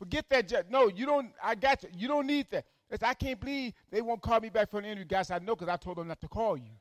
Forget 0.00 0.28
that. 0.30 0.68
no, 0.68 0.88
you 0.88 1.06
don't. 1.06 1.30
I 1.40 1.54
got 1.54 1.84
you. 1.84 1.88
You 1.96 2.08
don't 2.08 2.26
need 2.26 2.48
that. 2.50 2.64
I 3.00 3.14
can't 3.14 3.38
believe 3.38 3.74
they 3.92 4.02
won't 4.02 4.20
call 4.20 4.40
me 4.40 4.48
back 4.48 4.72
for 4.72 4.80
an 4.80 4.86
interview. 4.86 5.04
Guys, 5.04 5.30
I 5.30 5.38
know 5.38 5.54
because 5.54 5.68
I 5.68 5.76
told 5.76 5.98
them 5.98 6.08
not 6.08 6.20
to 6.22 6.28
call 6.28 6.56
you. 6.56 6.72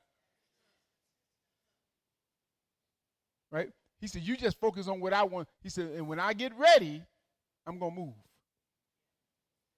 Right? 3.52 3.70
He 4.00 4.08
said, 4.08 4.22
You 4.22 4.38
just 4.38 4.60
focus 4.60 4.88
on 4.88 5.00
what 5.00 5.14
I 5.14 5.24
want. 5.24 5.48
He 5.62 5.70
said, 5.70 5.92
And 5.92 6.08
when 6.08 6.20
I 6.20 6.34
get 6.34 6.58
ready, 6.58 7.04
I'm 7.66 7.80
going 7.80 7.94
to 7.94 8.00
move. 8.02 8.14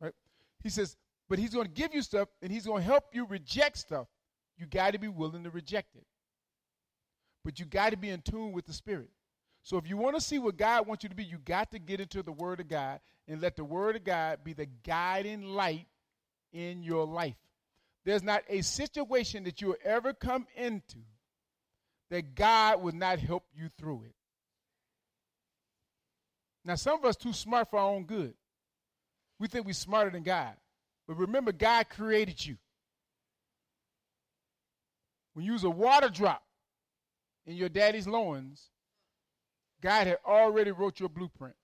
Right? 0.01 0.13
He 0.63 0.69
says, 0.69 0.95
But 1.29 1.39
he's 1.39 1.53
going 1.53 1.67
to 1.67 1.73
give 1.73 1.93
you 1.93 2.01
stuff 2.01 2.27
and 2.41 2.51
he's 2.51 2.65
going 2.65 2.81
to 2.81 2.87
help 2.87 3.05
you 3.13 3.25
reject 3.25 3.77
stuff. 3.77 4.07
You 4.57 4.65
got 4.65 4.93
to 4.93 4.99
be 4.99 5.07
willing 5.07 5.43
to 5.43 5.49
reject 5.49 5.95
it. 5.95 6.05
But 7.45 7.59
you 7.59 7.65
got 7.65 7.91
to 7.91 7.97
be 7.97 8.09
in 8.09 8.21
tune 8.21 8.51
with 8.51 8.65
the 8.65 8.73
Spirit. 8.73 9.09
So 9.63 9.77
if 9.77 9.87
you 9.87 9.97
want 9.97 10.15
to 10.15 10.21
see 10.21 10.39
what 10.39 10.57
God 10.57 10.87
wants 10.87 11.03
you 11.03 11.09
to 11.09 11.15
be, 11.15 11.23
you 11.23 11.37
got 11.37 11.71
to 11.71 11.79
get 11.79 11.99
into 11.99 12.23
the 12.23 12.31
Word 12.31 12.59
of 12.59 12.67
God 12.67 12.99
and 13.27 13.41
let 13.41 13.55
the 13.55 13.63
Word 13.63 13.95
of 13.95 14.03
God 14.03 14.39
be 14.43 14.53
the 14.53 14.67
guiding 14.85 15.43
light 15.43 15.87
in 16.51 16.83
your 16.83 17.05
life. 17.05 17.35
There's 18.05 18.23
not 18.23 18.43
a 18.49 18.61
situation 18.61 19.43
that 19.43 19.61
you'll 19.61 19.75
ever 19.83 20.13
come 20.13 20.47
into 20.55 20.97
that 22.09 22.35
God 22.35 22.81
would 22.81 22.95
not 22.95 23.19
help 23.19 23.43
you 23.55 23.69
through 23.77 24.03
it. 24.05 24.15
Now, 26.65 26.75
some 26.75 26.99
of 26.99 27.05
us 27.05 27.15
too 27.15 27.33
smart 27.33 27.69
for 27.69 27.79
our 27.79 27.89
own 27.89 28.03
good. 28.03 28.33
We 29.39 29.47
think 29.47 29.65
we're 29.65 29.73
smarter 29.73 30.09
than 30.09 30.23
God. 30.23 30.53
But 31.07 31.17
remember, 31.17 31.51
God 31.51 31.89
created 31.89 32.45
you. 32.45 32.57
When 35.33 35.45
you 35.45 35.53
was 35.53 35.63
a 35.63 35.69
water 35.69 36.09
drop 36.09 36.43
in 37.45 37.55
your 37.55 37.69
daddy's 37.69 38.07
loins, 38.07 38.69
God 39.81 40.07
had 40.07 40.17
already 40.25 40.71
wrote 40.71 40.99
your 40.99 41.09
blueprint. 41.09 41.55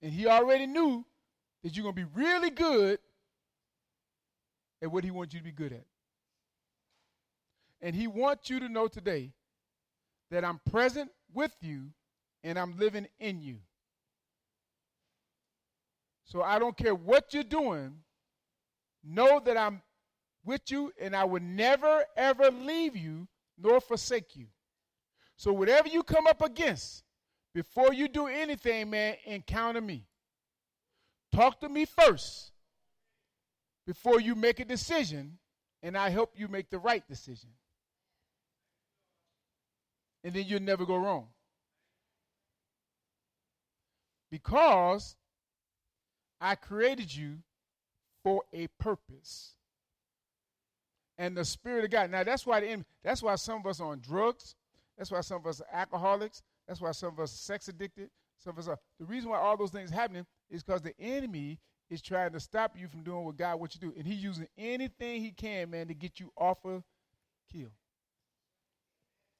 And 0.00 0.12
he 0.12 0.26
already 0.26 0.66
knew 0.66 1.04
that 1.62 1.76
you're 1.76 1.82
going 1.82 1.94
to 1.94 2.04
be 2.04 2.10
really 2.14 2.50
good 2.50 2.98
at 4.82 4.90
what 4.90 5.04
he 5.04 5.10
wants 5.10 5.34
you 5.34 5.40
to 5.40 5.44
be 5.44 5.52
good 5.52 5.72
at. 5.72 5.84
And 7.80 7.94
he 7.94 8.06
wants 8.06 8.50
you 8.50 8.60
to 8.60 8.68
know 8.68 8.88
today 8.88 9.32
that 10.30 10.44
I'm 10.44 10.60
present 10.70 11.10
with 11.32 11.52
you 11.60 11.90
and 12.42 12.58
I'm 12.58 12.76
living 12.78 13.06
in 13.18 13.40
you. 13.40 13.58
So 16.24 16.42
I 16.42 16.58
don't 16.58 16.76
care 16.76 16.94
what 16.94 17.32
you're 17.32 17.42
doing, 17.42 17.94
know 19.02 19.40
that 19.44 19.56
I'm 19.56 19.80
with 20.44 20.62
you 20.70 20.92
and 21.00 21.16
I 21.16 21.24
will 21.24 21.42
never, 21.42 22.04
ever 22.16 22.50
leave 22.50 22.96
you 22.96 23.28
nor 23.56 23.80
forsake 23.80 24.36
you. 24.36 24.46
So 25.36 25.52
whatever 25.52 25.88
you 25.88 26.02
come 26.02 26.26
up 26.26 26.42
against, 26.42 27.04
before 27.54 27.94
you 27.94 28.08
do 28.08 28.26
anything, 28.26 28.90
man, 28.90 29.16
encounter 29.24 29.80
me. 29.80 30.04
Talk 31.32 31.60
to 31.60 31.68
me 31.68 31.84
first 31.84 32.52
before 33.88 34.20
you 34.20 34.34
make 34.34 34.60
a 34.60 34.66
decision, 34.66 35.38
and 35.82 35.96
I 35.96 36.10
help 36.10 36.34
you 36.36 36.46
make 36.46 36.68
the 36.68 36.78
right 36.78 37.02
decision. 37.08 37.48
And 40.22 40.34
then 40.34 40.44
you'll 40.46 40.60
never 40.60 40.84
go 40.84 40.96
wrong. 40.96 41.28
Because 44.30 45.16
I 46.38 46.54
created 46.54 47.16
you 47.16 47.38
for 48.22 48.42
a 48.52 48.66
purpose. 48.78 49.52
And 51.16 51.34
the 51.34 51.46
Spirit 51.46 51.86
of 51.86 51.90
God. 51.90 52.10
Now 52.10 52.24
that's 52.24 52.44
why 52.44 52.60
the 52.60 52.66
enemy, 52.66 52.84
that's 53.02 53.22
why 53.22 53.36
some 53.36 53.60
of 53.60 53.66
us 53.66 53.80
are 53.80 53.90
on 53.90 54.00
drugs. 54.00 54.54
That's 54.98 55.10
why 55.10 55.22
some 55.22 55.38
of 55.38 55.46
us 55.46 55.62
are 55.62 55.78
alcoholics. 55.80 56.42
That's 56.66 56.82
why 56.82 56.92
some 56.92 57.14
of 57.14 57.20
us 57.20 57.32
are 57.32 57.38
sex 57.38 57.68
addicted. 57.68 58.10
Some 58.36 58.50
of 58.50 58.58
us 58.58 58.68
are. 58.68 58.78
The 59.00 59.06
reason 59.06 59.30
why 59.30 59.38
all 59.38 59.56
those 59.56 59.70
things 59.70 59.88
happening 59.88 60.26
is 60.50 60.62
because 60.62 60.82
the 60.82 60.94
enemy 61.00 61.58
is 61.90 62.02
trying 62.02 62.32
to 62.32 62.40
stop 62.40 62.76
you 62.76 62.88
from 62.88 63.02
doing 63.02 63.24
what 63.24 63.36
God 63.36 63.58
wants 63.58 63.74
you 63.74 63.80
to 63.80 63.86
do. 63.86 63.98
And 63.98 64.06
he's 64.06 64.22
using 64.22 64.46
anything 64.56 65.20
he 65.22 65.30
can, 65.30 65.70
man, 65.70 65.88
to 65.88 65.94
get 65.94 66.20
you 66.20 66.30
off 66.36 66.64
of 66.64 66.82
kill. 67.52 67.70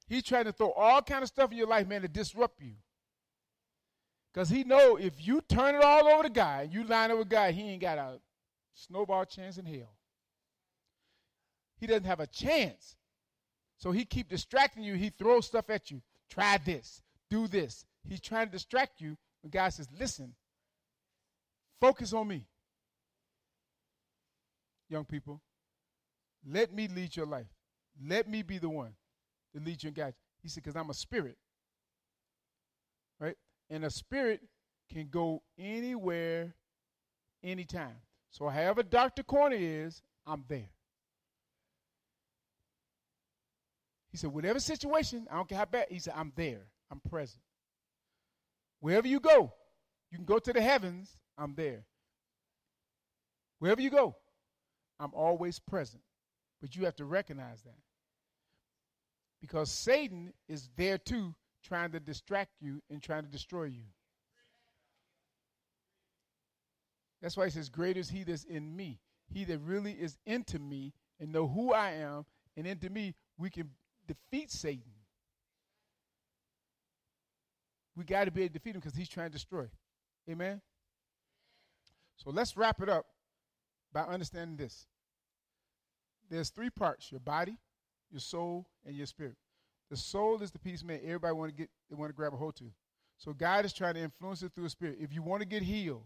He's 0.09 0.23
trying 0.23 0.45
to 0.45 0.53
throw 0.53 0.73
all 0.73 1.03
kind 1.03 1.23
of 1.23 1.29
stuff 1.29 1.53
in 1.53 1.59
your 1.59 1.67
life, 1.67 1.87
man, 1.87 2.03
to 2.03 2.09
disrupt 2.09 2.61
you. 2.63 2.73
Because 4.33 4.49
he 4.49 4.65
know 4.65 4.97
if 4.97 5.27
you 5.27 5.43
turn 5.43 5.75
it 5.75 5.83
all 5.83 6.07
over 6.09 6.23
to 6.23 6.31
God 6.31 6.65
and 6.65 6.73
you 6.73 6.85
line 6.85 7.11
up 7.11 7.19
with 7.19 7.29
God, 7.29 7.53
he 7.55 7.71
ain't 7.71 7.83
got 7.83 7.99
a 7.99 8.21
snowball 8.75 9.25
chance 9.25 9.59
in 9.59 9.67
hell. 9.67 9.93
He 11.81 11.87
doesn't 11.87 12.05
have 12.05 12.21
a 12.21 12.27
chance. 12.27 12.97
So 13.77 13.91
he 13.93 14.05
keep 14.05 14.29
distracting 14.29 14.83
you. 14.83 14.95
He 14.95 15.11
throws 15.11 15.47
stuff 15.47 15.71
at 15.71 15.91
you. 15.91 16.01
Try 16.31 16.59
this. 16.59 17.03
Do 17.31 17.47
this. 17.47 17.85
He's 18.09 18.21
trying 18.21 18.47
to 18.47 18.53
distract 18.53 19.01
you. 19.01 19.17
When 19.43 19.51
God 19.51 19.73
says, 19.73 19.89
listen, 19.99 20.35
Focus 21.81 22.13
on 22.13 22.29
me. 22.29 22.45
Young 24.89 25.05
people, 25.05 25.41
let 26.47 26.73
me 26.73 26.89
lead 26.89 27.15
your 27.15 27.27
life. 27.27 27.47
Let 28.03 28.29
me 28.29 28.43
be 28.43 28.59
the 28.59 28.69
one 28.69 28.93
to 29.55 29.61
lead 29.61 29.83
you 29.83 29.89
and 29.89 29.97
guide 29.97 30.15
you. 30.17 30.25
He 30.43 30.49
said, 30.49 30.63
because 30.63 30.77
I'm 30.77 30.91
a 30.91 30.95
spirit. 30.95 31.37
Right? 33.21 33.37
And 33.69 33.85
a 33.85 33.91
spirit 33.91 34.41
can 34.91 35.09
go 35.11 35.43
anywhere, 35.59 36.55
anytime. 37.43 37.97
So, 38.31 38.49
however 38.49 38.83
Dr. 38.83 39.23
corner 39.23 39.57
is, 39.59 40.03
I'm 40.27 40.45
there. 40.49 40.71
He 44.11 44.17
said, 44.17 44.33
whatever 44.33 44.59
situation, 44.59 45.27
I 45.31 45.37
don't 45.37 45.49
care 45.49 45.59
how 45.59 45.65
bad, 45.67 45.87
he 45.91 45.99
said, 45.99 46.15
I'm 46.17 46.33
there. 46.35 46.63
I'm 46.91 47.01
present. 47.01 47.43
Wherever 48.81 49.07
you 49.07 49.21
go, 49.21 49.53
you 50.11 50.17
can 50.17 50.25
go 50.25 50.39
to 50.39 50.53
the 50.53 50.63
heavens 50.63 51.17
I'm 51.39 51.55
there. 51.55 51.85
Wherever 53.61 53.81
you 53.81 53.91
go, 53.91 54.17
I'm 55.01 55.15
always 55.15 55.59
present. 55.59 56.03
But 56.61 56.75
you 56.77 56.85
have 56.85 56.97
to 56.97 57.05
recognize 57.05 57.63
that. 57.63 57.79
Because 59.41 59.71
Satan 59.71 60.33
is 60.49 60.69
there 60.77 60.99
too, 60.99 61.35
trying 61.63 61.93
to 61.93 62.01
distract 62.01 62.51
you 62.61 62.83
and 62.91 63.01
trying 63.01 63.23
to 63.23 63.31
destroy 63.31 63.65
you. 63.65 63.85
That's 67.23 67.37
why 67.37 67.45
he 67.45 67.51
says, 67.51 67.69
Greater 67.69 68.01
is 68.01 68.11
he 68.11 68.25
that's 68.25 68.45
in 68.45 68.75
me. 68.75 68.99
He 69.33 69.45
that 69.45 69.59
really 69.59 69.93
is 69.93 70.17
into 70.27 70.59
me 70.59 70.93
and 71.21 71.33
know 71.33 71.47
who 71.47 71.73
I 71.73 71.91
am, 71.93 72.25
and 72.57 72.67
into 72.67 72.91
me, 72.91 73.15
we 73.37 73.51
can 73.51 73.71
defeat 74.07 74.51
Satan. 74.51 74.93
We 77.97 78.05
got 78.05 78.25
to 78.25 78.31
be 78.31 78.43
able 78.43 78.49
to 78.51 78.59
defeat 78.59 78.75
him 78.77 78.81
because 78.81 78.97
he's 78.97 79.09
trying 79.09 79.29
to 79.29 79.33
destroy. 79.33 79.67
Amen? 80.31 80.61
So 82.19 82.31
let's 82.31 82.57
wrap 82.57 82.83
it 82.83 82.89
up 82.89 83.07
by 83.93 84.03
understanding 84.03 84.57
this. 84.57 84.87
There's 86.29 86.51
three 86.51 86.71
parts: 86.71 87.11
your 87.11 87.21
body, 87.21 87.57
your 88.11 88.21
soul, 88.21 88.67
and 88.85 88.95
your 88.95 89.07
spirit. 89.07 89.37
The 89.91 89.97
soul 89.97 90.43
is 90.43 90.51
the 90.51 90.59
piece 90.59 90.85
man 90.85 91.01
everybody 91.03 91.33
want 91.33 91.51
to 91.51 91.57
get 91.57 91.71
they 91.89 91.97
want 91.97 92.11
to 92.11 92.15
grab 92.15 92.35
a 92.35 92.37
hold 92.37 92.57
to. 92.57 92.71
So 93.17 93.33
God 93.33 93.65
is 93.65 93.73
trying 93.73 93.95
to 93.95 94.01
influence 94.01 94.43
it 94.43 94.53
through 94.55 94.67
a 94.67 94.71
spirit. 94.71 94.99
If 95.01 95.13
you 95.13 95.23
want 95.23 95.41
to 95.41 95.49
get 95.49 95.63
healed, 95.63 96.05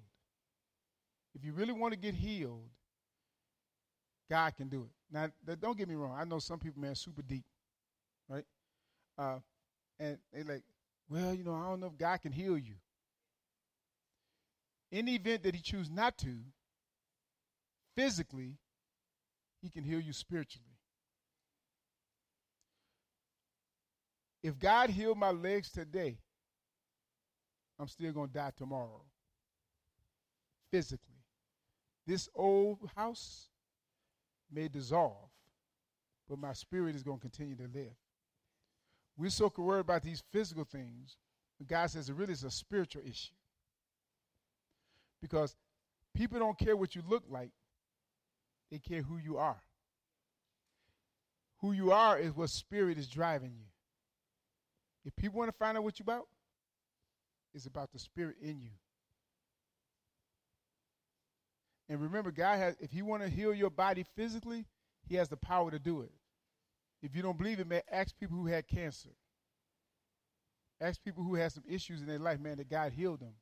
if 1.34 1.44
you 1.44 1.52
really 1.52 1.72
want 1.72 1.92
to 1.92 1.98
get 1.98 2.14
healed, 2.14 2.68
God 4.30 4.56
can 4.56 4.68
do 4.68 4.82
it. 4.82 4.90
Now, 5.10 5.28
don't 5.60 5.76
get 5.76 5.88
me 5.88 5.94
wrong. 5.94 6.16
I 6.18 6.24
know 6.24 6.38
some 6.38 6.58
people, 6.58 6.80
man, 6.80 6.94
super 6.94 7.20
deep, 7.20 7.44
right? 8.28 8.44
Uh, 9.18 9.38
and 9.98 10.16
they 10.32 10.42
like, 10.42 10.62
well, 11.10 11.34
you 11.34 11.44
know, 11.44 11.54
I 11.54 11.68
don't 11.68 11.80
know 11.80 11.88
if 11.88 11.98
God 11.98 12.22
can 12.22 12.32
heal 12.32 12.56
you. 12.56 12.74
In 14.92 15.06
the 15.06 15.14
event 15.14 15.42
that 15.44 15.54
he 15.54 15.62
chooses 15.62 15.90
not 15.90 16.18
to, 16.18 16.36
physically, 17.96 18.58
he 19.62 19.70
can 19.70 19.84
heal 19.84 19.98
you 19.98 20.12
spiritually. 20.12 20.76
If 24.42 24.58
God 24.58 24.90
healed 24.90 25.16
my 25.16 25.30
legs 25.30 25.70
today, 25.70 26.18
I'm 27.78 27.88
still 27.88 28.12
going 28.12 28.28
to 28.28 28.34
die 28.34 28.52
tomorrow. 28.54 29.00
Physically. 30.70 31.14
This 32.06 32.28
old 32.34 32.78
house 32.94 33.48
may 34.52 34.68
dissolve, 34.68 35.30
but 36.28 36.38
my 36.38 36.52
spirit 36.52 36.96
is 36.96 37.02
going 37.02 37.18
to 37.18 37.22
continue 37.22 37.56
to 37.56 37.68
live. 37.72 37.94
We're 39.16 39.30
so 39.30 39.50
worried 39.56 39.80
about 39.80 40.02
these 40.02 40.22
physical 40.32 40.64
things, 40.64 41.16
but 41.58 41.68
God 41.68 41.90
says 41.90 42.10
it 42.10 42.14
really 42.14 42.32
is 42.32 42.44
a 42.44 42.50
spiritual 42.50 43.02
issue. 43.06 43.32
Because 45.22 45.56
people 46.14 46.38
don't 46.38 46.58
care 46.58 46.76
what 46.76 46.94
you 46.94 47.02
look 47.08 47.22
like, 47.30 47.52
they 48.70 48.78
care 48.78 49.02
who 49.02 49.16
you 49.16 49.38
are. 49.38 49.62
Who 51.60 51.72
you 51.72 51.92
are 51.92 52.18
is 52.18 52.34
what 52.34 52.50
spirit 52.50 52.98
is 52.98 53.06
driving 53.06 53.52
you. 53.56 53.66
If 55.04 55.14
people 55.16 55.38
want 55.38 55.50
to 55.50 55.56
find 55.56 55.78
out 55.78 55.84
what 55.84 55.98
you're 55.98 56.04
about, 56.04 56.26
it's 57.54 57.66
about 57.66 57.92
the 57.92 57.98
spirit 57.98 58.36
in 58.42 58.60
you. 58.60 58.70
And 61.88 62.00
remember, 62.00 62.30
God 62.30 62.58
has 62.58 62.76
if 62.80 62.90
He 62.90 63.02
want 63.02 63.22
to 63.22 63.28
heal 63.28 63.54
your 63.54 63.70
body 63.70 64.04
physically, 64.16 64.66
He 65.08 65.16
has 65.16 65.28
the 65.28 65.36
power 65.36 65.70
to 65.70 65.78
do 65.78 66.02
it. 66.02 66.12
If 67.02 67.14
you 67.14 67.22
don't 67.22 67.36
believe 67.36 67.60
it, 67.60 67.68
man, 67.68 67.82
ask 67.90 68.16
people 68.18 68.36
who 68.36 68.46
had 68.46 68.66
cancer. 68.66 69.10
Ask 70.80 71.02
people 71.04 71.22
who 71.22 71.34
had 71.34 71.52
some 71.52 71.64
issues 71.68 72.00
in 72.00 72.06
their 72.06 72.18
life, 72.18 72.40
man, 72.40 72.56
that 72.56 72.70
God 72.70 72.92
healed 72.92 73.20
them. 73.20 73.34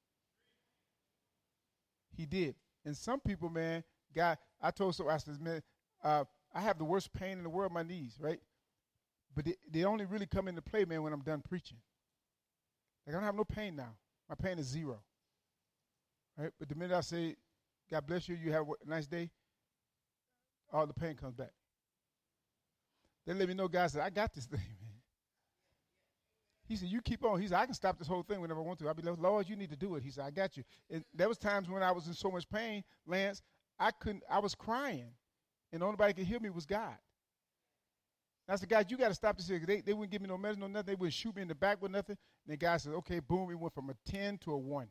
He 2.17 2.27
did. 2.27 2.55
And 2.85 2.97
some 2.97 3.21
people, 3.21 3.51
man, 3.51 3.85
God, 4.15 4.39
I 4.61 4.71
told 4.71 4.95
so 4.95 5.09
I 5.09 5.17
said, 5.19 5.41
man, 5.41 5.63
uh, 6.03 6.25
I 6.55 6.61
have 6.61 6.79
the 6.79 6.85
worst 6.85 7.13
pain 7.13 7.39
in 7.39 7.45
the 7.45 7.51
world, 7.51 7.73
my 7.73 7.83
knees, 7.83 8.17
right? 8.21 8.41
But 9.35 9.45
they, 9.45 9.55
they 9.71 9.85
only 9.85 10.05
really 10.05 10.27
come 10.27 10.49
into 10.49 10.63
play, 10.63 10.85
man, 10.85 11.03
when 11.03 11.13
I'm 11.13 11.21
done 11.21 11.43
preaching. 11.47 11.79
Like 13.07 13.15
I 13.15 13.19
don't 13.19 13.27
have 13.27 13.37
no 13.37 13.45
pain 13.45 13.77
now. 13.77 13.95
My 14.29 14.35
pain 14.35 14.59
is 14.59 14.67
zero. 14.67 15.01
Right? 16.37 16.51
But 16.59 16.69
the 16.69 16.75
minute 16.75 16.97
I 16.97 17.01
say, 17.01 17.37
God 17.91 18.07
bless 18.07 18.29
you, 18.29 18.37
you 18.37 18.53
have 18.53 18.65
a 18.67 18.89
nice 18.89 19.07
day, 19.07 19.31
all 20.73 20.87
the 20.87 20.95
pain 20.95 21.15
comes 21.15 21.35
back. 21.35 21.51
They 23.27 23.35
let 23.35 23.49
me 23.49 23.55
know 23.55 23.69
God 23.69 23.91
said, 23.91 24.03
I 24.03 24.11
got 24.11 24.33
this 24.33 24.47
thing, 24.47 24.61
man. 24.81 24.90
He 26.71 26.77
said, 26.77 26.89
You 26.89 27.03
keep 27.03 27.25
on. 27.25 27.41
He 27.41 27.49
said, 27.49 27.59
I 27.59 27.65
can 27.67 27.75
stop 27.75 27.99
this 27.99 28.07
whole 28.07 28.23
thing 28.23 28.41
whenever 28.41 28.61
I 28.61 28.63
want 28.63 28.79
to. 28.79 28.87
I'll 28.87 28.95
be 28.95 29.03
like, 29.03 29.19
Lord, 29.19 29.49
you 29.49 29.57
need 29.57 29.71
to 29.71 29.77
do 29.77 29.97
it. 29.97 30.05
He 30.05 30.11
said, 30.13 30.25
I 30.25 30.31
got 30.31 30.57
you. 30.57 30.63
And 30.89 31.05
there 31.13 31.29
was 31.29 31.37
times 31.37 31.69
when 31.69 31.83
I 31.83 31.91
was 31.91 32.07
in 32.07 32.15
so 32.15 32.31
much 32.31 32.49
pain, 32.49 32.85
Lance, 33.09 33.43
I 33.81 33.91
couldn't, 33.91 34.23
I 34.31 34.39
was 34.39 34.55
crying. 34.55 35.11
And 35.73 35.83
the 35.83 35.87
only 35.87 35.97
body 35.97 36.13
could 36.13 36.27
hear 36.27 36.39
me 36.39 36.49
was 36.49 36.67
God. 36.67 36.95
I 38.49 38.55
said, 38.55 38.69
God, 38.69 38.89
you 38.89 38.97
got 38.97 39.09
to 39.09 39.15
stop 39.15 39.37
this 39.37 39.49
here. 39.49 39.61
They, 39.67 39.81
they 39.81 39.93
wouldn't 39.93 40.13
give 40.13 40.23
me 40.23 40.29
no 40.29 40.39
medicine, 40.39 40.61
no 40.61 40.69
nothing. 40.69 40.87
They 40.87 40.95
wouldn't 40.95 41.15
shoot 41.15 41.35
me 41.35 41.43
in 41.43 41.49
the 41.49 41.57
back 41.57 41.83
with 41.83 41.91
nothing. 41.91 42.17
And 42.47 42.53
the 42.53 42.57
guy 42.57 42.77
said, 42.77 42.93
okay, 42.93 43.19
boom, 43.19 43.49
he 43.49 43.57
went 43.57 43.75
from 43.75 43.91
a 43.91 43.95
10 44.09 44.39
to 44.39 44.53
a 44.53 44.57
1. 44.57 44.87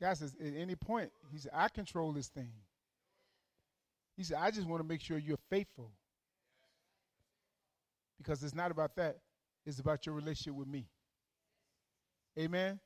God 0.00 0.16
says, 0.16 0.36
at 0.40 0.54
any 0.56 0.76
point, 0.76 1.10
he 1.32 1.38
said, 1.38 1.50
I 1.52 1.68
control 1.70 2.12
this 2.12 2.28
thing. 2.28 2.52
He 4.16 4.22
said, 4.22 4.38
I 4.40 4.52
just 4.52 4.68
want 4.68 4.80
to 4.80 4.88
make 4.88 5.00
sure 5.00 5.18
you're 5.18 5.38
faithful. 5.50 5.90
Because 8.18 8.44
it's 8.44 8.54
not 8.54 8.70
about 8.70 8.94
that, 8.96 9.18
it's 9.66 9.78
about 9.80 10.06
your 10.06 10.14
relationship 10.14 10.54
with 10.54 10.68
me. 10.68 10.86
Amen? 12.38 12.80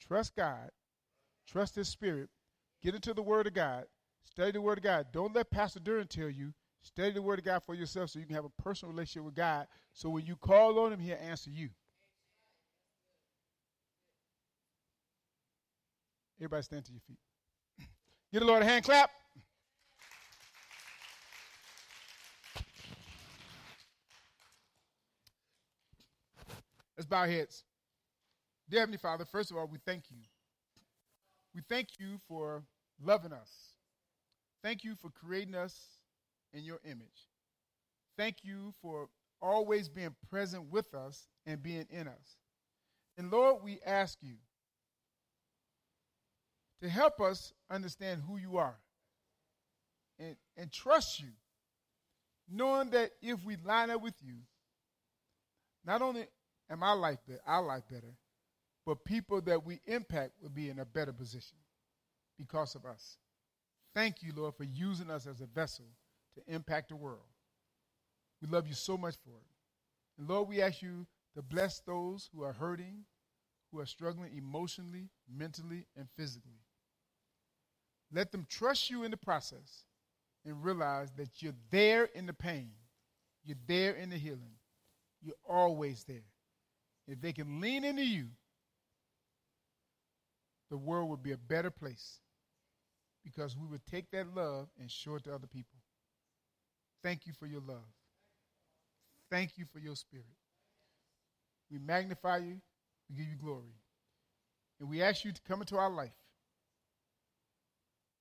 Trust 0.00 0.34
God, 0.36 0.70
trust 1.46 1.76
His 1.76 1.88
Spirit, 1.88 2.28
get 2.82 2.94
into 2.94 3.14
the 3.14 3.22
Word 3.22 3.46
of 3.46 3.54
God, 3.54 3.84
study 4.24 4.52
the 4.52 4.60
Word 4.60 4.78
of 4.78 4.84
God. 4.84 5.06
Don't 5.12 5.34
let 5.34 5.50
Pastor 5.50 5.80
Duran 5.80 6.08
tell 6.08 6.28
you 6.30 6.52
Study 6.84 7.12
the 7.12 7.22
Word 7.22 7.38
of 7.38 7.46
God 7.46 7.62
for 7.64 7.74
yourself 7.74 8.10
so 8.10 8.18
you 8.18 8.26
can 8.26 8.34
have 8.34 8.44
a 8.44 8.62
personal 8.62 8.92
relationship 8.92 9.24
with 9.24 9.34
God. 9.34 9.66
So 9.94 10.10
when 10.10 10.26
you 10.26 10.36
call 10.36 10.78
on 10.80 10.92
Him, 10.92 11.00
He'll 11.00 11.16
answer 11.16 11.48
you. 11.48 11.70
Everybody 16.38 16.62
stand 16.62 16.84
to 16.84 16.92
your 16.92 17.00
feet. 17.00 17.16
Give 18.32 18.40
the 18.40 18.46
Lord 18.46 18.62
a 18.62 18.66
hand 18.66 18.84
clap. 18.84 19.10
Let's 26.96 27.06
bow 27.06 27.18
our 27.18 27.26
heads. 27.26 27.64
Dear 28.68 28.80
Heavenly 28.80 28.98
Father, 28.98 29.24
first 29.24 29.50
of 29.50 29.56
all, 29.56 29.66
we 29.66 29.78
thank 29.84 30.04
you. 30.10 30.18
We 31.54 31.62
thank 31.68 31.88
you 31.98 32.18
for 32.28 32.64
loving 33.02 33.32
us. 33.32 33.50
Thank 34.62 34.84
you 34.84 34.94
for 34.94 35.10
creating 35.10 35.54
us 35.54 35.98
in 36.52 36.64
your 36.64 36.80
image. 36.84 37.28
Thank 38.16 38.38
you 38.42 38.72
for 38.80 39.08
always 39.42 39.88
being 39.88 40.14
present 40.30 40.70
with 40.70 40.94
us 40.94 41.28
and 41.46 41.62
being 41.62 41.86
in 41.90 42.08
us. 42.08 42.36
And 43.18 43.30
Lord, 43.30 43.62
we 43.62 43.78
ask 43.84 44.18
you 44.22 44.36
to 46.80 46.88
help 46.88 47.20
us 47.20 47.52
understand 47.70 48.22
who 48.26 48.36
you 48.36 48.56
are 48.56 48.76
and, 50.18 50.36
and 50.56 50.72
trust 50.72 51.20
you, 51.20 51.30
knowing 52.50 52.90
that 52.90 53.10
if 53.20 53.44
we 53.44 53.56
line 53.64 53.90
up 53.90 54.00
with 54.00 54.14
you, 54.22 54.34
not 55.84 56.02
only 56.02 56.26
am 56.70 56.82
I 56.82 56.92
life 56.92 57.18
better, 57.26 57.40
our 57.46 57.62
life 57.62 57.84
better, 57.90 58.14
but 58.86 59.04
people 59.04 59.40
that 59.42 59.64
we 59.64 59.80
impact 59.86 60.32
will 60.42 60.50
be 60.50 60.70
in 60.70 60.78
a 60.78 60.84
better 60.84 61.12
position 61.12 61.56
because 62.38 62.74
of 62.74 62.84
us. 62.84 63.16
Thank 63.94 64.22
you, 64.22 64.32
Lord, 64.36 64.54
for 64.56 64.64
using 64.64 65.10
us 65.10 65.26
as 65.26 65.40
a 65.40 65.46
vessel 65.46 65.86
to 66.34 66.52
impact 66.52 66.88
the 66.88 66.96
world. 66.96 67.20
We 68.42 68.48
love 68.48 68.66
you 68.66 68.74
so 68.74 68.96
much 68.96 69.14
for 69.24 69.30
it. 69.30 70.18
And 70.18 70.28
Lord, 70.28 70.48
we 70.48 70.60
ask 70.60 70.82
you 70.82 71.06
to 71.34 71.42
bless 71.42 71.80
those 71.80 72.28
who 72.34 72.42
are 72.42 72.52
hurting, 72.52 73.04
who 73.72 73.80
are 73.80 73.86
struggling 73.86 74.36
emotionally, 74.36 75.08
mentally, 75.32 75.86
and 75.96 76.08
physically. 76.16 76.60
Let 78.12 78.32
them 78.32 78.46
trust 78.48 78.90
you 78.90 79.04
in 79.04 79.10
the 79.10 79.16
process 79.16 79.84
and 80.44 80.62
realize 80.62 81.10
that 81.16 81.42
you're 81.42 81.54
there 81.70 82.04
in 82.14 82.26
the 82.26 82.32
pain, 82.32 82.70
you're 83.44 83.56
there 83.66 83.92
in 83.92 84.10
the 84.10 84.16
healing, 84.16 84.58
you're 85.22 85.34
always 85.48 86.04
there. 86.04 86.22
If 87.06 87.20
they 87.20 87.32
can 87.32 87.60
lean 87.60 87.84
into 87.84 88.04
you, 88.04 88.28
the 90.70 90.76
world 90.76 91.10
would 91.10 91.22
be 91.22 91.32
a 91.32 91.36
better 91.36 91.70
place 91.70 92.18
because 93.24 93.56
we 93.56 93.66
would 93.66 93.84
take 93.86 94.10
that 94.10 94.34
love 94.34 94.68
and 94.80 94.90
show 94.90 95.16
it 95.16 95.24
to 95.24 95.34
other 95.34 95.46
people. 95.46 95.78
Thank 97.02 97.26
you 97.26 97.32
for 97.38 97.46
your 97.46 97.60
love. 97.60 97.84
Thank 99.30 99.52
you 99.56 99.66
for 99.72 99.78
your 99.78 99.96
spirit. 99.96 100.26
We 101.70 101.78
magnify 101.78 102.38
you. 102.38 102.60
We 103.10 103.16
give 103.16 103.26
you 103.26 103.36
glory. 103.36 103.74
And 104.80 104.88
we 104.88 105.02
ask 105.02 105.24
you 105.24 105.32
to 105.32 105.40
come 105.46 105.60
into 105.60 105.76
our 105.76 105.90
life 105.90 106.12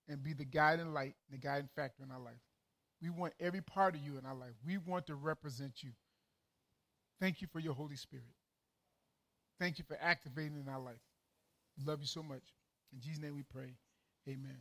and 0.08 0.22
be 0.22 0.34
the 0.34 0.46
guiding 0.46 0.94
light, 0.94 1.16
and 1.30 1.40
the 1.40 1.46
guiding 1.46 1.70
factor 1.76 2.04
in 2.04 2.12
our 2.12 2.20
life. 2.20 2.42
We 3.02 3.10
want 3.10 3.34
every 3.40 3.62
part 3.62 3.96
of 3.96 4.02
you 4.02 4.18
in 4.18 4.26
our 4.26 4.36
life. 4.36 4.54
We 4.66 4.78
want 4.78 5.08
to 5.08 5.16
represent 5.16 5.84
you. 5.84 5.92
Thank 7.20 7.42
you 7.42 7.48
for 7.52 7.60
your 7.60 7.74
Holy 7.74 7.96
Spirit. 7.96 8.26
Thank 9.60 9.78
you 9.80 9.86
for 9.88 9.98
activating 10.02 10.58
in 10.60 10.68
our 10.68 10.80
life. 10.80 11.02
Love 11.86 12.02
you 12.02 12.08
so 12.08 12.24
much. 12.24 12.44
In 12.94 13.00
Jesus' 13.00 13.22
name 13.22 13.36
we 13.36 13.44
pray. 13.44 13.76
Amen. 14.28 14.58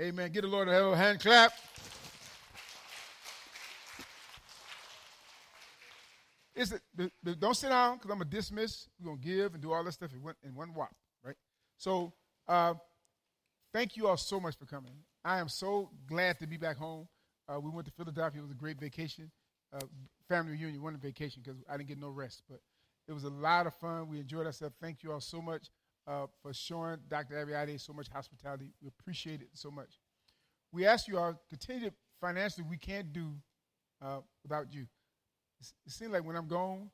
Amen. 0.00 0.30
Get 0.32 0.42
the 0.42 0.48
Lord 0.48 0.68
a 0.68 0.96
hand 0.96 1.20
clap. 1.20 1.52
Is 6.54 6.72
it, 6.72 6.80
the, 6.94 7.10
the, 7.22 7.36
don't 7.36 7.54
sit 7.54 7.68
down 7.68 7.96
because 7.96 8.10
I'm 8.10 8.18
going 8.18 8.30
to 8.30 8.36
dismiss. 8.36 8.88
We're 8.98 9.10
going 9.10 9.20
to 9.20 9.24
give 9.24 9.52
and 9.54 9.62
do 9.62 9.72
all 9.72 9.84
that 9.84 9.92
stuff 9.92 10.12
in 10.14 10.22
one, 10.22 10.34
in 10.42 10.54
one 10.54 10.68
whop, 10.68 10.90
right? 11.22 11.36
So, 11.76 12.14
uh, 12.48 12.74
thank 13.74 13.96
you 13.96 14.08
all 14.08 14.16
so 14.16 14.40
much 14.40 14.56
for 14.58 14.64
coming. 14.64 14.92
I 15.22 15.38
am 15.38 15.50
so 15.50 15.90
glad 16.08 16.38
to 16.38 16.46
be 16.46 16.56
back 16.56 16.78
home. 16.78 17.08
Uh, 17.46 17.60
we 17.60 17.70
went 17.70 17.86
to 17.86 17.92
Philadelphia. 17.92 18.40
It 18.40 18.42
was 18.42 18.52
a 18.52 18.54
great 18.54 18.80
vacation, 18.80 19.30
uh, 19.74 19.84
family 20.28 20.52
reunion, 20.52 20.82
one 20.82 20.96
vacation 20.96 21.42
because 21.44 21.60
I 21.68 21.76
didn't 21.76 21.88
get 21.88 21.98
no 21.98 22.08
rest. 22.08 22.42
But 22.48 22.60
it 23.08 23.12
was 23.12 23.24
a 23.24 23.30
lot 23.30 23.66
of 23.66 23.74
fun. 23.74 24.08
We 24.08 24.20
enjoyed 24.20 24.46
ourselves. 24.46 24.74
Thank 24.80 25.02
you 25.02 25.12
all 25.12 25.20
so 25.20 25.40
much 25.40 25.68
uh, 26.06 26.26
for 26.42 26.52
showing 26.52 26.98
Dr. 27.08 27.34
Abiade 27.34 27.80
so 27.80 27.92
much 27.92 28.08
hospitality. 28.08 28.72
We 28.82 28.88
appreciate 28.88 29.40
it 29.42 29.48
so 29.54 29.70
much. 29.70 29.98
We 30.72 30.86
ask 30.86 31.08
you 31.08 31.18
all 31.18 31.40
continue 31.48 31.90
financially. 32.20 32.66
We 32.68 32.76
can't 32.76 33.12
do 33.12 33.32
uh, 34.02 34.18
without 34.42 34.72
you 34.72 34.86
it 35.60 35.92
seems 35.92 36.12
like 36.12 36.24
when 36.24 36.36
I'm 36.36 36.48
gone, 36.48 36.90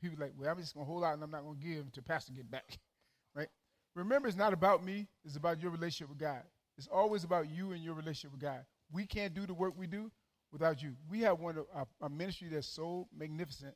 people 0.00 0.18
like, 0.20 0.32
well, 0.38 0.50
I'm 0.50 0.58
just 0.58 0.74
going 0.74 0.86
to 0.86 0.90
hold 0.90 1.04
out 1.04 1.14
and 1.14 1.22
I'm 1.22 1.30
not 1.30 1.42
going 1.42 1.58
to 1.58 1.64
give 1.64 1.84
until 1.84 2.02
Pastor 2.02 2.32
get 2.32 2.50
back. 2.50 2.78
right? 3.34 3.48
Remember, 3.94 4.28
it's 4.28 4.36
not 4.36 4.52
about 4.52 4.84
me. 4.84 5.06
It's 5.24 5.36
about 5.36 5.60
your 5.60 5.70
relationship 5.70 6.10
with 6.10 6.18
God. 6.18 6.42
It's 6.76 6.88
always 6.88 7.24
about 7.24 7.48
you 7.48 7.72
and 7.72 7.82
your 7.82 7.94
relationship 7.94 8.32
with 8.32 8.40
God. 8.40 8.64
We 8.92 9.06
can't 9.06 9.34
do 9.34 9.46
the 9.46 9.54
work 9.54 9.74
we 9.76 9.86
do 9.86 10.10
without 10.52 10.82
you. 10.82 10.94
We 11.08 11.20
have 11.20 11.40
one 11.40 11.56
of 11.58 11.66
our, 11.74 11.86
our 12.02 12.08
ministry 12.08 12.48
that's 12.48 12.68
so 12.68 13.08
magnificent 13.16 13.74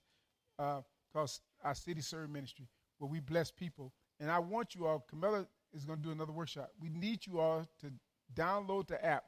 uh, 0.58 0.82
called 1.12 1.30
our 1.62 1.74
City 1.74 2.00
Serve 2.00 2.30
Ministry, 2.30 2.66
where 2.98 3.10
we 3.10 3.20
bless 3.20 3.50
people. 3.50 3.92
And 4.18 4.30
I 4.30 4.38
want 4.38 4.74
you 4.74 4.86
all, 4.86 5.04
Camilla 5.08 5.46
is 5.72 5.84
going 5.84 5.98
to 5.98 6.04
do 6.04 6.12
another 6.12 6.32
workshop. 6.32 6.70
We 6.80 6.88
need 6.90 7.26
you 7.26 7.40
all 7.40 7.66
to 7.80 7.92
download 8.34 8.88
the 8.88 9.04
app. 9.04 9.24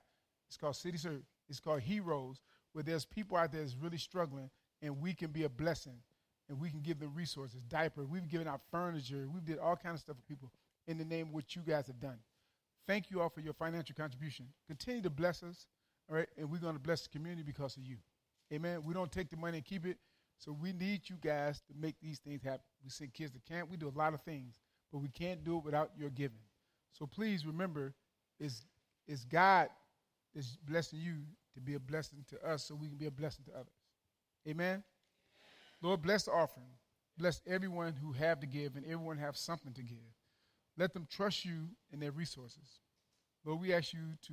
It's 0.49 0.57
called 0.57 0.77
City 0.77 0.99
Serve. 0.99 1.23
It's 1.49 1.61
called 1.61 1.81
Heroes, 1.81 2.41
where 2.73 2.85
there's 2.85 3.05
people 3.05 3.37
out 3.37 3.53
there 3.53 3.63
that's 3.63 3.77
really 3.77 3.99
struggling 3.99 4.51
and 4.81 5.01
we 5.01 5.15
can 5.15 5.31
be 5.31 5.45
a 5.45 5.49
blessing 5.49 5.99
and 6.49 6.61
we 6.61 6.71
can 6.71 6.81
give 6.81 6.99
them 6.99 7.13
resources, 7.15 7.63
diapers. 7.63 8.07
We've 8.07 8.29
given 8.29 8.49
out 8.49 8.61
furniture. 8.71 9.29
We've 9.33 9.45
did 9.45 9.59
all 9.59 9.77
kinds 9.77 9.95
of 9.95 10.01
stuff 10.01 10.17
for 10.17 10.23
people 10.23 10.51
in 10.87 10.99
the 10.99 11.05
name 11.05 11.29
of 11.29 11.35
what 11.35 11.55
you 11.55 11.63
guys 11.63 11.87
have 11.87 12.01
done. 12.01 12.19
Thank 12.87 13.11
you 13.11 13.21
all 13.21 13.29
for 13.29 13.41
your 13.41 13.55
financial 13.55 13.95
contribution. 13.95 14.47
Continue 14.67 15.03
to 15.03 15.11
bless 15.11 15.43
us, 15.43 15.67
all 16.11 16.17
right? 16.17 16.29
And 16.37 16.51
we're 16.51 16.59
going 16.59 16.75
to 16.75 16.81
bless 16.81 17.03
the 17.03 17.09
community 17.11 17.43
because 17.43 17.77
of 17.77 17.85
you. 17.85 17.97
Amen. 18.53 18.83
We 18.85 18.93
don't 18.93 19.11
take 19.11 19.31
the 19.31 19.37
money 19.37 19.59
and 19.59 19.65
keep 19.65 19.87
it. 19.87 19.99
So 20.43 20.51
we 20.51 20.73
need 20.73 21.03
you 21.09 21.15
guys 21.23 21.61
to 21.69 21.73
make 21.81 21.95
these 22.03 22.19
things 22.19 22.43
happen. 22.43 22.63
We 22.83 22.91
send 22.91 23.15
kids 23.15 23.31
to 23.31 23.39
camp. 23.49 23.71
We 23.71 23.77
do 23.77 23.87
a 23.89 23.97
lot 23.97 24.13
of 24.13 24.23
things, 24.23 24.59
but 24.91 24.99
we 24.99 25.09
can't 25.09 25.45
do 25.45 25.59
it 25.59 25.65
without 25.65 25.93
your 25.97 26.11
giving. 26.11 26.41
So 26.91 27.07
please 27.07 27.47
remember, 27.47 27.95
it's, 28.41 28.67
it's 29.07 29.25
God 29.25 29.69
that's 30.35 30.57
blessing 30.69 30.99
you 30.99 31.19
to 31.55 31.61
be 31.61 31.75
a 31.75 31.79
blessing 31.79 32.25
to 32.31 32.45
us 32.45 32.65
so 32.65 32.75
we 32.75 32.89
can 32.89 32.97
be 32.97 33.07
a 33.07 33.11
blessing 33.11 33.45
to 33.45 33.53
others. 33.53 33.73
Amen. 34.49 34.83
Lord, 35.81 36.03
bless 36.03 36.25
the 36.25 36.33
offering. 36.33 36.67
Bless 37.17 37.41
everyone 37.47 37.93
who 37.93 38.11
have 38.11 38.41
to 38.41 38.47
give 38.49 38.75
and 38.75 38.85
everyone 38.85 39.19
have 39.19 39.37
something 39.37 39.73
to 39.75 39.83
give. 39.83 39.99
Let 40.77 40.93
them 40.93 41.07
trust 41.09 41.45
you 41.45 41.69
in 41.93 42.01
their 42.01 42.11
resources. 42.11 42.81
Lord, 43.45 43.61
we 43.61 43.73
ask 43.73 43.93
you 43.93 44.17
to 44.27 44.33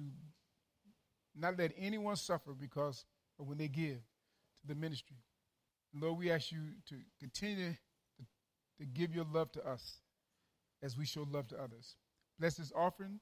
not 1.35 1.55
let 1.55 1.71
anyone 1.77 2.15
suffer 2.15 2.53
because 2.59 3.05
of 3.39 3.45
when 3.45 3.59
they 3.59 3.67
give 3.67 3.99
to 4.61 4.67
the 4.67 4.73
ministry. 4.73 5.17
Lord, 5.93 6.17
we 6.17 6.31
ask 6.31 6.51
you 6.51 6.59
to 6.87 6.95
continue 7.19 7.71
to, 7.71 8.25
to 8.79 8.85
give 8.85 9.13
your 9.13 9.25
love 9.31 9.51
to 9.53 9.67
us 9.67 9.99
as 10.83 10.97
we 10.97 11.05
show 11.05 11.25
love 11.29 11.47
to 11.49 11.61
others. 11.61 11.95
Bless 12.39 12.55
this 12.55 12.71
offering, 12.75 13.19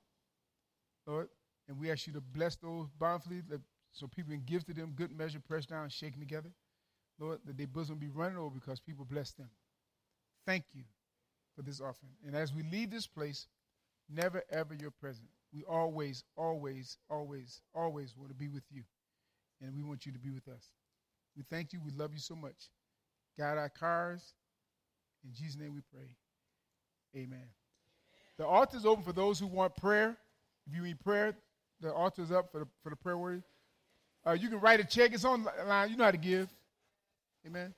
Lord, 1.06 1.30
and 1.68 1.80
we 1.80 1.90
ask 1.90 2.08
you 2.08 2.14
to 2.14 2.22
bless 2.22 2.56
those 2.58 2.88
bountifully 3.00 3.42
so 3.92 4.08
people 4.08 4.32
can 4.32 4.44
give 4.46 4.66
to 4.66 4.74
them 4.74 4.94
good 4.96 5.18
measure, 5.18 5.40
pressed 5.40 5.70
down, 5.70 5.90
shaken 5.90 6.20
together. 6.20 6.52
Lord, 7.20 7.40
that 7.46 7.58
their 7.58 7.68
bosom 7.68 7.98
be 7.98 8.10
running 8.10 8.38
over 8.38 8.54
because 8.54 8.80
people 8.80 9.06
bless 9.06 9.32
them. 9.32 9.50
Thank 10.46 10.66
you 10.74 10.84
for 11.56 11.64
this 11.64 11.82
offering. 11.82 12.12
And 12.26 12.36
as 12.36 12.54
we 12.54 12.64
leave 12.64 12.92
this 12.92 13.08
place, 13.08 13.48
never 14.10 14.44
ever 14.52 14.76
your 14.76 14.92
present. 14.92 15.28
We 15.54 15.64
always, 15.64 16.24
always, 16.36 16.98
always, 17.10 17.62
always 17.74 18.16
want 18.16 18.30
to 18.30 18.36
be 18.36 18.50
with 18.50 18.64
you. 18.70 18.84
And 19.62 19.76
we 19.76 19.82
want 19.82 20.06
you 20.06 20.12
to 20.12 20.20
be 20.20 20.30
with 20.30 20.48
us. 20.48 20.70
We 21.38 21.44
thank 21.50 21.72
you. 21.72 21.80
We 21.86 21.92
love 21.92 22.14
you 22.14 22.20
so 22.20 22.36
much. 22.36 22.56
Guide 23.38 23.58
our 23.58 23.70
cars. 23.70 24.34
In 25.24 25.34
Jesus' 25.34 25.60
name 25.60 25.76
we 25.76 25.82
pray. 25.94 26.16
Amen. 27.16 27.46
The 28.38 28.46
altar 28.46 28.78
is 28.78 28.86
open 28.86 29.04
for 29.04 29.14
those 29.14 29.40
who 29.40 29.48
want 29.48 29.76
prayer. 29.76 30.18
If 30.68 30.76
you 30.76 30.82
need 30.82 31.00
prayer, 31.00 31.36
the 31.80 31.94
altar 31.94 32.24
is 32.24 32.32
up 32.32 32.52
for 32.52 32.60
the, 32.60 32.68
for 32.84 32.90
the 32.90 32.96
prayer 32.96 33.18
word. 33.18 33.44
Uh, 34.26 34.32
you 34.34 34.50
can 34.50 34.60
write 34.60 34.80
a 34.80 34.84
check. 34.84 35.14
It's 35.14 35.26
online. 35.26 35.90
You 35.90 35.98
know 35.98 36.04
how 36.04 36.12
to 36.12 36.18
give. 36.18 36.50
Amen. 37.46 37.74